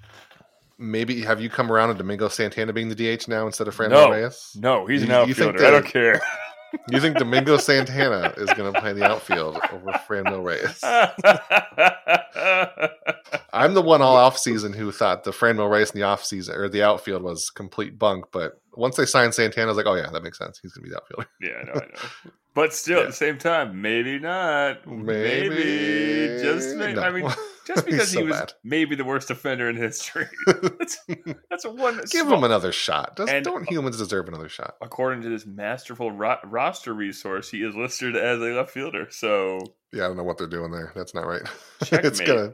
Maybe 0.82 1.22
have 1.22 1.42
you 1.42 1.50
come 1.50 1.72
around 1.72 1.90
to 1.90 1.96
Domingo 1.96 2.30
Santana 2.30 2.72
being 2.74 2.90
the 2.90 2.96
DH 2.96 3.28
now 3.28 3.46
instead 3.46 3.68
of 3.68 3.76
Fran 3.76 3.90
No. 3.92 4.10
Reyes? 4.10 4.52
No, 4.56 4.86
he's 4.88 5.04
an 5.04 5.10
You- 5.28 5.34
think 5.34 5.56
outfielder. 5.56 5.66
I 5.66 5.72
don't 5.72 5.86
care. 5.86 6.22
You 6.92 7.00
think 7.02 7.18
Domingo 7.18 7.58
Santana 7.58 8.32
is 8.38 8.48
going 8.54 8.72
to 8.72 8.80
play 8.80 8.94
the 8.94 9.04
outfield 9.04 9.58
over 9.74 9.92
Fran 10.06 10.26
Reyes? 10.44 10.80
I'm 13.52 13.74
the 13.74 13.82
one 13.82 14.04
all 14.04 14.16
off 14.16 14.38
season 14.38 14.74
who 14.74 14.92
thought 14.92 15.24
the 15.24 15.32
Fran 15.32 15.58
Reyes 15.58 15.90
in 15.90 16.00
the 16.00 16.06
off 16.06 16.24
season 16.24 16.56
or 16.56 16.70
the 16.70 16.84
outfield 16.84 17.24
was 17.24 17.50
complete 17.50 17.98
bunk, 17.98 18.26
but 18.32 18.62
once 18.76 18.98
they 18.98 19.08
signed 19.08 19.34
Santana, 19.34 19.66
I 19.66 19.70
was 19.70 19.78
like, 19.78 19.88
oh 19.88 19.96
yeah, 19.96 20.12
that 20.12 20.22
makes 20.22 20.38
sense. 20.38 20.60
He's 20.62 20.72
gonna 20.74 20.84
be 20.84 20.92
the 20.92 20.98
outfielder. 20.98 21.28
yeah, 21.42 21.54
I 21.60 21.64
know, 21.66 21.74
I 21.74 21.86
know. 21.88 22.32
But 22.54 22.74
still, 22.74 23.00
at 23.02 23.08
the 23.08 23.14
same 23.14 23.38
time, 23.38 23.82
maybe 23.82 24.20
not. 24.20 24.86
Maybe, 24.88 26.40
just 26.42 26.76
maybe. 26.76 26.94
No. 26.94 27.02
I 27.02 27.12
mean, 27.12 27.30
just 27.76 27.86
because 27.86 28.12
so 28.12 28.20
he 28.20 28.26
was 28.26 28.36
bad. 28.38 28.54
maybe 28.64 28.96
the 28.96 29.06
worst 29.06 29.30
offender 29.32 29.70
in 29.70 29.76
history. 29.76 30.26
That's, 30.48 30.98
that's 31.50 31.66
one. 31.66 31.98
Give 31.98 32.10
small- 32.26 32.38
him 32.40 32.44
another 32.44 32.72
shot. 32.72 33.16
Does, 33.16 33.30
And- 33.30 33.46
don't 33.46 33.70
humans 33.70 33.98
deserve 33.98 34.28
another 34.28 34.50
shot? 34.50 34.76
According 34.82 35.22
to 35.24 35.30
this 35.30 35.46
masterful 35.46 36.12
ro- 36.12 36.38
roster 36.44 36.94
resource, 36.94 37.50
he 37.50 37.64
is 37.64 37.76
listed 37.76 38.16
as 38.16 38.40
a 38.40 38.44
left 38.56 38.72
fielder. 38.72 39.08
So 39.12 39.60
Yeah, 39.94 40.06
I 40.06 40.08
don't 40.08 40.18
know 40.18 40.24
what 40.24 40.38
they're 40.38 40.48
doing 40.48 40.72
there. 40.72 40.92
That's 40.96 41.14
not 41.14 41.28
right. 41.28 41.44
it's 41.92 42.20
gonna, 42.20 42.54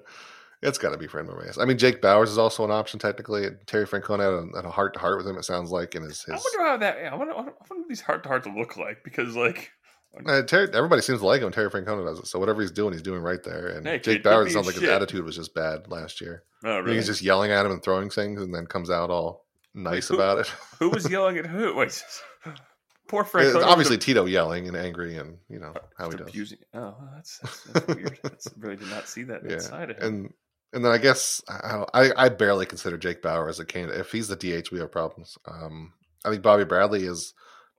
it's 0.62 0.78
got 0.78 0.92
to 0.92 0.98
be 0.98 1.08
Fran 1.08 1.28
Reyes. 1.28 1.58
I 1.60 1.66
mean, 1.66 1.78
Jake 1.78 2.02
Bauers 2.02 2.28
is 2.30 2.38
also 2.38 2.64
an 2.66 2.72
option 2.72 3.00
technically. 3.00 3.48
Terry 3.68 3.86
Francona 3.86 4.20
had 4.24 4.34
a, 4.54 4.56
had 4.58 4.66
a 4.66 4.72
heart 4.72 4.94
to 4.96 5.00
heart 5.00 5.18
with 5.18 5.28
him. 5.28 5.38
It 5.38 5.46
sounds 5.46 5.70
like 5.72 5.96
in 5.96 6.04
his. 6.04 6.26
I 6.28 6.32
wonder 6.34 6.70
how 6.72 6.78
that. 6.78 6.98
I 7.12 7.16
wonder, 7.16 7.34
I 7.34 7.38
wonder 7.38 7.54
what 7.68 7.88
these 7.90 8.02
heart 8.02 8.24
to 8.24 8.30
hearts 8.30 8.48
look 8.48 8.76
like 8.78 9.04
because, 9.04 9.36
like, 9.36 9.72
Uh, 10.26 10.42
Terry, 10.44 10.70
everybody 10.74 11.02
seems 11.02 11.20
to 11.20 11.26
like 11.26 11.42
him. 11.42 11.52
Terry 11.52 11.70
Francona 11.70 12.06
does 12.06 12.20
it. 12.20 12.28
So 12.28 12.40
whatever 12.40 12.62
he's 12.62 12.72
doing, 12.72 12.94
he's 12.94 13.02
doing 13.02 13.22
right 13.22 13.44
there. 13.44 13.68
And 13.68 13.86
Hey, 13.86 14.00
Jake 14.00 14.24
Bauers 14.24 14.52
sounds 14.52 14.66
like 14.68 14.76
his 14.76 14.84
attitude 14.90 15.26
was 15.26 15.36
just 15.36 15.54
bad 15.54 15.88
last 15.90 16.22
year. 16.22 16.44
oh, 16.64 16.80
really? 16.80 16.96
He's 16.98 17.08
just 17.08 17.22
yelling 17.22 17.52
at 17.52 17.66
him 17.66 17.72
and 17.72 17.84
throwing 17.84 18.10
things, 18.10 18.42
and 18.42 18.54
then 18.54 18.66
comes 18.68 18.90
out 18.90 19.10
all 19.10 19.46
nice 19.74 20.08
who- 20.08 20.16
about 20.16 20.40
it. 20.40 20.48
who 20.80 20.90
was 20.90 21.10
yelling 21.10 21.38
at 21.38 21.46
who? 21.46 21.76
Wait, 21.78 22.04
poor 23.08 23.22
It's 23.22 23.30
Frank. 23.32 23.56
obviously 23.56 23.98
Tito 23.98 24.26
yelling 24.26 24.68
and 24.68 24.78
angry, 24.78 25.18
and 25.18 25.38
you 25.50 25.60
know 25.60 25.74
how 25.98 26.10
he 26.10 26.18
does. 26.18 26.28
abusing. 26.30 26.60
Oh, 26.74 26.96
that's 27.16 27.40
that's, 27.40 27.64
that's 27.64 27.88
weird. 27.88 28.20
That's, 28.24 28.48
really 28.58 28.76
did 28.78 28.90
not 28.90 29.08
see 29.08 29.24
that 29.24 29.42
Yeah, 29.50 29.60
side 29.60 29.92
of 29.92 29.98
him. 29.98 30.04
and 30.04 30.34
and 30.74 30.84
then 30.86 30.92
I 30.92 30.98
guess 30.98 31.42
I, 31.48 31.84
I 31.94 32.26
I 32.26 32.30
barely 32.30 32.66
consider 32.66 32.98
Jake 32.98 33.22
Bauer 33.22 33.48
as 33.50 33.60
a 33.60 33.66
candidate. 33.66 34.00
If 34.02 34.12
he's 34.12 34.28
the 34.28 34.36
DH, 34.36 34.72
we 34.72 34.80
have 34.80 34.92
problems. 34.92 35.38
Um, 35.48 35.94
I 36.26 36.30
think 36.32 36.42
Bobby 36.42 36.66
Bradley 36.66 37.04
is 37.06 37.34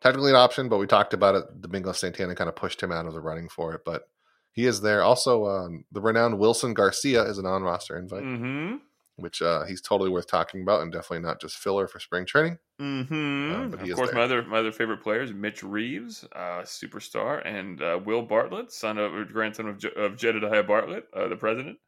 technically 0.06 0.30
an 0.30 0.36
option, 0.36 0.68
but 0.68 0.78
we 0.78 0.86
talked 0.86 1.14
about 1.14 1.34
it. 1.34 1.60
Domingo 1.60 1.92
Santana 1.92 2.34
kind 2.34 2.48
of 2.48 2.56
pushed 2.56 2.82
him 2.82 2.92
out 2.92 3.06
of 3.06 3.12
the 3.12 3.20
running 3.20 3.48
for 3.48 3.74
it, 3.74 3.82
but 3.84 4.08
he 4.52 4.66
is 4.66 4.80
there. 4.80 5.02
Also, 5.02 5.46
um, 5.46 5.84
the 5.92 6.00
renowned 6.00 6.38
Wilson 6.38 6.74
Garcia 6.74 7.22
is 7.24 7.38
an 7.38 7.46
on-roster 7.46 7.96
invite, 7.98 8.22
Mm-hmm. 8.22 8.76
which 9.16 9.42
uh, 9.42 9.64
he's 9.64 9.80
totally 9.82 10.08
worth 10.10 10.26
talking 10.26 10.62
about, 10.62 10.82
and 10.82 10.92
definitely 10.92 11.26
not 11.26 11.40
just 11.40 11.56
filler 11.56 11.86
for 11.86 12.00
spring 12.00 12.24
training. 12.24 12.58
Mm-hmm. 12.80 13.72
Uh, 13.74 13.76
of 13.76 13.94
course, 13.96 14.10
there. 14.10 14.14
my 14.18 14.22
other 14.24 14.42
my 14.42 14.58
other 14.58 14.72
favorite 14.72 15.02
players: 15.02 15.32
Mitch 15.32 15.62
Reeves, 15.62 16.24
uh, 16.34 16.62
superstar, 16.62 17.44
and 17.46 17.82
uh, 17.82 17.98
Will 18.04 18.22
Bartlett, 18.22 18.72
son 18.72 18.98
of 18.98 19.12
grandson 19.32 19.68
of, 19.68 19.78
Je- 19.78 19.94
of 19.96 20.16
Jedediah 20.16 20.62
Bartlett, 20.62 21.06
uh, 21.14 21.28
the 21.28 21.36
president. 21.36 21.78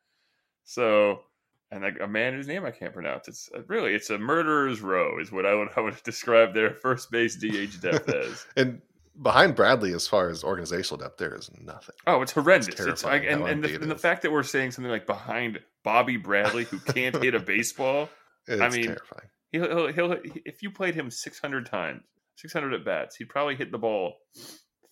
So, 0.64 1.22
and 1.70 1.82
like, 1.82 1.98
a 2.00 2.06
man 2.06 2.34
whose 2.34 2.46
name 2.46 2.64
I 2.64 2.70
can't 2.70 2.92
pronounce. 2.92 3.28
It's 3.28 3.50
uh, 3.54 3.62
really 3.66 3.94
it's 3.94 4.10
a 4.10 4.18
murderer's 4.18 4.80
row, 4.80 5.18
is 5.20 5.30
what 5.30 5.46
I 5.46 5.54
would 5.54 5.68
I 5.76 5.80
would 5.80 6.02
describe 6.02 6.54
their 6.54 6.74
first 6.74 7.10
base 7.10 7.36
DH 7.36 7.80
depth 7.80 8.08
as. 8.14 8.46
And 8.56 8.80
behind 9.20 9.54
Bradley, 9.54 9.92
as 9.92 10.06
far 10.06 10.28
as 10.28 10.44
organizational 10.44 10.98
depth, 10.98 11.18
there 11.18 11.34
is 11.34 11.50
nothing. 11.60 11.94
Oh, 12.06 12.22
it's 12.22 12.32
horrendous. 12.32 12.68
It's, 12.68 12.76
terrifying 12.76 13.22
like, 13.22 13.32
and, 13.32 13.46
and, 13.46 13.64
the, 13.64 13.74
it 13.74 13.82
and 13.82 13.90
the 13.90 13.96
fact 13.96 14.22
that 14.22 14.32
we're 14.32 14.42
saying 14.42 14.72
something 14.72 14.90
like 14.90 15.06
behind 15.06 15.60
Bobby 15.84 16.16
Bradley, 16.16 16.64
who 16.64 16.78
can't 16.78 17.22
hit 17.22 17.34
a 17.34 17.40
baseball. 17.40 18.08
It's 18.46 18.74
mean, 18.74 18.86
terrifying. 18.86 19.28
He'll, 19.52 19.68
he'll, 19.68 19.92
he'll 19.92 20.16
if 20.44 20.62
you 20.62 20.70
played 20.70 20.94
him 20.94 21.10
600 21.10 21.66
times, 21.66 22.02
600 22.36 22.74
at 22.74 22.84
bats, 22.84 23.16
he'd 23.16 23.28
probably 23.28 23.56
hit 23.56 23.72
the 23.72 23.78
ball 23.78 24.16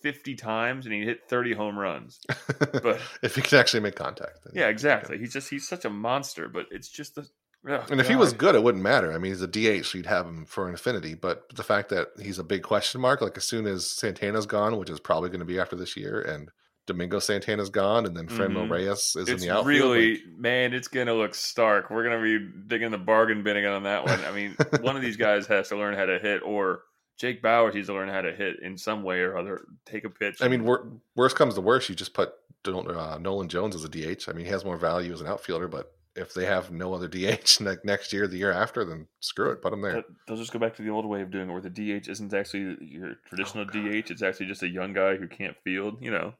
50 0.07 0.37
times 0.37 0.87
and 0.87 0.95
he'd 0.95 1.05
hit 1.05 1.29
30 1.29 1.55
home 1.55 1.77
runs. 1.79 2.21
But 2.59 3.01
if 3.23 3.35
he 3.35 3.43
can 3.43 3.59
actually 3.59 3.81
make 3.81 3.97
contact, 3.97 4.39
then- 4.45 4.53
yeah, 4.55 4.69
exactly. 4.69 5.19
He's 5.19 5.33
just 5.33 5.51
he's 5.51 5.67
such 5.67 5.85
a 5.85 5.91
monster. 5.91 6.49
But 6.49 6.67
it's 6.71 6.89
just 6.89 7.17
the. 7.17 7.27
oh, 7.69 7.85
And 7.91 8.01
if 8.01 8.09
he 8.09 8.15
was 8.15 8.33
good, 8.33 8.55
it 8.55 8.63
wouldn't 8.63 8.85
matter. 8.85 9.13
I 9.13 9.19
mean, 9.19 9.33
he's 9.33 9.43
a 9.43 9.49
DH, 9.49 9.85
so 9.87 9.99
you'd 9.99 10.07
have 10.07 10.27
him 10.27 10.45
for 10.47 10.67
an 10.67 10.71
infinity. 10.75 11.15
But 11.15 11.49
the 11.57 11.65
fact 11.65 11.89
that 11.89 12.09
he's 12.21 12.39
a 12.39 12.45
big 12.45 12.63
question 12.63 13.01
mark, 13.01 13.21
like 13.21 13.37
as 13.37 13.45
soon 13.45 13.67
as 13.67 13.91
Santana's 13.91 14.47
gone, 14.47 14.77
which 14.79 14.91
is 14.91 15.01
probably 15.01 15.29
going 15.31 15.41
to 15.41 15.45
be 15.47 15.59
after 15.59 15.75
this 15.75 15.97
year, 15.97 16.21
and 16.21 16.51
Domingo 16.87 17.19
Santana's 17.19 17.71
gone, 17.71 18.07
and 18.07 18.17
then 18.17 18.29
Fernando 18.29 18.65
Mhm. 18.65 18.71
Reyes 18.71 19.17
is 19.17 19.29
it's 19.29 19.31
in 19.31 19.39
the 19.49 19.51
outfield. 19.51 19.67
really 19.67 20.11
like, 20.13 20.21
man, 20.39 20.73
it's 20.73 20.87
gonna 20.87 21.15
look 21.15 21.35
stark. 21.35 21.91
We're 21.91 22.05
gonna 22.05 22.23
be 22.23 22.39
digging 22.69 22.93
the 22.93 22.99
bargain 22.99 23.43
bin 23.43 23.57
again 23.57 23.73
on 23.73 23.83
that 23.83 24.05
one. 24.07 24.25
I 24.25 24.31
mean, 24.31 24.57
one 24.83 24.95
of 24.95 25.03
these 25.03 25.17
guys 25.17 25.49
has 25.49 25.71
to 25.71 25.77
learn 25.77 25.95
how 25.95 26.05
to 26.07 26.21
hit, 26.21 26.43
or 26.45 26.83
Jake 27.17 27.41
Bauer 27.43 27.73
needs 27.73 27.87
to 27.89 27.95
learn 27.95 28.09
how 28.09 28.21
to 28.21 28.33
hit 28.33 28.61
in 28.63 28.77
some 28.77 29.03
way 29.03 29.21
or 29.21 29.37
other. 29.39 29.67
Take 29.85 30.05
a 30.05 30.11
pitch. 30.11 30.43
I 30.43 30.49
mean, 30.49 30.65
wor- 30.65 30.87
worst 31.15 31.37
comes 31.37 31.55
to 31.55 31.61
worst, 31.61 31.89
you 31.89 31.95
just 31.95 32.15
put 32.15 32.35
uh, 32.67 33.19
Nolan 33.21 33.49
Jones 33.49 33.75
as 33.75 33.85
a 33.85 33.89
DH. 33.89 34.29
I 34.29 34.33
mean, 34.33 34.45
he 34.45 34.51
has 34.51 34.65
more 34.65 34.77
value 34.77 35.13
as 35.13 35.21
an 35.21 35.27
outfielder, 35.27 35.69
but 35.69 35.93
if 36.15 36.35
they 36.35 36.47
have 36.47 36.71
no 36.71 36.93
other 36.95 37.09
DH 37.09 37.59
ne- 37.61 37.77
next 37.85 38.13
year, 38.13 38.27
the 38.27 38.37
year 38.39 38.53
after, 38.53 38.85
then 38.85 39.07
screw 39.21 39.51
it, 39.51 39.63
put 39.63 39.73
him 39.73 39.83
there. 39.83 40.03
They'll 40.27 40.37
just 40.37 40.53
go 40.53 40.59
back 40.59 40.75
to 40.77 40.83
the 40.83 40.91
old 40.91 41.07
way 41.07 41.23
of 41.23 41.31
doing 41.31 41.49
it, 41.49 41.53
where 41.53 41.63
the 41.63 41.71
DH 41.71 42.09
isn't 42.09 42.35
actually 42.35 42.77
your 42.81 43.15
traditional 43.29 43.65
Oh, 43.65 43.71
DH. 43.71 44.11
It's 44.11 44.23
actually 44.23 44.47
just 44.47 44.63
a 44.63 44.69
young 44.69 44.93
guy 44.93 45.17
who 45.17 45.29
can't 45.29 45.57
field. 45.65 45.99
You 46.01 46.11
know, 46.11 46.35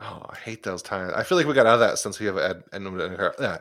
Oh, 0.00 0.24
I 0.30 0.36
hate 0.36 0.62
those 0.62 0.80
times. 0.82 1.12
I 1.14 1.22
feel 1.24 1.36
like 1.36 1.46
we 1.46 1.54
got 1.54 1.66
out 1.66 1.74
of 1.74 1.80
that 1.80 1.98
since 1.98 2.18
we 2.18 2.26
have 2.26 2.38
Ed, 2.38 2.62
Edwin, 2.72 3.16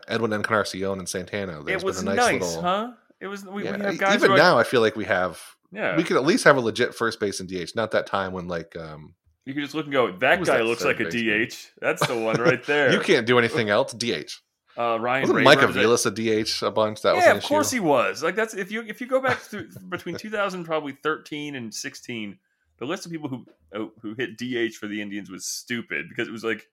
Edwin 0.07 0.33
Encarnacion 0.33 0.99
and 0.99 1.09
Santana. 1.09 1.61
There's 1.63 1.81
it 1.81 1.85
was 1.85 1.99
been 2.03 2.13
a 2.13 2.15
nice, 2.15 2.31
nice, 2.31 2.41
little. 2.41 2.61
huh? 2.61 2.91
It 3.19 3.27
was. 3.27 3.43
We, 3.45 3.65
Yeah, 3.65 3.77
we 3.77 3.83
have 3.85 3.97
guys 3.97 4.23
even 4.23 4.35
now, 4.37 4.57
I 4.57 4.63
feel 4.63 4.81
like 4.81 4.95
we 4.95 5.05
have. 5.05 5.41
Yeah, 5.71 5.95
We 5.95 6.03
could 6.03 6.17
at 6.17 6.25
least 6.25 6.43
have 6.43 6.57
a 6.57 6.59
legit 6.59 6.93
first 6.93 7.19
base 7.19 7.39
and 7.39 7.49
DH. 7.49 7.75
Not 7.75 7.91
that 7.91 8.05
time 8.07 8.33
when 8.33 8.47
like 8.47 8.75
um, 8.75 9.15
you 9.45 9.53
can 9.53 9.63
just 9.63 9.73
look 9.73 9.85
and 9.85 9.93
go. 9.93 10.11
That 10.11 10.43
guy 10.43 10.57
that 10.57 10.65
looks 10.65 10.83
like 10.83 10.99
a 10.99 11.05
baseman? 11.05 11.47
DH. 11.47 11.53
That's 11.79 12.05
the 12.07 12.17
one 12.17 12.35
right 12.41 12.63
there. 12.65 12.91
you 12.91 12.99
can't 12.99 13.25
do 13.25 13.39
anything 13.39 13.69
else. 13.69 13.93
DH 13.93 14.31
Uh, 14.77 14.97
Ryan 14.99 15.21
wasn't 15.21 15.43
Mike 15.43 15.61
a- 15.61 15.67
Aviles 15.67 16.05
a 16.05 16.11
DH 16.11 16.65
a 16.65 16.71
bunch? 16.71 17.01
That 17.01 17.15
was 17.15 17.23
yeah, 17.23 17.31
an 17.31 17.37
of 17.37 17.43
course 17.43 17.67
issue. 17.73 17.81
he 17.81 17.87
was. 17.87 18.21
Like 18.23 18.35
that's 18.35 18.53
if 18.53 18.71
you 18.71 18.83
if 18.87 18.99
you 19.01 19.07
go 19.07 19.21
back 19.21 19.41
to 19.51 19.67
between 19.89 20.15
2000 20.17 20.63
probably 20.65 20.93
13 21.03 21.55
and 21.55 21.73
16, 21.73 22.37
the 22.79 22.85
list 22.85 23.05
of 23.05 23.11
people 23.11 23.29
who 23.29 23.45
oh, 23.73 23.91
who 24.01 24.13
hit 24.15 24.37
DH 24.37 24.75
for 24.75 24.87
the 24.87 25.01
Indians 25.01 25.29
was 25.31 25.45
stupid 25.45 26.07
because 26.09 26.27
it 26.27 26.31
was 26.31 26.43
like, 26.43 26.67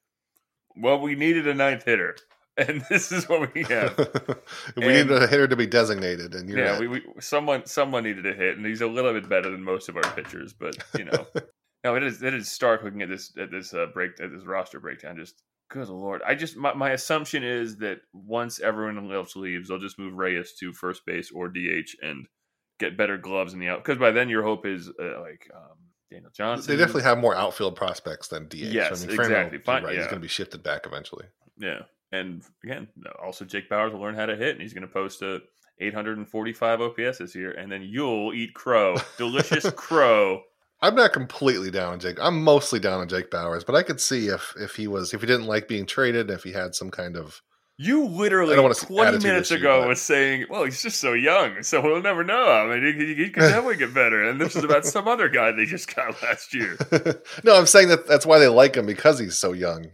well, 0.77 1.01
we 1.01 1.15
needed 1.15 1.47
a 1.47 1.55
ninth 1.55 1.85
hitter, 1.85 2.17
and 2.69 2.85
this 2.91 3.13
is 3.13 3.29
what 3.29 3.55
we 3.55 3.63
have. 3.65 3.97
we 4.77 4.85
And- 4.85 5.09
need 5.09 5.17
a 5.17 5.27
hitter 5.27 5.47
to 5.47 5.57
be 5.57 5.67
designated, 5.67 6.35
and 6.35 6.51
yeah, 6.51 6.79
we, 6.79 6.89
we 6.89 7.03
someone 7.21 7.67
someone 7.67 8.05
needed 8.05 8.27
a 8.27 8.33
hit, 8.33 8.57
and 8.57 8.67
he's 8.67 8.81
a 8.81 8.87
little 8.87 9.13
bit 9.13 9.29
better 9.29 9.51
than 9.51 9.63
most 9.63 9.89
of 9.89 9.97
our 9.97 10.03
pitchers, 10.15 10.53
but 10.53 10.77
you 10.99 11.05
know, 11.05 11.27
no, 11.85 11.95
it 11.95 12.03
is 12.03 12.23
it 12.23 12.35
is 12.35 12.51
stark 12.51 12.83
looking 12.83 13.03
at 13.03 13.09
this 13.09 13.33
at 13.39 13.51
this 13.51 13.73
uh, 13.73 13.87
break 13.95 14.21
at 14.21 14.33
this 14.33 14.45
roster 14.45 14.81
breakdown. 14.81 15.17
Just 15.17 15.43
good 15.71 15.89
lord, 15.89 16.21
I 16.27 16.35
just 16.35 16.57
my, 16.57 16.75
my 16.75 16.91
assumption 16.91 17.45
is 17.45 17.77
that 17.79 17.99
once 18.13 18.59
everyone 18.61 19.13
else 19.13 19.37
leaves, 19.37 19.69
they'll 19.69 19.79
just 19.79 19.99
move 19.99 20.15
Reyes 20.15 20.55
to 20.59 20.73
first 20.73 21.07
base 21.07 21.31
or 21.31 21.49
DH 21.49 21.91
and 22.03 22.27
get 22.81 22.97
better 22.97 23.19
gloves 23.19 23.55
in 23.55 23.61
the 23.61 23.69
out 23.69 23.85
because 23.85 23.99
by 23.99 24.11
then 24.11 24.29
your 24.29 24.43
hope 24.43 24.67
is 24.67 24.89
uh, 24.89 25.21
like 25.21 25.49
um, 25.55 25.77
Daniel 26.11 26.31
Johnson. 26.35 26.73
They 26.73 26.77
definitely 26.77 27.03
have 27.05 27.19
more 27.19 27.37
outfield 27.37 27.77
prospects 27.77 28.29
than 28.29 28.49
DH. 28.49 28.55
Yes, 28.57 29.05
I 29.05 29.07
mean, 29.07 29.21
exactly. 29.21 29.59
Fine, 29.59 29.85
right, 29.85 29.95
He's 29.95 30.07
going 30.07 30.17
to 30.17 30.21
be 30.21 30.29
shifted 30.29 30.65
back 30.65 30.87
eventually. 30.87 31.27
Yeah, 31.57 31.83
and 32.13 32.43
again, 32.65 32.89
also 33.23 33.45
Jake 33.45 33.69
Bauers 33.71 33.93
will 33.93 34.01
learn 34.01 34.15
how 34.15 34.27
to 34.27 34.37
hit, 34.37 34.53
and 34.53 34.61
he's 34.63 34.73
going 34.75 34.87
to 34.87 34.93
post 34.93 35.23
a 35.23 35.41
845 35.81 36.81
OPS 36.81 37.19
this 37.19 37.35
year, 37.35 37.53
and 37.53 37.71
then 37.71 37.83
you'll 37.83 38.33
eat 38.35 38.55
crow, 38.55 38.97
delicious 39.17 39.71
crow. 39.77 40.43
I'm 40.81 40.95
not 40.95 41.13
completely 41.13 41.71
down 41.71 41.95
on 41.95 42.01
Jake. 42.01 42.19
I'm 42.21 42.43
mostly 42.43 42.79
down 42.79 43.01
on 43.01 43.09
Jake 43.09 43.31
Bauers, 43.31 43.67
but 43.67 43.75
I 43.75 43.83
could 43.83 44.01
see 44.01 44.29
if 44.29 44.55
if 44.61 44.77
he 44.77 44.87
was 44.87 45.13
if 45.13 45.21
he 45.21 45.27
didn't 45.27 45.47
like 45.47 45.67
being 45.69 45.87
traded, 45.87 46.31
if 46.31 46.45
he 46.45 46.53
had 46.53 46.75
some 46.75 46.91
kind 46.91 47.17
of 47.17 47.41
You 47.79 48.07
literally 48.07 48.53
I 48.53 48.57
don't 48.57 48.63
wanna 48.65 48.75
20 48.77 49.19
minutes 49.27 49.51
issue, 49.51 49.61
ago 49.61 49.81
but- 49.81 49.89
was 49.89 50.01
saying, 50.01 50.47
"Well, 50.49 50.65
he's 50.65 50.81
just 50.83 51.01
so 51.01 51.15
young, 51.15 51.63
so 51.65 51.81
we'll 51.81 52.01
never 52.03 52.23
know. 52.23 52.49
I 52.51 52.79
mean, 52.79 52.97
he, 52.97 53.15
he 53.15 53.31
could 53.31 53.41
definitely 53.41 53.77
get 53.77 53.93
better." 53.93 54.23
And 54.23 54.41
this 54.41 54.55
is 54.55 54.63
about 54.63 54.87
some 54.87 55.09
other 55.09 55.29
guy 55.29 55.51
they 55.51 55.65
just 55.65 55.93
got 55.95 56.21
last 56.23 56.55
year. 56.55 56.77
no, 57.45 57.57
I'm 57.57 57.67
saying 57.67 57.89
that 57.89 58.07
that's 58.07 58.25
why 58.27 58.39
they 58.39 58.49
like 58.49 58.77
him 58.77 58.87
because 58.87 59.19
he's 59.19 59.37
so 59.37 59.53
young. 59.53 59.87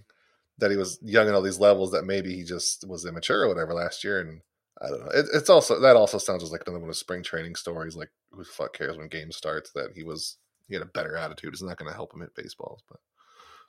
That 0.58 0.70
he 0.70 0.76
was 0.76 0.98
young 1.02 1.28
in 1.28 1.34
all 1.34 1.42
these 1.42 1.58
levels. 1.60 1.92
That 1.92 2.04
maybe 2.04 2.34
he 2.34 2.44
just 2.44 2.86
was 2.86 3.04
immature 3.04 3.42
or 3.42 3.48
whatever 3.48 3.74
last 3.74 4.04
year. 4.04 4.20
And 4.20 4.40
I 4.80 4.88
don't 4.88 5.00
know. 5.00 5.10
It, 5.12 5.26
it's 5.34 5.50
also 5.50 5.80
that 5.80 5.96
also 5.96 6.18
sounds 6.18 6.42
just 6.42 6.52
like 6.52 6.62
another 6.66 6.80
one 6.80 6.90
of 6.90 6.96
spring 6.96 7.22
training 7.22 7.54
stories. 7.56 7.96
Like 7.96 8.10
who 8.30 8.44
the 8.44 8.50
fuck 8.50 8.72
cares 8.74 8.96
when 8.96 9.08
game 9.08 9.32
starts? 9.32 9.72
That 9.72 9.90
he 9.94 10.04
was 10.04 10.36
he 10.68 10.74
had 10.74 10.82
a 10.82 10.86
better 10.86 11.16
attitude. 11.16 11.52
It's 11.52 11.62
not 11.62 11.76
going 11.76 11.90
to 11.90 11.94
help 11.96 12.14
him 12.14 12.20
hit 12.20 12.34
baseballs. 12.34 12.82
But 12.88 12.98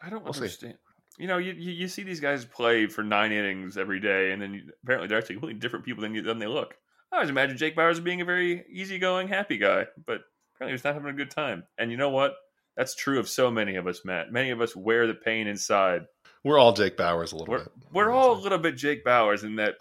I 0.01 0.09
don't 0.09 0.23
We'll 0.23 0.33
see. 0.33 0.41
understand. 0.41 0.77
You 1.17 1.27
know, 1.27 1.37
you, 1.37 1.53
you 1.53 1.71
you 1.71 1.87
see 1.87 2.03
these 2.03 2.19
guys 2.19 2.43
play 2.43 2.87
for 2.87 3.01
nine 3.01 3.31
innings 3.31 3.77
every 3.77 4.01
day, 4.01 4.31
and 4.31 4.41
then 4.41 4.53
you, 4.53 4.61
apparently 4.83 5.07
they're 5.07 5.17
actually 5.17 5.35
completely 5.35 5.59
different 5.61 5.85
people 5.85 6.01
than 6.01 6.13
you, 6.13 6.21
than 6.21 6.39
they 6.39 6.47
look. 6.47 6.75
I 7.11 7.15
always 7.17 7.29
imagine 7.29 7.55
Jake 7.55 7.75
Bauers 7.77 8.03
being 8.03 8.19
a 8.19 8.25
very 8.25 8.65
easygoing, 8.69 9.29
happy 9.29 9.57
guy, 9.57 9.85
but 10.05 10.21
apparently 10.55 10.73
he's 10.73 10.83
not 10.83 10.93
having 10.95 11.09
a 11.09 11.13
good 11.13 11.31
time. 11.31 11.63
And 11.77 11.89
you 11.89 11.95
know 11.95 12.09
what? 12.09 12.33
That's 12.75 12.95
true 12.95 13.17
of 13.19 13.29
so 13.29 13.49
many 13.49 13.77
of 13.77 13.87
us, 13.87 14.01
Matt. 14.03 14.33
Many 14.33 14.49
of 14.49 14.59
us 14.59 14.75
wear 14.75 15.07
the 15.07 15.13
pain 15.13 15.47
inside. 15.47 16.01
We're 16.45 16.57
all 16.59 16.71
Jake 16.73 16.95
Bauers 16.95 17.33
a 17.33 17.35
little 17.37 17.51
We're, 17.51 17.63
bit. 17.63 17.71
we're 17.91 18.11
all 18.11 18.33
a 18.33 18.39
little 18.39 18.59
bit 18.59 18.77
Jake 18.77 19.03
Bauers 19.03 19.43
in 19.43 19.55
that 19.57 19.75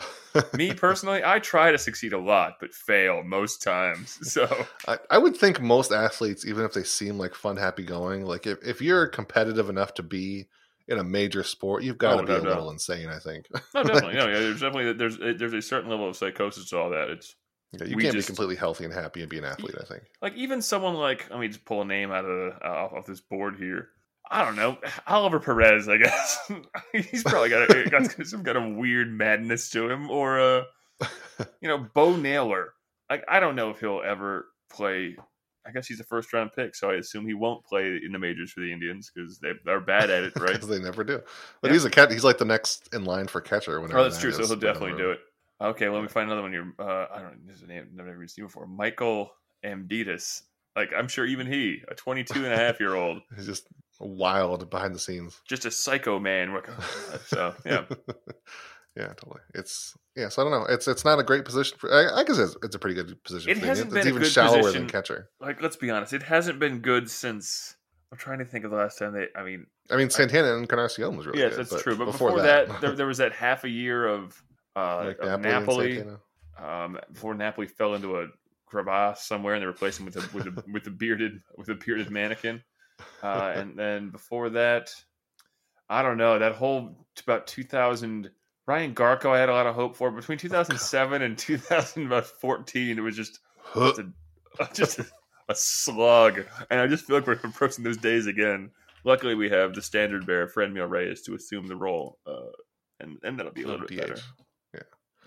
me 0.56 0.72
personally, 0.74 1.22
I 1.24 1.38
try 1.38 1.70
to 1.70 1.78
succeed 1.78 2.12
a 2.14 2.18
lot, 2.18 2.54
but 2.60 2.72
fail 2.74 3.22
most 3.22 3.62
times. 3.62 4.18
So 4.32 4.48
I, 4.88 4.98
I 5.10 5.18
would 5.18 5.36
think 5.36 5.60
most 5.60 5.92
athletes, 5.92 6.46
even 6.46 6.64
if 6.64 6.72
they 6.72 6.82
seem 6.82 7.18
like 7.18 7.34
fun, 7.34 7.56
happy 7.58 7.84
going, 7.84 8.24
like 8.24 8.46
if, 8.46 8.58
if 8.66 8.80
you're 8.80 9.06
competitive 9.06 9.68
enough 9.68 9.94
to 9.94 10.02
be 10.02 10.46
in 10.88 10.98
a 10.98 11.04
major 11.04 11.42
sport, 11.44 11.82
you've 11.82 11.98
got 11.98 12.16
to 12.16 12.22
Oh, 12.22 12.26
be 12.26 12.32
no 12.32 12.38
a 12.38 12.40
doubt. 12.40 12.48
little 12.48 12.70
insane. 12.70 13.08
I 13.08 13.18
think. 13.18 13.46
no, 13.74 13.82
definitely, 13.84 14.14
no, 14.20 14.26
yeah, 14.28 14.38
there's 14.40 14.60
definitely 14.60 14.92
there's 14.94 15.18
there's 15.18 15.52
a 15.52 15.62
certain 15.62 15.90
level 15.90 16.08
of 16.08 16.16
psychosis 16.16 16.68
to 16.70 16.78
all 16.78 16.90
that. 16.90 17.10
It's 17.10 17.36
Yeah, 17.72 17.84
you 17.84 17.96
can't 17.96 18.14
just- 18.14 18.26
be 18.26 18.30
completely 18.30 18.56
healthy 18.56 18.84
and 18.84 18.92
happy 18.92 19.20
and 19.20 19.28
be 19.30 19.38
an 19.38 19.44
athlete. 19.44 19.76
I 19.78 19.84
think. 19.84 20.04
like 20.22 20.34
even 20.34 20.62
someone 20.62 20.94
like 20.94 21.28
let 21.30 21.40
me 21.40 21.48
just 21.48 21.64
pull 21.66 21.82
a 21.82 21.84
name 21.84 22.10
out 22.10 22.24
of 22.24 22.54
uh, 22.62 22.96
off 22.96 23.04
this 23.06 23.20
board 23.20 23.56
here. 23.58 23.88
I 24.30 24.44
don't 24.44 24.56
know 24.56 24.78
Oliver 25.06 25.38
Perez. 25.40 25.88
I 25.88 25.98
guess 25.98 26.50
he's 26.92 27.22
probably 27.22 27.50
got, 27.50 27.70
a, 27.70 27.90
got 27.90 28.10
some 28.26 28.42
kind 28.42 28.56
of 28.58 28.76
weird 28.76 29.12
madness 29.12 29.70
to 29.70 29.88
him, 29.88 30.10
or 30.10 30.40
uh, 30.40 30.62
you 31.60 31.68
know, 31.68 31.78
Bo 31.94 32.16
Naylor. 32.16 32.72
Like 33.10 33.24
I 33.28 33.40
don't 33.40 33.56
know 33.56 33.70
if 33.70 33.80
he'll 33.80 34.02
ever 34.04 34.46
play. 34.70 35.16
I 35.66 35.70
guess 35.72 35.86
he's 35.86 36.00
a 36.00 36.04
first 36.04 36.32
round 36.32 36.50
pick, 36.54 36.74
so 36.74 36.90
I 36.90 36.94
assume 36.96 37.26
he 37.26 37.32
won't 37.32 37.64
play 37.64 37.98
in 38.04 38.12
the 38.12 38.18
majors 38.18 38.52
for 38.52 38.60
the 38.60 38.70
Indians 38.70 39.10
because 39.14 39.38
they, 39.38 39.52
they're 39.64 39.80
bad 39.80 40.10
at 40.10 40.24
it, 40.24 40.32
right? 40.36 40.52
Because 40.52 40.68
they 40.68 40.78
never 40.78 41.04
do. 41.04 41.22
But 41.62 41.68
Yeah. 41.68 41.72
he's 41.72 41.84
a 41.86 41.90
cat. 41.90 42.10
He's 42.10 42.24
like 42.24 42.36
the 42.36 42.44
next 42.44 42.90
in 42.92 43.04
line 43.06 43.26
for 43.28 43.40
catcher. 43.40 43.80
Whenever 43.80 44.00
Oh, 44.00 44.02
that's 44.02 44.16
that 44.16 44.20
true. 44.20 44.32
So 44.32 44.46
he'll 44.46 44.56
definitely 44.56 44.92
road. 44.92 44.98
do 44.98 45.10
it. 45.12 45.20
Okay, 45.62 45.88
let 45.88 46.02
me 46.02 46.08
find 46.08 46.26
another 46.26 46.42
one 46.42 46.52
here. 46.52 46.70
Uh, 46.78 47.06
I 47.10 47.20
don't 47.22 47.46
know. 47.46 47.52
Is 47.52 47.62
a 47.62 47.66
name 47.66 47.86
I've 47.98 48.06
never 48.06 48.26
seen 48.28 48.44
before. 48.44 48.66
Michael 48.66 49.30
Amditas. 49.64 50.42
Like, 50.76 50.90
I'm 50.94 51.08
sure 51.08 51.24
even 51.24 51.46
he, 51.46 51.80
a 51.88 51.94
22 51.94 52.44
and 52.44 52.52
a 52.52 52.56
half 52.58 52.78
year 52.80 52.94
old, 52.94 53.22
He's 53.34 53.46
just 53.46 53.66
wild 54.00 54.68
behind 54.70 54.94
the 54.94 54.98
scenes. 54.98 55.40
just 55.48 55.64
a 55.64 55.70
psycho 55.70 56.18
man. 56.18 56.56
So, 57.26 57.54
yeah. 57.64 57.84
yeah, 58.96 59.08
totally. 59.08 59.40
It's 59.54 59.94
yeah. 60.16 60.28
So 60.28 60.42
I 60.42 60.50
don't 60.50 60.52
know. 60.52 60.66
It's 60.72 60.86
it's 60.86 61.04
not 61.04 61.18
a 61.18 61.22
great 61.22 61.44
position 61.44 61.78
for. 61.78 61.92
I, 61.92 62.20
I 62.20 62.24
guess 62.24 62.38
it's, 62.38 62.56
it's 62.62 62.74
a 62.74 62.78
pretty 62.78 62.94
good 62.94 63.22
position. 63.24 63.50
It 63.50 63.58
hasn't 63.58 63.88
Indians. 63.88 63.92
been 63.92 63.98
it's 63.98 64.06
even 64.08 64.22
good 64.22 64.30
shallower 64.30 64.58
position. 64.58 64.82
than 64.82 64.90
catcher. 64.90 65.30
Like, 65.40 65.62
let's 65.62 65.76
be 65.76 65.90
honest. 65.90 66.12
It 66.12 66.22
hasn't 66.22 66.58
been 66.58 66.80
good 66.80 67.10
since. 67.10 67.76
I'm 68.12 68.18
trying 68.18 68.38
to 68.38 68.44
think 68.44 68.64
of 68.64 68.70
the 68.70 68.76
last 68.76 68.98
time 68.98 69.12
they. 69.12 69.26
I 69.34 69.42
mean, 69.42 69.66
I 69.90 69.96
mean, 69.96 70.10
Santana 70.10 70.52
and 70.52 70.62
Encarnacion 70.62 71.16
was 71.16 71.26
really 71.26 71.40
yes, 71.40 71.56
good. 71.56 71.66
that's 71.66 71.82
true. 71.82 71.96
But 71.96 72.06
before, 72.06 72.40
that, 72.40 72.80
there, 72.80 72.92
there 72.92 73.06
was 73.06 73.18
that 73.18 73.32
half 73.32 73.64
a 73.64 73.68
year 73.68 74.06
of, 74.06 74.40
uh, 74.76 75.04
like 75.04 75.18
of 75.18 75.40
Napoli, 75.40 75.98
Napoli. 75.98 76.16
Um, 76.56 76.98
before 77.12 77.34
Napoli 77.34 77.66
fell 77.66 77.94
into 77.94 78.20
a 78.20 78.28
crevasse 78.66 79.24
somewhere, 79.24 79.54
and 79.54 79.62
they 79.62 79.66
replaced 79.66 79.98
him 79.98 80.06
with 80.06 80.16
a 80.16 80.36
with 80.36 80.46
a 80.46 80.64
with 80.72 80.86
a 80.86 80.90
bearded 80.90 81.40
with 81.56 81.68
a 81.68 81.74
bearded 81.74 82.10
mannequin. 82.10 82.62
Uh, 83.22 83.52
and 83.56 83.76
then 83.78 84.10
before 84.10 84.50
that, 84.50 84.90
I 85.88 86.02
don't 86.02 86.16
know 86.16 86.38
that 86.38 86.54
whole 86.54 86.96
about 87.22 87.46
2000. 87.46 88.30
Ryan 88.66 88.94
Garko, 88.94 89.30
I 89.30 89.40
had 89.40 89.50
a 89.50 89.52
lot 89.52 89.66
of 89.66 89.74
hope 89.74 89.94
for. 89.94 90.10
Between 90.10 90.38
2007 90.38 91.20
and 91.22 91.36
2014, 91.36 92.98
it 92.98 93.00
was 93.00 93.16
just 93.16 93.40
just 93.74 93.98
a, 93.98 94.12
just 94.74 94.98
a, 94.98 95.06
a 95.48 95.54
slug, 95.54 96.44
and 96.70 96.80
I 96.80 96.86
just 96.86 97.04
feel 97.04 97.16
like 97.16 97.26
we're 97.26 97.34
approaching 97.34 97.84
those 97.84 97.98
days 97.98 98.26
again. 98.26 98.70
Luckily, 99.04 99.34
we 99.34 99.50
have 99.50 99.74
the 99.74 99.82
standard 99.82 100.24
bearer, 100.24 100.48
Franmil 100.48 100.88
Reyes, 100.88 101.20
to 101.22 101.34
assume 101.34 101.66
the 101.66 101.76
role, 101.76 102.18
uh, 102.26 102.52
and 103.00 103.18
and 103.22 103.38
that'll 103.38 103.52
be 103.52 103.64
a 103.64 103.66
little 103.66 103.86
bit 103.86 103.98
better. 103.98 104.16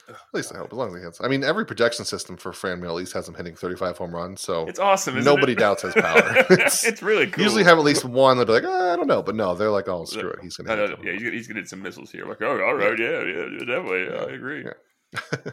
At 0.09 0.15
least 0.33 0.53
I 0.53 0.57
hope, 0.59 0.67
as 0.71 0.77
long 0.77 0.89
as 0.89 0.95
he 0.95 1.01
hits. 1.01 1.19
I 1.21 1.27
mean, 1.27 1.43
every 1.43 1.65
projection 1.65 2.05
system 2.05 2.37
for 2.37 2.51
Franmil 2.51 2.85
at 2.87 2.93
least 2.95 3.13
has 3.13 3.27
him 3.27 3.35
hitting 3.35 3.55
35 3.55 3.97
home 3.97 4.15
runs. 4.15 4.39
So 4.41 4.65
It's 4.67 4.79
awesome. 4.79 5.17
Isn't 5.17 5.25
Nobody 5.33 5.51
it? 5.53 5.59
doubts 5.59 5.81
his 5.81 5.93
power. 5.93 6.21
it's, 6.49 6.85
It's- 6.85 7.01
really 7.01 7.27
cool. 7.27 7.43
usually 7.43 7.63
have 7.65 7.77
at 7.77 7.83
least 7.83 8.05
one. 8.05 8.37
They'll 8.37 8.45
be 8.45 8.53
like, 8.53 8.63
"Ah, 8.65 8.93
I 8.93 8.95
don't 8.95 9.07
know, 9.07 9.21
but 9.21 9.35
no, 9.35 9.53
they're 9.55 9.69
like, 9.69 9.87
oh, 9.89 10.05
screw 10.05 10.29
it, 10.29 10.39
he's 10.41 10.55
gonna. 10.57 10.75
No, 10.75 10.81
hit 10.81 10.89
no, 10.91 10.95
them." 10.97 11.05
yeah, 11.21 11.29
he's 11.31 11.47
gonna 11.47 11.59
hit 11.59 11.69
some 11.69 11.81
missiles 11.81 12.11
here. 12.11 12.25
Like, 12.25 12.41
oh, 12.41 12.61
all 12.61 12.75
right, 12.75 12.97
yeah, 12.97 13.21
yeah, 13.23 13.45
yeah 13.51 13.59
definitely, 13.59 14.03
yeah, 14.05 14.23
I 14.23 14.31
agree. 14.33 14.63
Yeah. 14.65 15.39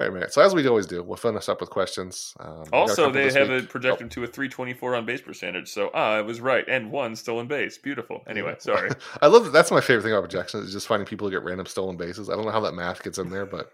All 0.00 0.06
right, 0.06 0.18
man. 0.18 0.30
So 0.30 0.40
as 0.40 0.54
we 0.54 0.66
always 0.66 0.86
do, 0.86 1.02
we'll 1.02 1.18
finish 1.18 1.48
up 1.50 1.60
with 1.60 1.68
questions. 1.68 2.32
Um, 2.40 2.60
we 2.60 2.64
got 2.64 2.72
a 2.72 2.76
Also, 2.76 3.10
they 3.10 3.30
have 3.32 3.50
week. 3.50 3.64
it 3.64 3.68
projected 3.68 4.10
to 4.12 4.24
a 4.24 4.26
324 4.26 4.94
on 4.94 5.04
base 5.04 5.20
percentage. 5.20 5.68
So, 5.68 5.90
ah, 5.92 6.12
I 6.12 6.22
was 6.22 6.40
right, 6.40 6.64
and 6.66 6.90
one 6.90 7.14
stolen 7.16 7.46
base. 7.48 7.76
Beautiful. 7.76 8.22
Anyway, 8.26 8.56
sorry. 8.60 8.90
I 9.20 9.26
love 9.26 9.44
that. 9.44 9.52
That's 9.52 9.70
my 9.70 9.82
favorite 9.82 10.04
thing 10.04 10.12
about 10.12 10.22
projections 10.22 10.68
is 10.68 10.72
just 10.72 10.86
finding 10.86 11.06
people 11.06 11.26
who 11.26 11.32
get 11.32 11.44
random 11.44 11.66
stolen 11.66 11.98
bases. 11.98 12.30
I 12.30 12.34
don't 12.34 12.46
know 12.46 12.50
how 12.50 12.60
that 12.60 12.72
math 12.72 13.02
gets 13.02 13.18
in 13.18 13.28
there, 13.28 13.44
but 13.44 13.72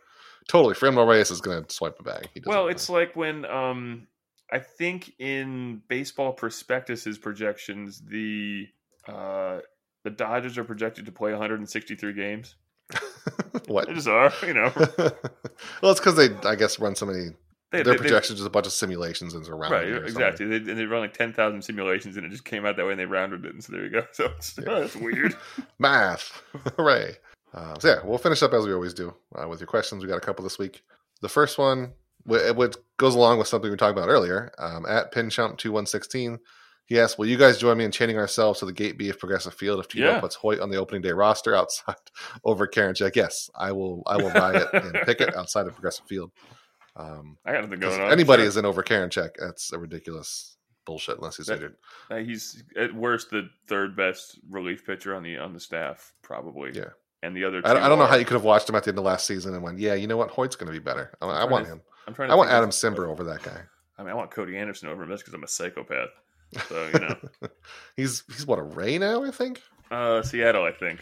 totally, 0.48 0.74
Fran 0.74 0.96
Reyes 0.96 1.30
is 1.30 1.40
going 1.40 1.62
to 1.62 1.72
swipe 1.72 2.00
a 2.00 2.02
bag. 2.02 2.28
Well, 2.44 2.64
know. 2.64 2.68
it's 2.68 2.90
like 2.90 3.14
when 3.14 3.44
um, 3.44 4.08
I 4.50 4.58
think 4.58 5.12
in 5.20 5.82
Baseball 5.86 6.32
Prospectus's 6.32 7.18
projections, 7.18 8.00
the 8.00 8.66
uh, 9.06 9.58
the 10.02 10.10
Dodgers 10.10 10.58
are 10.58 10.64
projected 10.64 11.06
to 11.06 11.12
play 11.12 11.30
163 11.30 12.12
games. 12.14 12.56
what? 13.66 13.88
They 13.88 13.94
just 13.94 14.08
are, 14.08 14.32
you 14.46 14.54
know. 14.54 14.72
well, 15.82 15.92
it's 15.92 16.00
because 16.00 16.16
they, 16.16 16.28
I 16.48 16.54
guess, 16.54 16.78
run 16.78 16.94
so 16.94 17.06
many. 17.06 17.30
They, 17.72 17.82
their 17.82 17.94
they- 17.94 17.98
projections 17.98 18.38
is 18.40 18.46
a 18.46 18.50
bunch 18.50 18.66
of 18.66 18.72
simulations 18.72 19.34
and 19.34 19.42
it's 19.42 19.50
around. 19.50 19.72
Right, 19.72 19.88
exactly. 19.88 20.46
They, 20.46 20.56
and 20.56 20.78
they 20.78 20.84
run 20.84 21.00
like 21.00 21.14
ten 21.14 21.32
thousand 21.32 21.62
simulations, 21.62 22.16
and 22.16 22.24
it 22.24 22.30
just 22.30 22.44
came 22.44 22.64
out 22.64 22.76
that 22.76 22.84
way, 22.84 22.92
and 22.92 23.00
they 23.00 23.06
rounded 23.06 23.44
it, 23.44 23.54
and 23.54 23.62
so 23.62 23.72
there 23.72 23.84
you 23.84 23.90
go. 23.90 24.04
So 24.12 24.26
it's, 24.36 24.56
Yeah. 24.58 24.64
oh, 24.68 24.80
that's 24.80 24.96
weird. 24.96 25.36
Math. 25.78 26.42
Hooray. 26.76 27.16
Uh, 27.54 27.78
so, 27.78 27.88
yeah, 27.88 27.98
we'll 28.04 28.18
finish 28.18 28.42
up 28.42 28.52
as 28.52 28.66
we 28.66 28.72
always 28.72 28.92
do 28.94 29.14
uh, 29.34 29.48
with 29.48 29.60
your 29.60 29.66
questions. 29.66 30.02
We 30.02 30.08
got 30.08 30.18
a 30.18 30.20
couple 30.20 30.44
this 30.44 30.58
week. 30.58 30.82
The 31.22 31.28
first 31.28 31.56
one, 31.58 31.92
which 32.26 32.74
goes 32.98 33.14
along 33.14 33.38
with 33.38 33.48
something 33.48 33.70
we 33.70 33.76
talked 33.76 33.96
about 33.96 34.08
earlier, 34.10 34.52
um, 34.58 34.84
at 34.86 35.12
pinchump2116, 35.12 36.38
he 36.86 36.98
asked, 37.00 37.18
Will 37.18 37.26
you 37.26 37.36
guys 37.36 37.58
join 37.58 37.76
me 37.78 37.84
in 37.84 37.90
chaining 37.90 38.16
ourselves 38.18 38.60
to 38.60 38.66
the 38.66 38.72
gate 38.72 38.96
B 38.96 39.08
of 39.10 39.18
Progressive 39.18 39.54
Field 39.54 39.80
if 39.80 39.88
Tito 39.88 40.06
Yeah. 40.06 40.20
puts 40.20 40.34
Hoyt 40.36 40.60
on 40.60 40.70
the 40.70 40.76
opening 40.76 41.02
day 41.02 41.12
roster 41.12 41.54
outside 41.54 41.96
over 42.44 42.66
Karinchak? 42.66 43.14
Yes, 43.16 43.50
I 43.54 43.72
will 43.72 44.02
I 44.06 44.16
will 44.16 44.30
riot 44.30 44.68
and 44.72 44.92
pick 45.04 45.20
it 45.20 45.36
outside 45.36 45.66
of 45.66 45.74
Progressive 45.74 46.06
Field. 46.06 46.30
Um, 46.96 47.36
I 47.44 47.52
got 47.52 47.62
nothing 47.64 47.80
going 47.80 48.00
on. 48.00 48.10
anybody 48.10 48.42
Sure. 48.42 48.48
is 48.48 48.56
in 48.56 48.64
over 48.64 48.82
Karinchak, 48.82 49.30
that's 49.38 49.72
a 49.72 49.78
ridiculous 49.78 50.56
bullshit 50.86 51.18
unless 51.18 51.36
he's 51.36 51.46
That- 51.46 51.54
injured. 51.54 51.76
Uh, 52.10 52.16
he's 52.16 52.62
at 52.76 52.94
worst 52.94 53.30
the 53.30 53.50
third 53.66 53.96
best 53.96 54.38
relief 54.50 54.86
pitcher 54.86 55.14
on 55.14 55.22
the 55.22 55.36
on 55.36 55.52
the 55.52 55.60
staff, 55.60 56.14
probably. 56.22 56.70
Yeah. 56.72 56.90
and 57.22 57.36
the 57.36 57.44
other. 57.44 57.58
I, 57.64 57.72
two 57.74 57.80
I 57.80 57.88
don't 57.88 57.98
know 57.98 58.06
how 58.06 58.16
you 58.16 58.24
could 58.24 58.34
have 58.34 58.44
watched 58.44 58.68
him 58.68 58.76
at 58.76 58.84
the 58.84 58.90
end 58.90 58.98
of 58.98 59.04
last 59.04 59.26
season 59.26 59.52
and 59.54 59.62
went, 59.62 59.78
Yeah, 59.78 59.94
you 59.94 60.06
know 60.06 60.16
what? 60.16 60.30
Hoyt's 60.30 60.56
going 60.56 60.68
to 60.68 60.72
be 60.72 60.78
better. 60.82 61.10
I, 61.20 61.26
I 61.26 61.44
want 61.44 61.64
to- 61.66 61.72
him. 61.72 61.80
I'm 62.06 62.14
trying. 62.14 62.28
To 62.28 62.34
I 62.34 62.36
want 62.36 62.50
Adam 62.50 62.70
Cimber 62.70 63.08
over 63.08 63.24
that 63.24 63.42
guy. 63.42 63.60
I 63.98 64.02
mean, 64.02 64.12
I 64.12 64.14
want 64.14 64.30
Cody 64.30 64.56
Anderson 64.56 64.88
over 64.88 65.02
him 65.02 65.08
just 65.10 65.24
because 65.24 65.34
I'm 65.34 65.42
a 65.42 65.48
psychopath. 65.48 66.10
So 66.68 66.88
you 66.92 67.00
know, 67.00 67.16
he's 67.96 68.24
he's 68.28 68.46
what 68.46 68.58
a 68.58 68.62
Ray 68.62 68.98
now, 68.98 69.24
I 69.24 69.30
think. 69.30 69.60
uh, 69.90 70.22
Seattle, 70.22 70.64
I 70.64 70.72
think. 70.72 71.00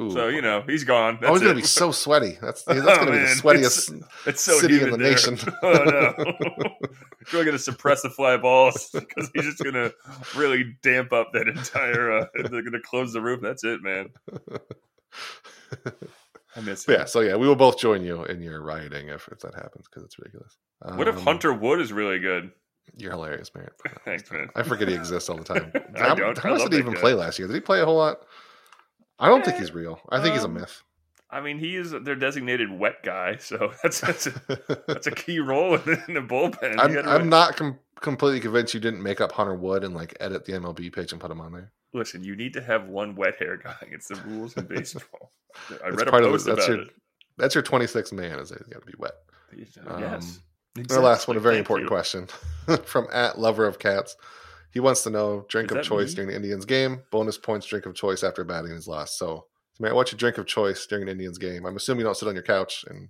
Ooh. 0.00 0.10
So 0.12 0.28
you 0.28 0.42
know, 0.42 0.62
he's 0.66 0.84
gone. 0.84 1.18
oh, 1.22 1.32
he's 1.32 1.40
That's 1.40 1.40
gonna 1.40 1.50
it. 1.58 1.62
be 1.62 1.62
so 1.62 1.90
sweaty. 1.92 2.38
That's 2.40 2.62
that's 2.62 2.80
Oh, 2.82 2.96
gonna 2.96 3.10
be 3.12 3.18
the 3.18 3.24
sweatiest. 3.26 4.02
It's 4.26 4.40
so 4.42 4.58
city 4.60 4.80
in 4.80 4.90
the 4.90 4.96
there. 4.96 5.10
nation. 5.10 5.38
oh 5.62 5.72
no! 5.72 6.14
He's 7.18 7.32
really 7.32 7.44
gonna 7.46 7.58
suppress 7.58 8.02
the 8.02 8.10
fly 8.10 8.36
balls 8.36 8.90
because 8.92 9.30
he's 9.34 9.44
just 9.44 9.58
gonna 9.62 9.90
really 10.36 10.76
damp 10.82 11.12
up 11.12 11.32
that 11.32 11.48
entire. 11.48 12.12
Uh, 12.12 12.26
they're 12.50 12.62
gonna 12.62 12.80
close 12.80 13.12
the 13.12 13.20
roof. 13.20 13.40
That's 13.42 13.64
it, 13.64 13.82
man. 13.82 14.10
I 16.56 16.60
miss 16.60 16.86
him. 16.86 16.94
yeah. 16.94 17.04
So 17.04 17.20
yeah, 17.20 17.36
we 17.36 17.46
will 17.46 17.56
both 17.56 17.78
join 17.78 18.02
you 18.02 18.24
in 18.24 18.40
your 18.40 18.62
rioting 18.62 19.08
if, 19.08 19.28
if 19.30 19.40
that 19.40 19.54
happens 19.54 19.86
because 19.88 20.04
it's 20.04 20.18
ridiculous. 20.18 20.56
What 20.94 21.08
if 21.08 21.16
Um, 21.18 21.22
Hunter 21.24 21.52
Wood 21.52 21.80
is 21.80 21.92
really 21.92 22.18
good? 22.20 22.50
You're 22.96 23.12
hilarious, 23.12 23.50
Merritt. 23.54 23.72
Thanks, 24.04 24.30
man. 24.30 24.48
I 24.54 24.62
forget 24.62 24.88
he 24.88 24.94
exists 24.94 25.28
all 25.28 25.36
the 25.36 25.44
time. 25.44 25.72
I 25.96 25.98
how. 25.98 26.16
How 26.36 26.50
much 26.50 26.62
did 26.62 26.72
he 26.72 26.78
even 26.78 26.94
guy. 26.94 27.00
play 27.00 27.14
last 27.14 27.38
year? 27.38 27.48
Did 27.48 27.54
he 27.54 27.60
play 27.60 27.80
a 27.80 27.84
whole 27.84 27.96
lot? 27.96 28.18
I 29.18 29.28
don't 29.28 29.44
think 29.44 29.58
he's 29.58 29.72
real. 29.72 30.00
I 30.10 30.22
think 30.22 30.34
he's 30.34 30.44
a 30.44 30.46
um, 30.46 30.54
myth. 30.54 30.82
I 31.30 31.40
mean, 31.40 31.58
he 31.58 31.76
is 31.76 31.90
their 31.90 32.14
designated 32.14 32.70
wet 32.70 33.02
guy, 33.02 33.36
so 33.36 33.72
that's 33.82 34.00
that's 34.00 34.26
a, 34.26 34.82
that's 34.86 35.06
a 35.06 35.10
key 35.10 35.40
role 35.40 35.74
in 35.74 35.82
the, 35.84 36.04
in 36.08 36.14
the 36.14 36.20
bullpen. 36.20 36.76
I'm, 36.78 36.96
I'm 37.06 37.28
not 37.28 37.56
com- 37.56 37.78
completely 38.00 38.40
convinced 38.40 38.72
you 38.74 38.80
didn't 38.80 39.02
make 39.02 39.20
up 39.20 39.32
Hunter 39.32 39.54
Wood 39.54 39.84
and 39.84 39.94
like 39.94 40.16
edit 40.20 40.44
the 40.44 40.52
MLB 40.52 40.92
page 40.92 41.12
and 41.12 41.20
put 41.20 41.30
him 41.30 41.40
on 41.40 41.52
there. 41.52 41.72
Listen, 41.92 42.22
you 42.22 42.36
need 42.36 42.52
to 42.54 42.62
have 42.62 42.88
one 42.88 43.14
wet 43.14 43.36
hair 43.36 43.56
guy. 43.56 43.76
It's 43.90 44.08
the 44.08 44.16
rules 44.26 44.56
in 44.56 44.66
baseball. 44.66 45.32
I 45.84 45.88
read 45.88 46.08
a 46.08 46.16
of 46.16 46.22
the- 46.22 46.30
that's 46.30 46.46
about 46.46 46.68
your- 46.68 46.82
it. 46.82 46.90
That's 47.36 47.54
your 47.54 47.62
26th 47.62 48.12
man. 48.12 48.40
Is 48.40 48.50
it 48.50 48.68
got 48.68 48.80
to 48.80 48.86
be 48.86 48.94
wet? 48.98 49.12
Um, 49.86 50.00
yes. 50.00 50.40
Our 50.90 51.00
last 51.00 51.28
one, 51.28 51.36
a 51.36 51.40
very 51.40 51.56
Thank 51.56 51.66
important 51.66 51.84
you. 51.86 51.88
question 51.88 52.28
from 52.84 53.06
at 53.12 53.38
lover 53.38 53.66
of 53.66 53.78
cats. 53.78 54.16
He 54.72 54.80
wants 54.80 55.02
to 55.04 55.10
know 55.10 55.46
drink 55.48 55.70
Is 55.72 55.78
of 55.78 55.84
choice 55.84 56.10
me? 56.10 56.14
during 56.16 56.28
the 56.30 56.36
Indians 56.36 56.64
game. 56.64 57.02
Bonus 57.10 57.38
points 57.38 57.66
drink 57.66 57.86
of 57.86 57.94
choice 57.94 58.22
after 58.22 58.44
batting 58.44 58.72
is 58.72 58.86
lost. 58.86 59.18
So, 59.18 59.46
Matt, 59.80 59.94
what's 59.94 60.12
your 60.12 60.18
drink 60.18 60.38
of 60.38 60.46
choice 60.46 60.86
during 60.86 61.04
an 61.04 61.08
Indians 61.08 61.38
game? 61.38 61.64
I'm 61.64 61.76
assuming 61.76 62.00
you 62.00 62.04
don't 62.04 62.16
sit 62.16 62.28
on 62.28 62.34
your 62.34 62.42
couch 62.42 62.84
and 62.88 63.08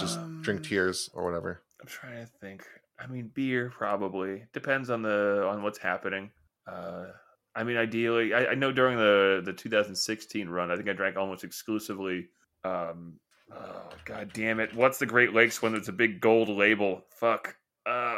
just 0.00 0.18
drink 0.42 0.58
Um, 0.60 0.64
tears 0.64 1.08
or 1.14 1.24
whatever. 1.24 1.62
I'm 1.80 1.86
trying 1.86 2.24
to 2.24 2.30
think. 2.40 2.64
I 2.98 3.06
mean, 3.06 3.30
beer 3.32 3.70
probably 3.70 4.42
depends 4.52 4.90
on 4.90 5.02
the 5.02 5.46
on 5.48 5.62
what's 5.62 5.78
happening. 5.78 6.30
Uh, 6.66 7.06
I 7.54 7.62
mean, 7.62 7.76
ideally, 7.76 8.34
I, 8.34 8.46
I 8.46 8.54
know 8.54 8.72
during 8.72 8.98
the 8.98 9.40
the 9.44 9.52
2016 9.52 10.48
run, 10.48 10.70
I 10.72 10.76
think 10.76 10.88
I 10.88 10.92
drank 10.94 11.16
almost 11.16 11.44
exclusively. 11.44 12.28
Um, 12.64 13.20
oh 13.52 13.88
god 14.04 14.30
damn 14.32 14.60
it! 14.60 14.74
What's 14.74 14.98
the 14.98 15.06
Great 15.06 15.32
Lakes 15.34 15.60
one? 15.62 15.72
That's 15.72 15.88
a 15.88 15.92
big 15.92 16.20
gold 16.20 16.48
label. 16.48 17.04
Fuck. 17.18 17.56
Uh, 17.86 18.16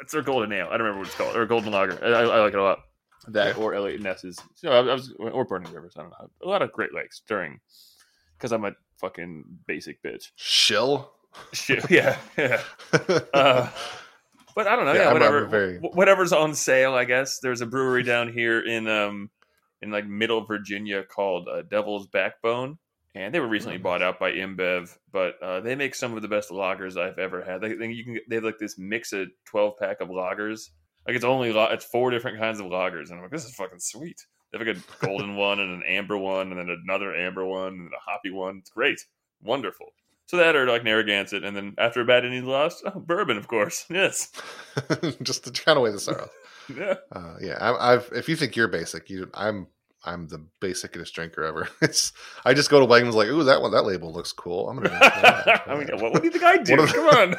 it's 0.00 0.12
their 0.12 0.22
golden 0.22 0.52
ale. 0.52 0.66
I 0.66 0.70
don't 0.76 0.80
remember 0.86 0.98
what 1.00 1.06
it's 1.08 1.16
called. 1.16 1.36
Or 1.36 1.46
golden 1.46 1.72
lager. 1.72 1.98
I, 2.04 2.08
I 2.22 2.40
like 2.40 2.52
it 2.52 2.58
a 2.58 2.62
lot. 2.62 2.80
That 3.28 3.56
or 3.56 3.74
Eliot 3.74 4.00
Ness's. 4.02 4.38
So 4.54 4.70
I, 4.70 4.78
I 4.78 4.94
was 4.94 5.12
or 5.18 5.44
Burning 5.44 5.72
Rivers. 5.72 5.94
I 5.96 6.02
don't 6.02 6.10
know. 6.10 6.30
A 6.42 6.48
lot 6.48 6.62
of 6.62 6.72
Great 6.72 6.94
Lakes 6.94 7.22
during 7.26 7.58
because 8.36 8.52
I'm 8.52 8.64
a 8.64 8.72
fucking 9.00 9.44
basic 9.66 10.02
bitch. 10.02 10.30
Shill. 10.36 11.10
Shit. 11.52 11.90
Yeah. 11.90 12.16
Yeah. 12.36 12.62
Uh, 13.34 13.68
but 14.54 14.66
I 14.66 14.74
don't 14.76 14.86
know. 14.86 14.92
Yeah, 14.94 15.02
Yeah, 15.04 15.12
whatever. 15.12 15.44
very- 15.46 15.78
Whatever's 15.78 16.32
on 16.32 16.54
sale, 16.54 16.94
I 16.94 17.04
guess. 17.04 17.40
There's 17.40 17.60
a 17.60 17.66
brewery 17.66 18.02
down 18.04 18.32
here 18.32 18.60
in 18.60 18.86
um 18.88 19.30
in 19.82 19.90
like 19.90 20.06
Middle 20.06 20.44
Virginia 20.46 21.02
called 21.04 21.46
uh, 21.48 21.62
Devil's 21.62 22.06
Backbone, 22.06 22.78
and 23.16 23.34
they 23.34 23.40
were 23.40 23.48
recently 23.48 23.78
bought 23.78 24.02
out 24.02 24.20
by 24.20 24.32
InBev. 24.32 24.96
But 25.10 25.42
uh, 25.42 25.60
they 25.60 25.74
make 25.74 25.94
some 25.94 26.14
of 26.14 26.22
the 26.22 26.28
best 26.28 26.50
lagers 26.50 26.98
I've 26.98 27.18
ever 27.18 27.42
had. 27.42 27.62
They, 27.62 27.74
they 27.74 27.88
you 27.88 28.04
can 28.04 28.18
they 28.28 28.36
have 28.36 28.44
like 28.44 28.58
this 28.58 28.78
mix 28.78 29.12
of 29.12 29.28
12 29.46 29.78
pack 29.78 30.00
of 30.00 30.08
lagers. 30.08 30.68
Like 31.06 31.16
it's 31.16 31.24
only 31.24 31.50
it's 31.50 31.84
four 31.84 32.10
different 32.10 32.38
kinds 32.38 32.60
of 32.60 32.66
lagers, 32.66 33.08
and 33.08 33.14
I'm 33.14 33.22
like, 33.22 33.30
this 33.30 33.44
is 33.44 33.54
fucking 33.54 33.78
sweet. 33.78 34.20
They 34.52 34.58
have 34.58 34.66
like 34.66 34.76
a 34.76 35.06
golden 35.06 35.36
one 35.36 35.60
and 35.60 35.72
an 35.72 35.82
amber 35.88 36.18
one, 36.18 36.50
and 36.50 36.58
then 36.58 36.76
another 36.84 37.14
amber 37.14 37.44
one 37.44 37.72
and 37.72 37.88
a 37.88 38.10
hoppy 38.10 38.30
one. 38.30 38.58
It's 38.58 38.70
great, 38.70 39.00
wonderful. 39.40 39.86
So 40.26 40.36
that 40.38 40.56
or 40.56 40.66
like 40.66 40.82
Narragansett, 40.82 41.44
and 41.44 41.56
then 41.56 41.74
after 41.78 42.00
a 42.00 42.04
bad 42.04 42.24
inning 42.24 42.44
lost, 42.44 42.82
oh, 42.84 42.98
bourbon, 42.98 43.36
of 43.38 43.48
course. 43.48 43.86
Yes, 43.90 44.32
just 45.22 45.44
to 45.44 45.52
kind 45.52 45.78
of 45.78 45.84
weigh 45.84 45.92
the 45.92 46.00
sorrow. 46.00 46.28
yeah. 46.74 46.94
Uh, 47.12 47.36
yeah, 47.40 47.58
I, 47.60 47.94
I've. 47.94 48.10
If 48.12 48.28
you 48.28 48.36
think 48.36 48.56
you're 48.56 48.68
basic, 48.68 49.08
you, 49.08 49.30
I'm. 49.32 49.68
I'm 50.06 50.28
the 50.28 50.46
basicest 50.60 51.14
drinker 51.14 51.42
ever. 51.44 51.68
It's. 51.82 52.12
I 52.44 52.54
just 52.54 52.70
go 52.70 52.78
to 52.80 52.86
Wegmans 52.86 53.14
like, 53.14 53.28
ooh, 53.28 53.44
that 53.44 53.60
one, 53.60 53.72
that 53.72 53.82
label 53.84 54.12
looks 54.12 54.32
cool. 54.32 54.68
I'm 54.70 54.76
gonna. 54.76 54.98
I 55.66 55.74
mean, 55.76 55.88
what, 56.00 56.12
what 56.12 56.22
do 56.22 56.26
you 56.26 56.30
think 56.32 56.44
I 56.44 56.56
do? 56.58 56.86
Come 56.86 57.08
on. 57.08 57.36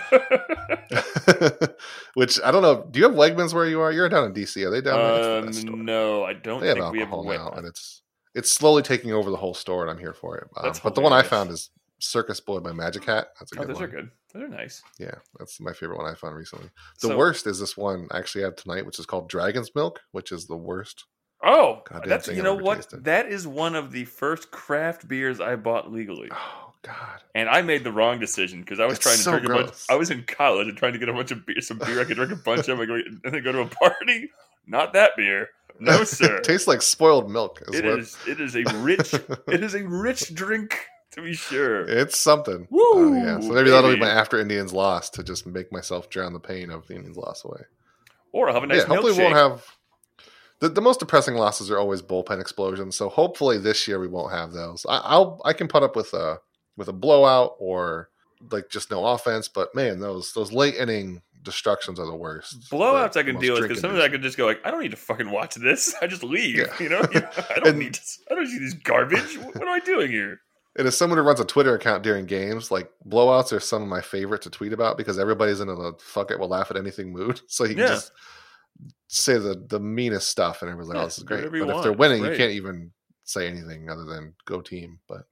Which 2.14 2.40
I 2.44 2.52
don't 2.52 2.62
know. 2.62 2.86
Do 2.92 3.00
you 3.00 3.06
have 3.06 3.16
Wegmans 3.16 3.54
where 3.54 3.68
you 3.68 3.80
are? 3.82 3.92
You're 3.92 4.10
down 4.10 4.26
in 4.26 4.34
DC. 4.34 4.66
Are 4.66 4.70
they 4.72 4.82
down 4.82 5.00
there? 5.00 5.42
That's 5.42 5.64
the 5.64 5.72
um, 5.72 5.86
no, 5.86 6.24
I 6.24 6.34
don't 6.34 6.62
They 6.62 6.68
have 6.68 6.78
think 6.78 6.92
we 6.94 7.00
have. 7.00 7.10
alcohol 7.12 7.34
now, 7.34 7.50
and 7.58 7.66
it's 7.68 8.02
it's 8.36 8.52
slowly 8.52 8.82
taking 8.84 9.14
over 9.14 9.30
the 9.32 9.38
whole 9.38 9.54
store, 9.54 9.82
and 9.84 9.92
I'm 9.92 9.98
here 9.98 10.14
for 10.14 10.38
it. 10.38 10.48
Um, 10.58 10.74
but 10.84 10.96
the 10.96 11.02
one 11.02 11.14
I 11.14 11.22
found 11.24 11.50
is 11.52 11.70
Circus 12.00 12.40
Boy 12.40 12.60
by 12.60 12.72
Magic 12.74 13.06
Hat. 13.06 13.28
That's 13.40 13.52
a 13.54 13.56
Oh, 13.56 13.60
good 13.62 13.70
those 13.70 13.76
one. 13.76 13.84
are 13.86 13.88
good. 13.88 14.12
Those 14.34 14.44
are 14.44 14.48
nice. 14.50 14.82
Yeah, 15.00 15.16
that's 15.40 15.60
my 15.60 15.74
favorite 15.74 15.98
one 15.98 16.12
I 16.12 16.16
found 16.16 16.36
recently. 16.36 16.70
The 17.02 17.08
So- 17.10 17.18
worst 17.18 17.48
is 17.48 17.60
this 17.60 17.78
one 17.78 18.08
I 18.12 18.20
actually 18.20 18.44
have 18.44 18.56
tonight, 18.56 18.86
which 18.86 19.00
is 19.00 19.06
called 19.06 19.30
Dragon's 19.30 19.74
Milk, 19.74 20.00
which 20.12 20.32
is 20.32 20.46
the 20.48 20.58
worst. 20.58 21.06
Oh, 21.44 21.82
Goddamn 21.88 22.10
that's 22.10 22.28
you 22.28 22.42
know 22.42 22.56
what? 22.56 22.78
tasted. 22.78 23.04
That 23.06 23.28
is 23.28 23.46
one 23.48 23.76
of 23.76 23.92
the 23.92 24.06
first 24.06 24.52
craft 24.52 25.08
beers 25.08 25.40
I 25.40 25.56
bought 25.56 25.92
legally. 25.92 26.30
Oh 26.32 26.74
God. 26.82 27.22
And 27.36 27.48
I 27.50 27.62
made 27.62 27.84
the 27.84 27.92
wrong 27.92 28.20
decision 28.20 28.62
because 28.62 28.80
I 28.80 28.86
was 28.86 28.96
It's 28.96 29.04
trying 29.04 29.18
to 29.18 29.22
so 29.22 29.32
drink 29.40 29.46
a 29.46 29.64
bunch. 29.66 29.74
I 29.90 29.96
was 29.96 30.10
in 30.10 30.24
college 30.24 30.68
and 30.68 30.78
trying 30.78 30.94
to 30.94 31.00
get 31.00 31.10
a 31.10 31.14
bunch 31.14 31.32
of 31.32 31.46
beer, 31.46 31.62
some 31.62 31.78
beer 31.80 32.00
I 32.02 32.06
could 32.06 32.16
drink 32.18 32.32
a 32.32 32.36
bunch 32.38 32.68
of, 32.70 32.80
and 32.80 33.20
then 33.24 33.44
go 33.44 33.52
to 33.52 33.62
a 33.62 33.68
party. 33.68 34.30
Not 34.66 34.94
that 34.94 35.12
beer, 35.16 35.50
no 35.80 36.04
sir. 36.06 36.38
it 36.38 36.44
tastes 36.44 36.68
like 36.68 36.82
spoiled 36.82 37.30
milk. 37.30 37.62
Is 37.68 37.76
It 37.76 37.86
what, 37.86 38.00
is. 38.00 38.18
It 38.28 38.42
is 38.42 38.56
a 38.56 38.64
rich. 38.80 39.14
it 39.48 39.64
is 39.64 39.76
a 39.76 39.84
rich 39.88 40.34
drink 40.34 40.86
to 41.12 41.22
be 41.22 41.34
sure. 41.34 41.82
It's 41.88 42.18
something. 42.18 42.68
Woo, 42.70 43.14
Uh, 43.14 43.24
yeah. 43.24 43.40
So 43.40 43.50
maybe 43.54 43.70
that'll 43.70 43.94
be 43.94 44.00
my 44.00 44.10
after 44.10 44.40
Indians 44.40 44.74
loss 44.74 45.10
to 45.12 45.24
just 45.24 45.46
make 45.46 45.72
myself 45.72 46.10
drown 46.10 46.34
the 46.34 46.40
pain 46.40 46.70
of 46.72 46.88
the 46.88 46.96
Indians 46.96 47.18
loss 47.18 47.46
away. 47.46 47.62
Or 48.34 48.48
I'll 48.50 48.56
have 48.56 48.64
a 48.64 48.68
nice 48.68 48.82
yeah, 48.82 48.86
hopefully 48.88 49.14
we 49.14 49.20
milkshake. 49.20 49.24
won't 49.24 49.36
have 49.36 49.77
the, 50.60 50.70
the 50.70 50.82
most 50.82 51.00
depressing 51.00 51.36
losses 51.36 51.70
are 51.70 51.78
always 51.78 52.02
bullpen 52.02 52.42
explosions. 52.42 52.96
So 52.96 53.10
hopefully 53.10 53.58
this 53.58 53.88
year 53.88 54.00
we 54.00 54.08
won't 54.08 54.34
have 54.34 54.52
those. 54.54 54.86
I, 54.90 54.98
I'll 55.04 55.42
I 55.46 55.54
can 55.54 55.68
put 55.68 55.84
up 55.84 55.96
with 55.96 56.14
a 56.14 56.40
with 56.76 56.88
a 56.88 56.94
blowout 56.94 57.56
or 57.60 58.10
like 58.52 58.70
just 58.70 58.92
no 58.92 59.06
offense, 59.06 59.48
but 59.48 59.74
man, 59.76 60.00
those 60.00 60.34
those 60.34 60.52
late 60.52 60.76
inning 60.76 61.22
destructions 61.44 62.00
are 62.00 62.06
the 62.06 62.16
worst. 62.16 62.70
Blowouts 62.72 63.14
The 63.14 63.20
I 63.22 63.24
can 63.24 63.40
deal 63.40 63.54
with 63.54 63.64
because 63.64 63.80
sometimes 63.80 64.02
I 64.04 64.10
can 64.10 64.22
just 64.22 64.38
go 64.38 64.46
like, 64.46 64.60
I 64.66 64.72
don't 64.72 64.82
need 64.82 64.92
to 64.92 64.98
fucking 64.98 65.32
watch 65.32 65.56
this. 65.56 65.96
I 66.02 66.08
just 66.08 66.24
leave. 66.24 66.58
Yeah. 66.58 66.66
You 66.80 66.90
know, 66.90 67.00
I 67.00 67.56
don't 67.56 67.66
And- 67.68 67.80
need 67.80 67.94
to. 67.94 68.02
I 68.32 68.36
don't 68.36 68.48
see 68.48 68.60
this 68.60 68.74
garbage. 68.74 69.38
What, 69.38 69.56
what 69.56 69.62
am 69.62 69.70
I 69.70 69.80
doing 69.80 70.12
here? 70.12 70.42
And 70.78 70.88
as 70.88 70.96
someone 70.96 71.18
who 71.18 71.24
runs 71.24 71.40
a 71.40 71.46
Twitter 71.46 71.74
account 71.74 72.04
during 72.04 72.26
games, 72.28 72.70
like 72.70 72.92
blowouts 73.08 73.52
are 73.52 73.60
some 73.60 73.82
of 73.82 73.88
my 73.88 74.02
favorite 74.02 74.44
to 74.44 74.50
tweet 74.52 74.74
about 74.74 74.96
because 74.98 75.18
everybody's 75.18 75.60
in 75.60 75.70
a 75.70 75.94
fuck 75.98 76.30
it, 76.30 76.38
we'll 76.40 76.50
laugh 76.50 76.70
at 76.70 76.78
anything 76.78 77.12
mood. 77.12 77.42
So 77.48 77.64
you 77.64 77.72
can 77.72 77.80
Yeah. 77.80 77.88
just 77.88 78.12
say 79.08 79.38
the 79.38 79.64
the 79.68 79.80
meanest 79.80 80.30
stuff, 80.30 80.62
and 80.62 80.70
everyone's 80.70 80.90
like, 80.90 80.98
oh, 80.98 81.00
Yeah, 81.00 81.04
"Oh, 81.04 81.08
this 81.08 81.18
is 81.18 81.24
great." 81.24 81.52
But 81.52 81.78
if 81.78 81.84
they're 81.84 81.94
winning, 81.94 82.24
you 82.24 82.36
can't 82.36 82.52
even 82.52 82.92
say 83.24 83.48
anything 83.48 83.90
other 83.90 84.06
than 84.06 84.34
"Go 84.46 84.62
team." 84.62 85.00
But 85.08 85.26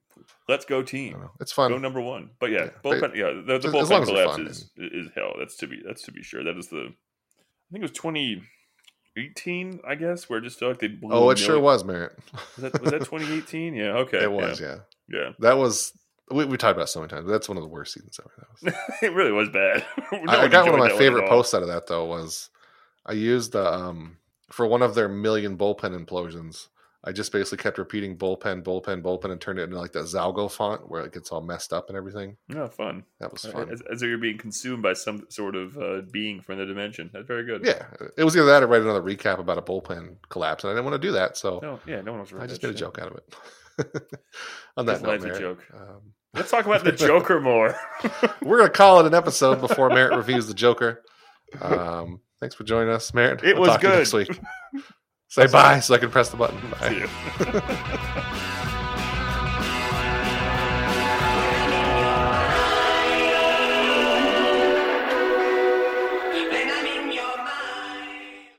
Let's 0.48 0.66
go 0.66 0.84
team. 0.84 1.30
it's 1.40 1.52
fun. 1.52 1.72
Go 1.72 1.78
number 1.78 2.02
one. 2.02 2.30
But 2.40 2.52
yeah, 2.52 2.66
Yeah, 2.66 2.70
bullpen. 2.84 3.16
Yeah, 3.16 3.42
the, 3.46 3.60
the 3.60 3.70
bullpen 3.70 3.90
long 3.90 4.02
as 4.04 4.10
it's 4.10 4.10
collapse 4.10 4.32
fun, 4.32 4.48
is, 4.48 4.72
is 4.78 5.10
hell. 5.16 5.34
That's 5.38 5.58
to 5.58 5.68
be. 5.68 5.82
That's 5.86 6.04
to 6.04 6.12
be 6.12 6.24
sure. 6.24 6.44
That 6.44 6.58
is 6.58 6.68
the. 6.68 6.88
I 6.88 7.72
think 7.72 7.82
it 7.82 7.82
was 7.82 7.92
2018. 7.92 9.82
I 9.88 9.96
guess 9.96 10.30
where 10.30 10.40
it 10.40 10.44
just 10.44 10.60
felt 10.60 10.74
like 10.74 10.80
they. 10.80 10.88
Blew 10.88 11.12
oh, 11.12 11.30
it 11.32 11.40
sure 11.40 11.60
was, 11.60 11.84
Merritt. 11.84 12.18
Was 12.34 12.72
that, 12.72 12.82
was 12.82 12.92
that 12.92 13.00
2018? 13.06 13.74
Yeah. 13.74 13.94
Okay. 13.94 14.24
it 14.24 14.32
was, 14.32 14.62
yeah. 14.62 14.78
Yeah. 15.10 15.20
yeah. 15.20 15.30
That 15.40 15.58
was 15.58 15.94
we, 16.32 16.46
we 16.46 16.58
talked 16.58 16.76
about 16.76 16.84
it 16.84 16.92
so 16.92 17.02
many 17.02 17.10
times. 17.10 17.30
That's 17.30 17.48
one 17.48 17.58
of 17.58 17.64
the 17.64 17.70
worst 17.70 17.94
seasons 17.94 18.20
ever. 18.20 18.32
That 18.38 18.74
was. 18.74 19.00
it 19.02 19.14
really 19.14 19.32
was 19.32 19.50
bad. 19.50 19.86
No 20.12 20.32
I, 20.32 20.44
I 20.44 20.48
got 20.48 20.66
one 20.66 20.76
of 20.76 20.80
my 20.80 20.98
favorite 20.98 21.28
posts 21.28 21.54
out 21.54 21.62
of 21.62 21.68
that 21.68 21.88
though 21.88 22.06
was 22.06 22.50
I 23.06 23.14
used 23.14 23.52
the 23.52 23.66
um 23.72 24.18
for 24.52 24.66
one 24.68 24.82
of 24.82 24.96
their 24.96 25.10
million 25.10 25.58
bullpen 25.58 26.06
implosions. 26.06 26.68
I 27.08 27.12
just 27.12 27.32
basically 27.32 27.62
kept 27.62 27.78
repeating 27.78 28.18
bullpen, 28.18 28.64
bullpen, 28.64 29.04
bullpen, 29.04 29.30
and 29.32 29.40
turned 29.40 29.60
it 29.60 29.64
into 29.64 29.78
like 29.78 29.92
that 29.92 30.06
Zalgo 30.06 30.50
font 30.52 30.90
where 30.90 31.04
it 31.06 31.14
gets 31.14 31.32
all 31.32 31.42
messed 31.42 31.72
up 31.72 31.88
and 31.88 31.96
everything. 31.96 32.36
Yeah, 32.50 32.68
fun. 32.68 33.04
That 33.20 33.32
was 33.32 33.46
fun. 33.46 33.70
As, 33.72 33.82
as 33.92 34.00
though 34.00 34.08
you're 34.08 34.18
being 34.18 34.40
consumed 34.40 34.82
by 34.82 34.94
some 34.94 35.28
sort 35.30 35.56
of 35.56 35.78
uh, 35.78 36.02
being 36.12 36.42
from 36.42 36.58
the 36.58 36.66
dimension. 36.66 37.12
That's 37.14 37.28
very 37.28 37.46
good. 37.46 37.64
Yeah, 37.64 37.86
it 38.18 38.24
was 38.24 38.36
either 38.36 38.48
that 38.48 38.64
or 38.64 38.68
write 38.68 38.82
another 38.82 39.04
recap 39.04 39.38
about 39.38 39.60
a 39.60 39.62
bullpen 39.62 40.16
collapse, 40.30 40.64
and 40.64 40.72
I 40.72 40.74
didn't 40.74 40.86
want 40.86 41.00
to 41.00 41.08
do 41.08 41.12
that, 41.14 41.38
so 41.38 41.60
No, 41.62 41.80
yeah, 41.86 42.02
no 42.02 42.14
one 42.14 42.22
was. 42.22 42.34
I 42.34 42.48
just 42.48 42.64
made 42.64 42.72
a 42.72 42.74
joke 42.74 42.98
out 42.98 43.12
of 43.12 43.18
it. 43.18 43.36
On 44.78 44.88
that 44.88 45.04
note, 45.04 45.22
a 45.22 45.24
Merritt, 45.24 45.40
joke. 45.40 45.64
Um, 45.76 46.14
Let's 46.34 46.50
talk 46.50 46.66
about 46.66 46.84
the 46.84 46.92
Joker 46.94 47.40
more. 47.40 47.76
we're 48.42 48.58
gonna 48.58 48.70
call 48.72 49.00
it 49.00 49.06
an 49.06 49.14
episode 49.14 49.62
before 49.62 49.90
Merritt 49.90 50.18
reviews 50.18 50.48
the 50.48 50.54
Joker. 50.56 51.04
Um, 51.62 52.20
thanks 52.46 52.54
for 52.54 52.64
joining 52.64 52.94
us, 52.94 53.12
Merritt. 53.12 53.44
It 53.44 53.56
We'll 53.56 53.62
was 53.62 53.70
talk 53.70 53.82
to 53.82 53.88
you 53.88 53.94
good. 53.94 53.98
next 53.98 54.14
week. 54.14 54.40
Say 55.30 55.48
bye 55.48 55.80
so 55.80 55.96
I 55.96 55.98
can 55.98 56.12
press 56.12 56.30
the 56.30 56.38
button. 56.38 56.60
Bye. 56.80 58.62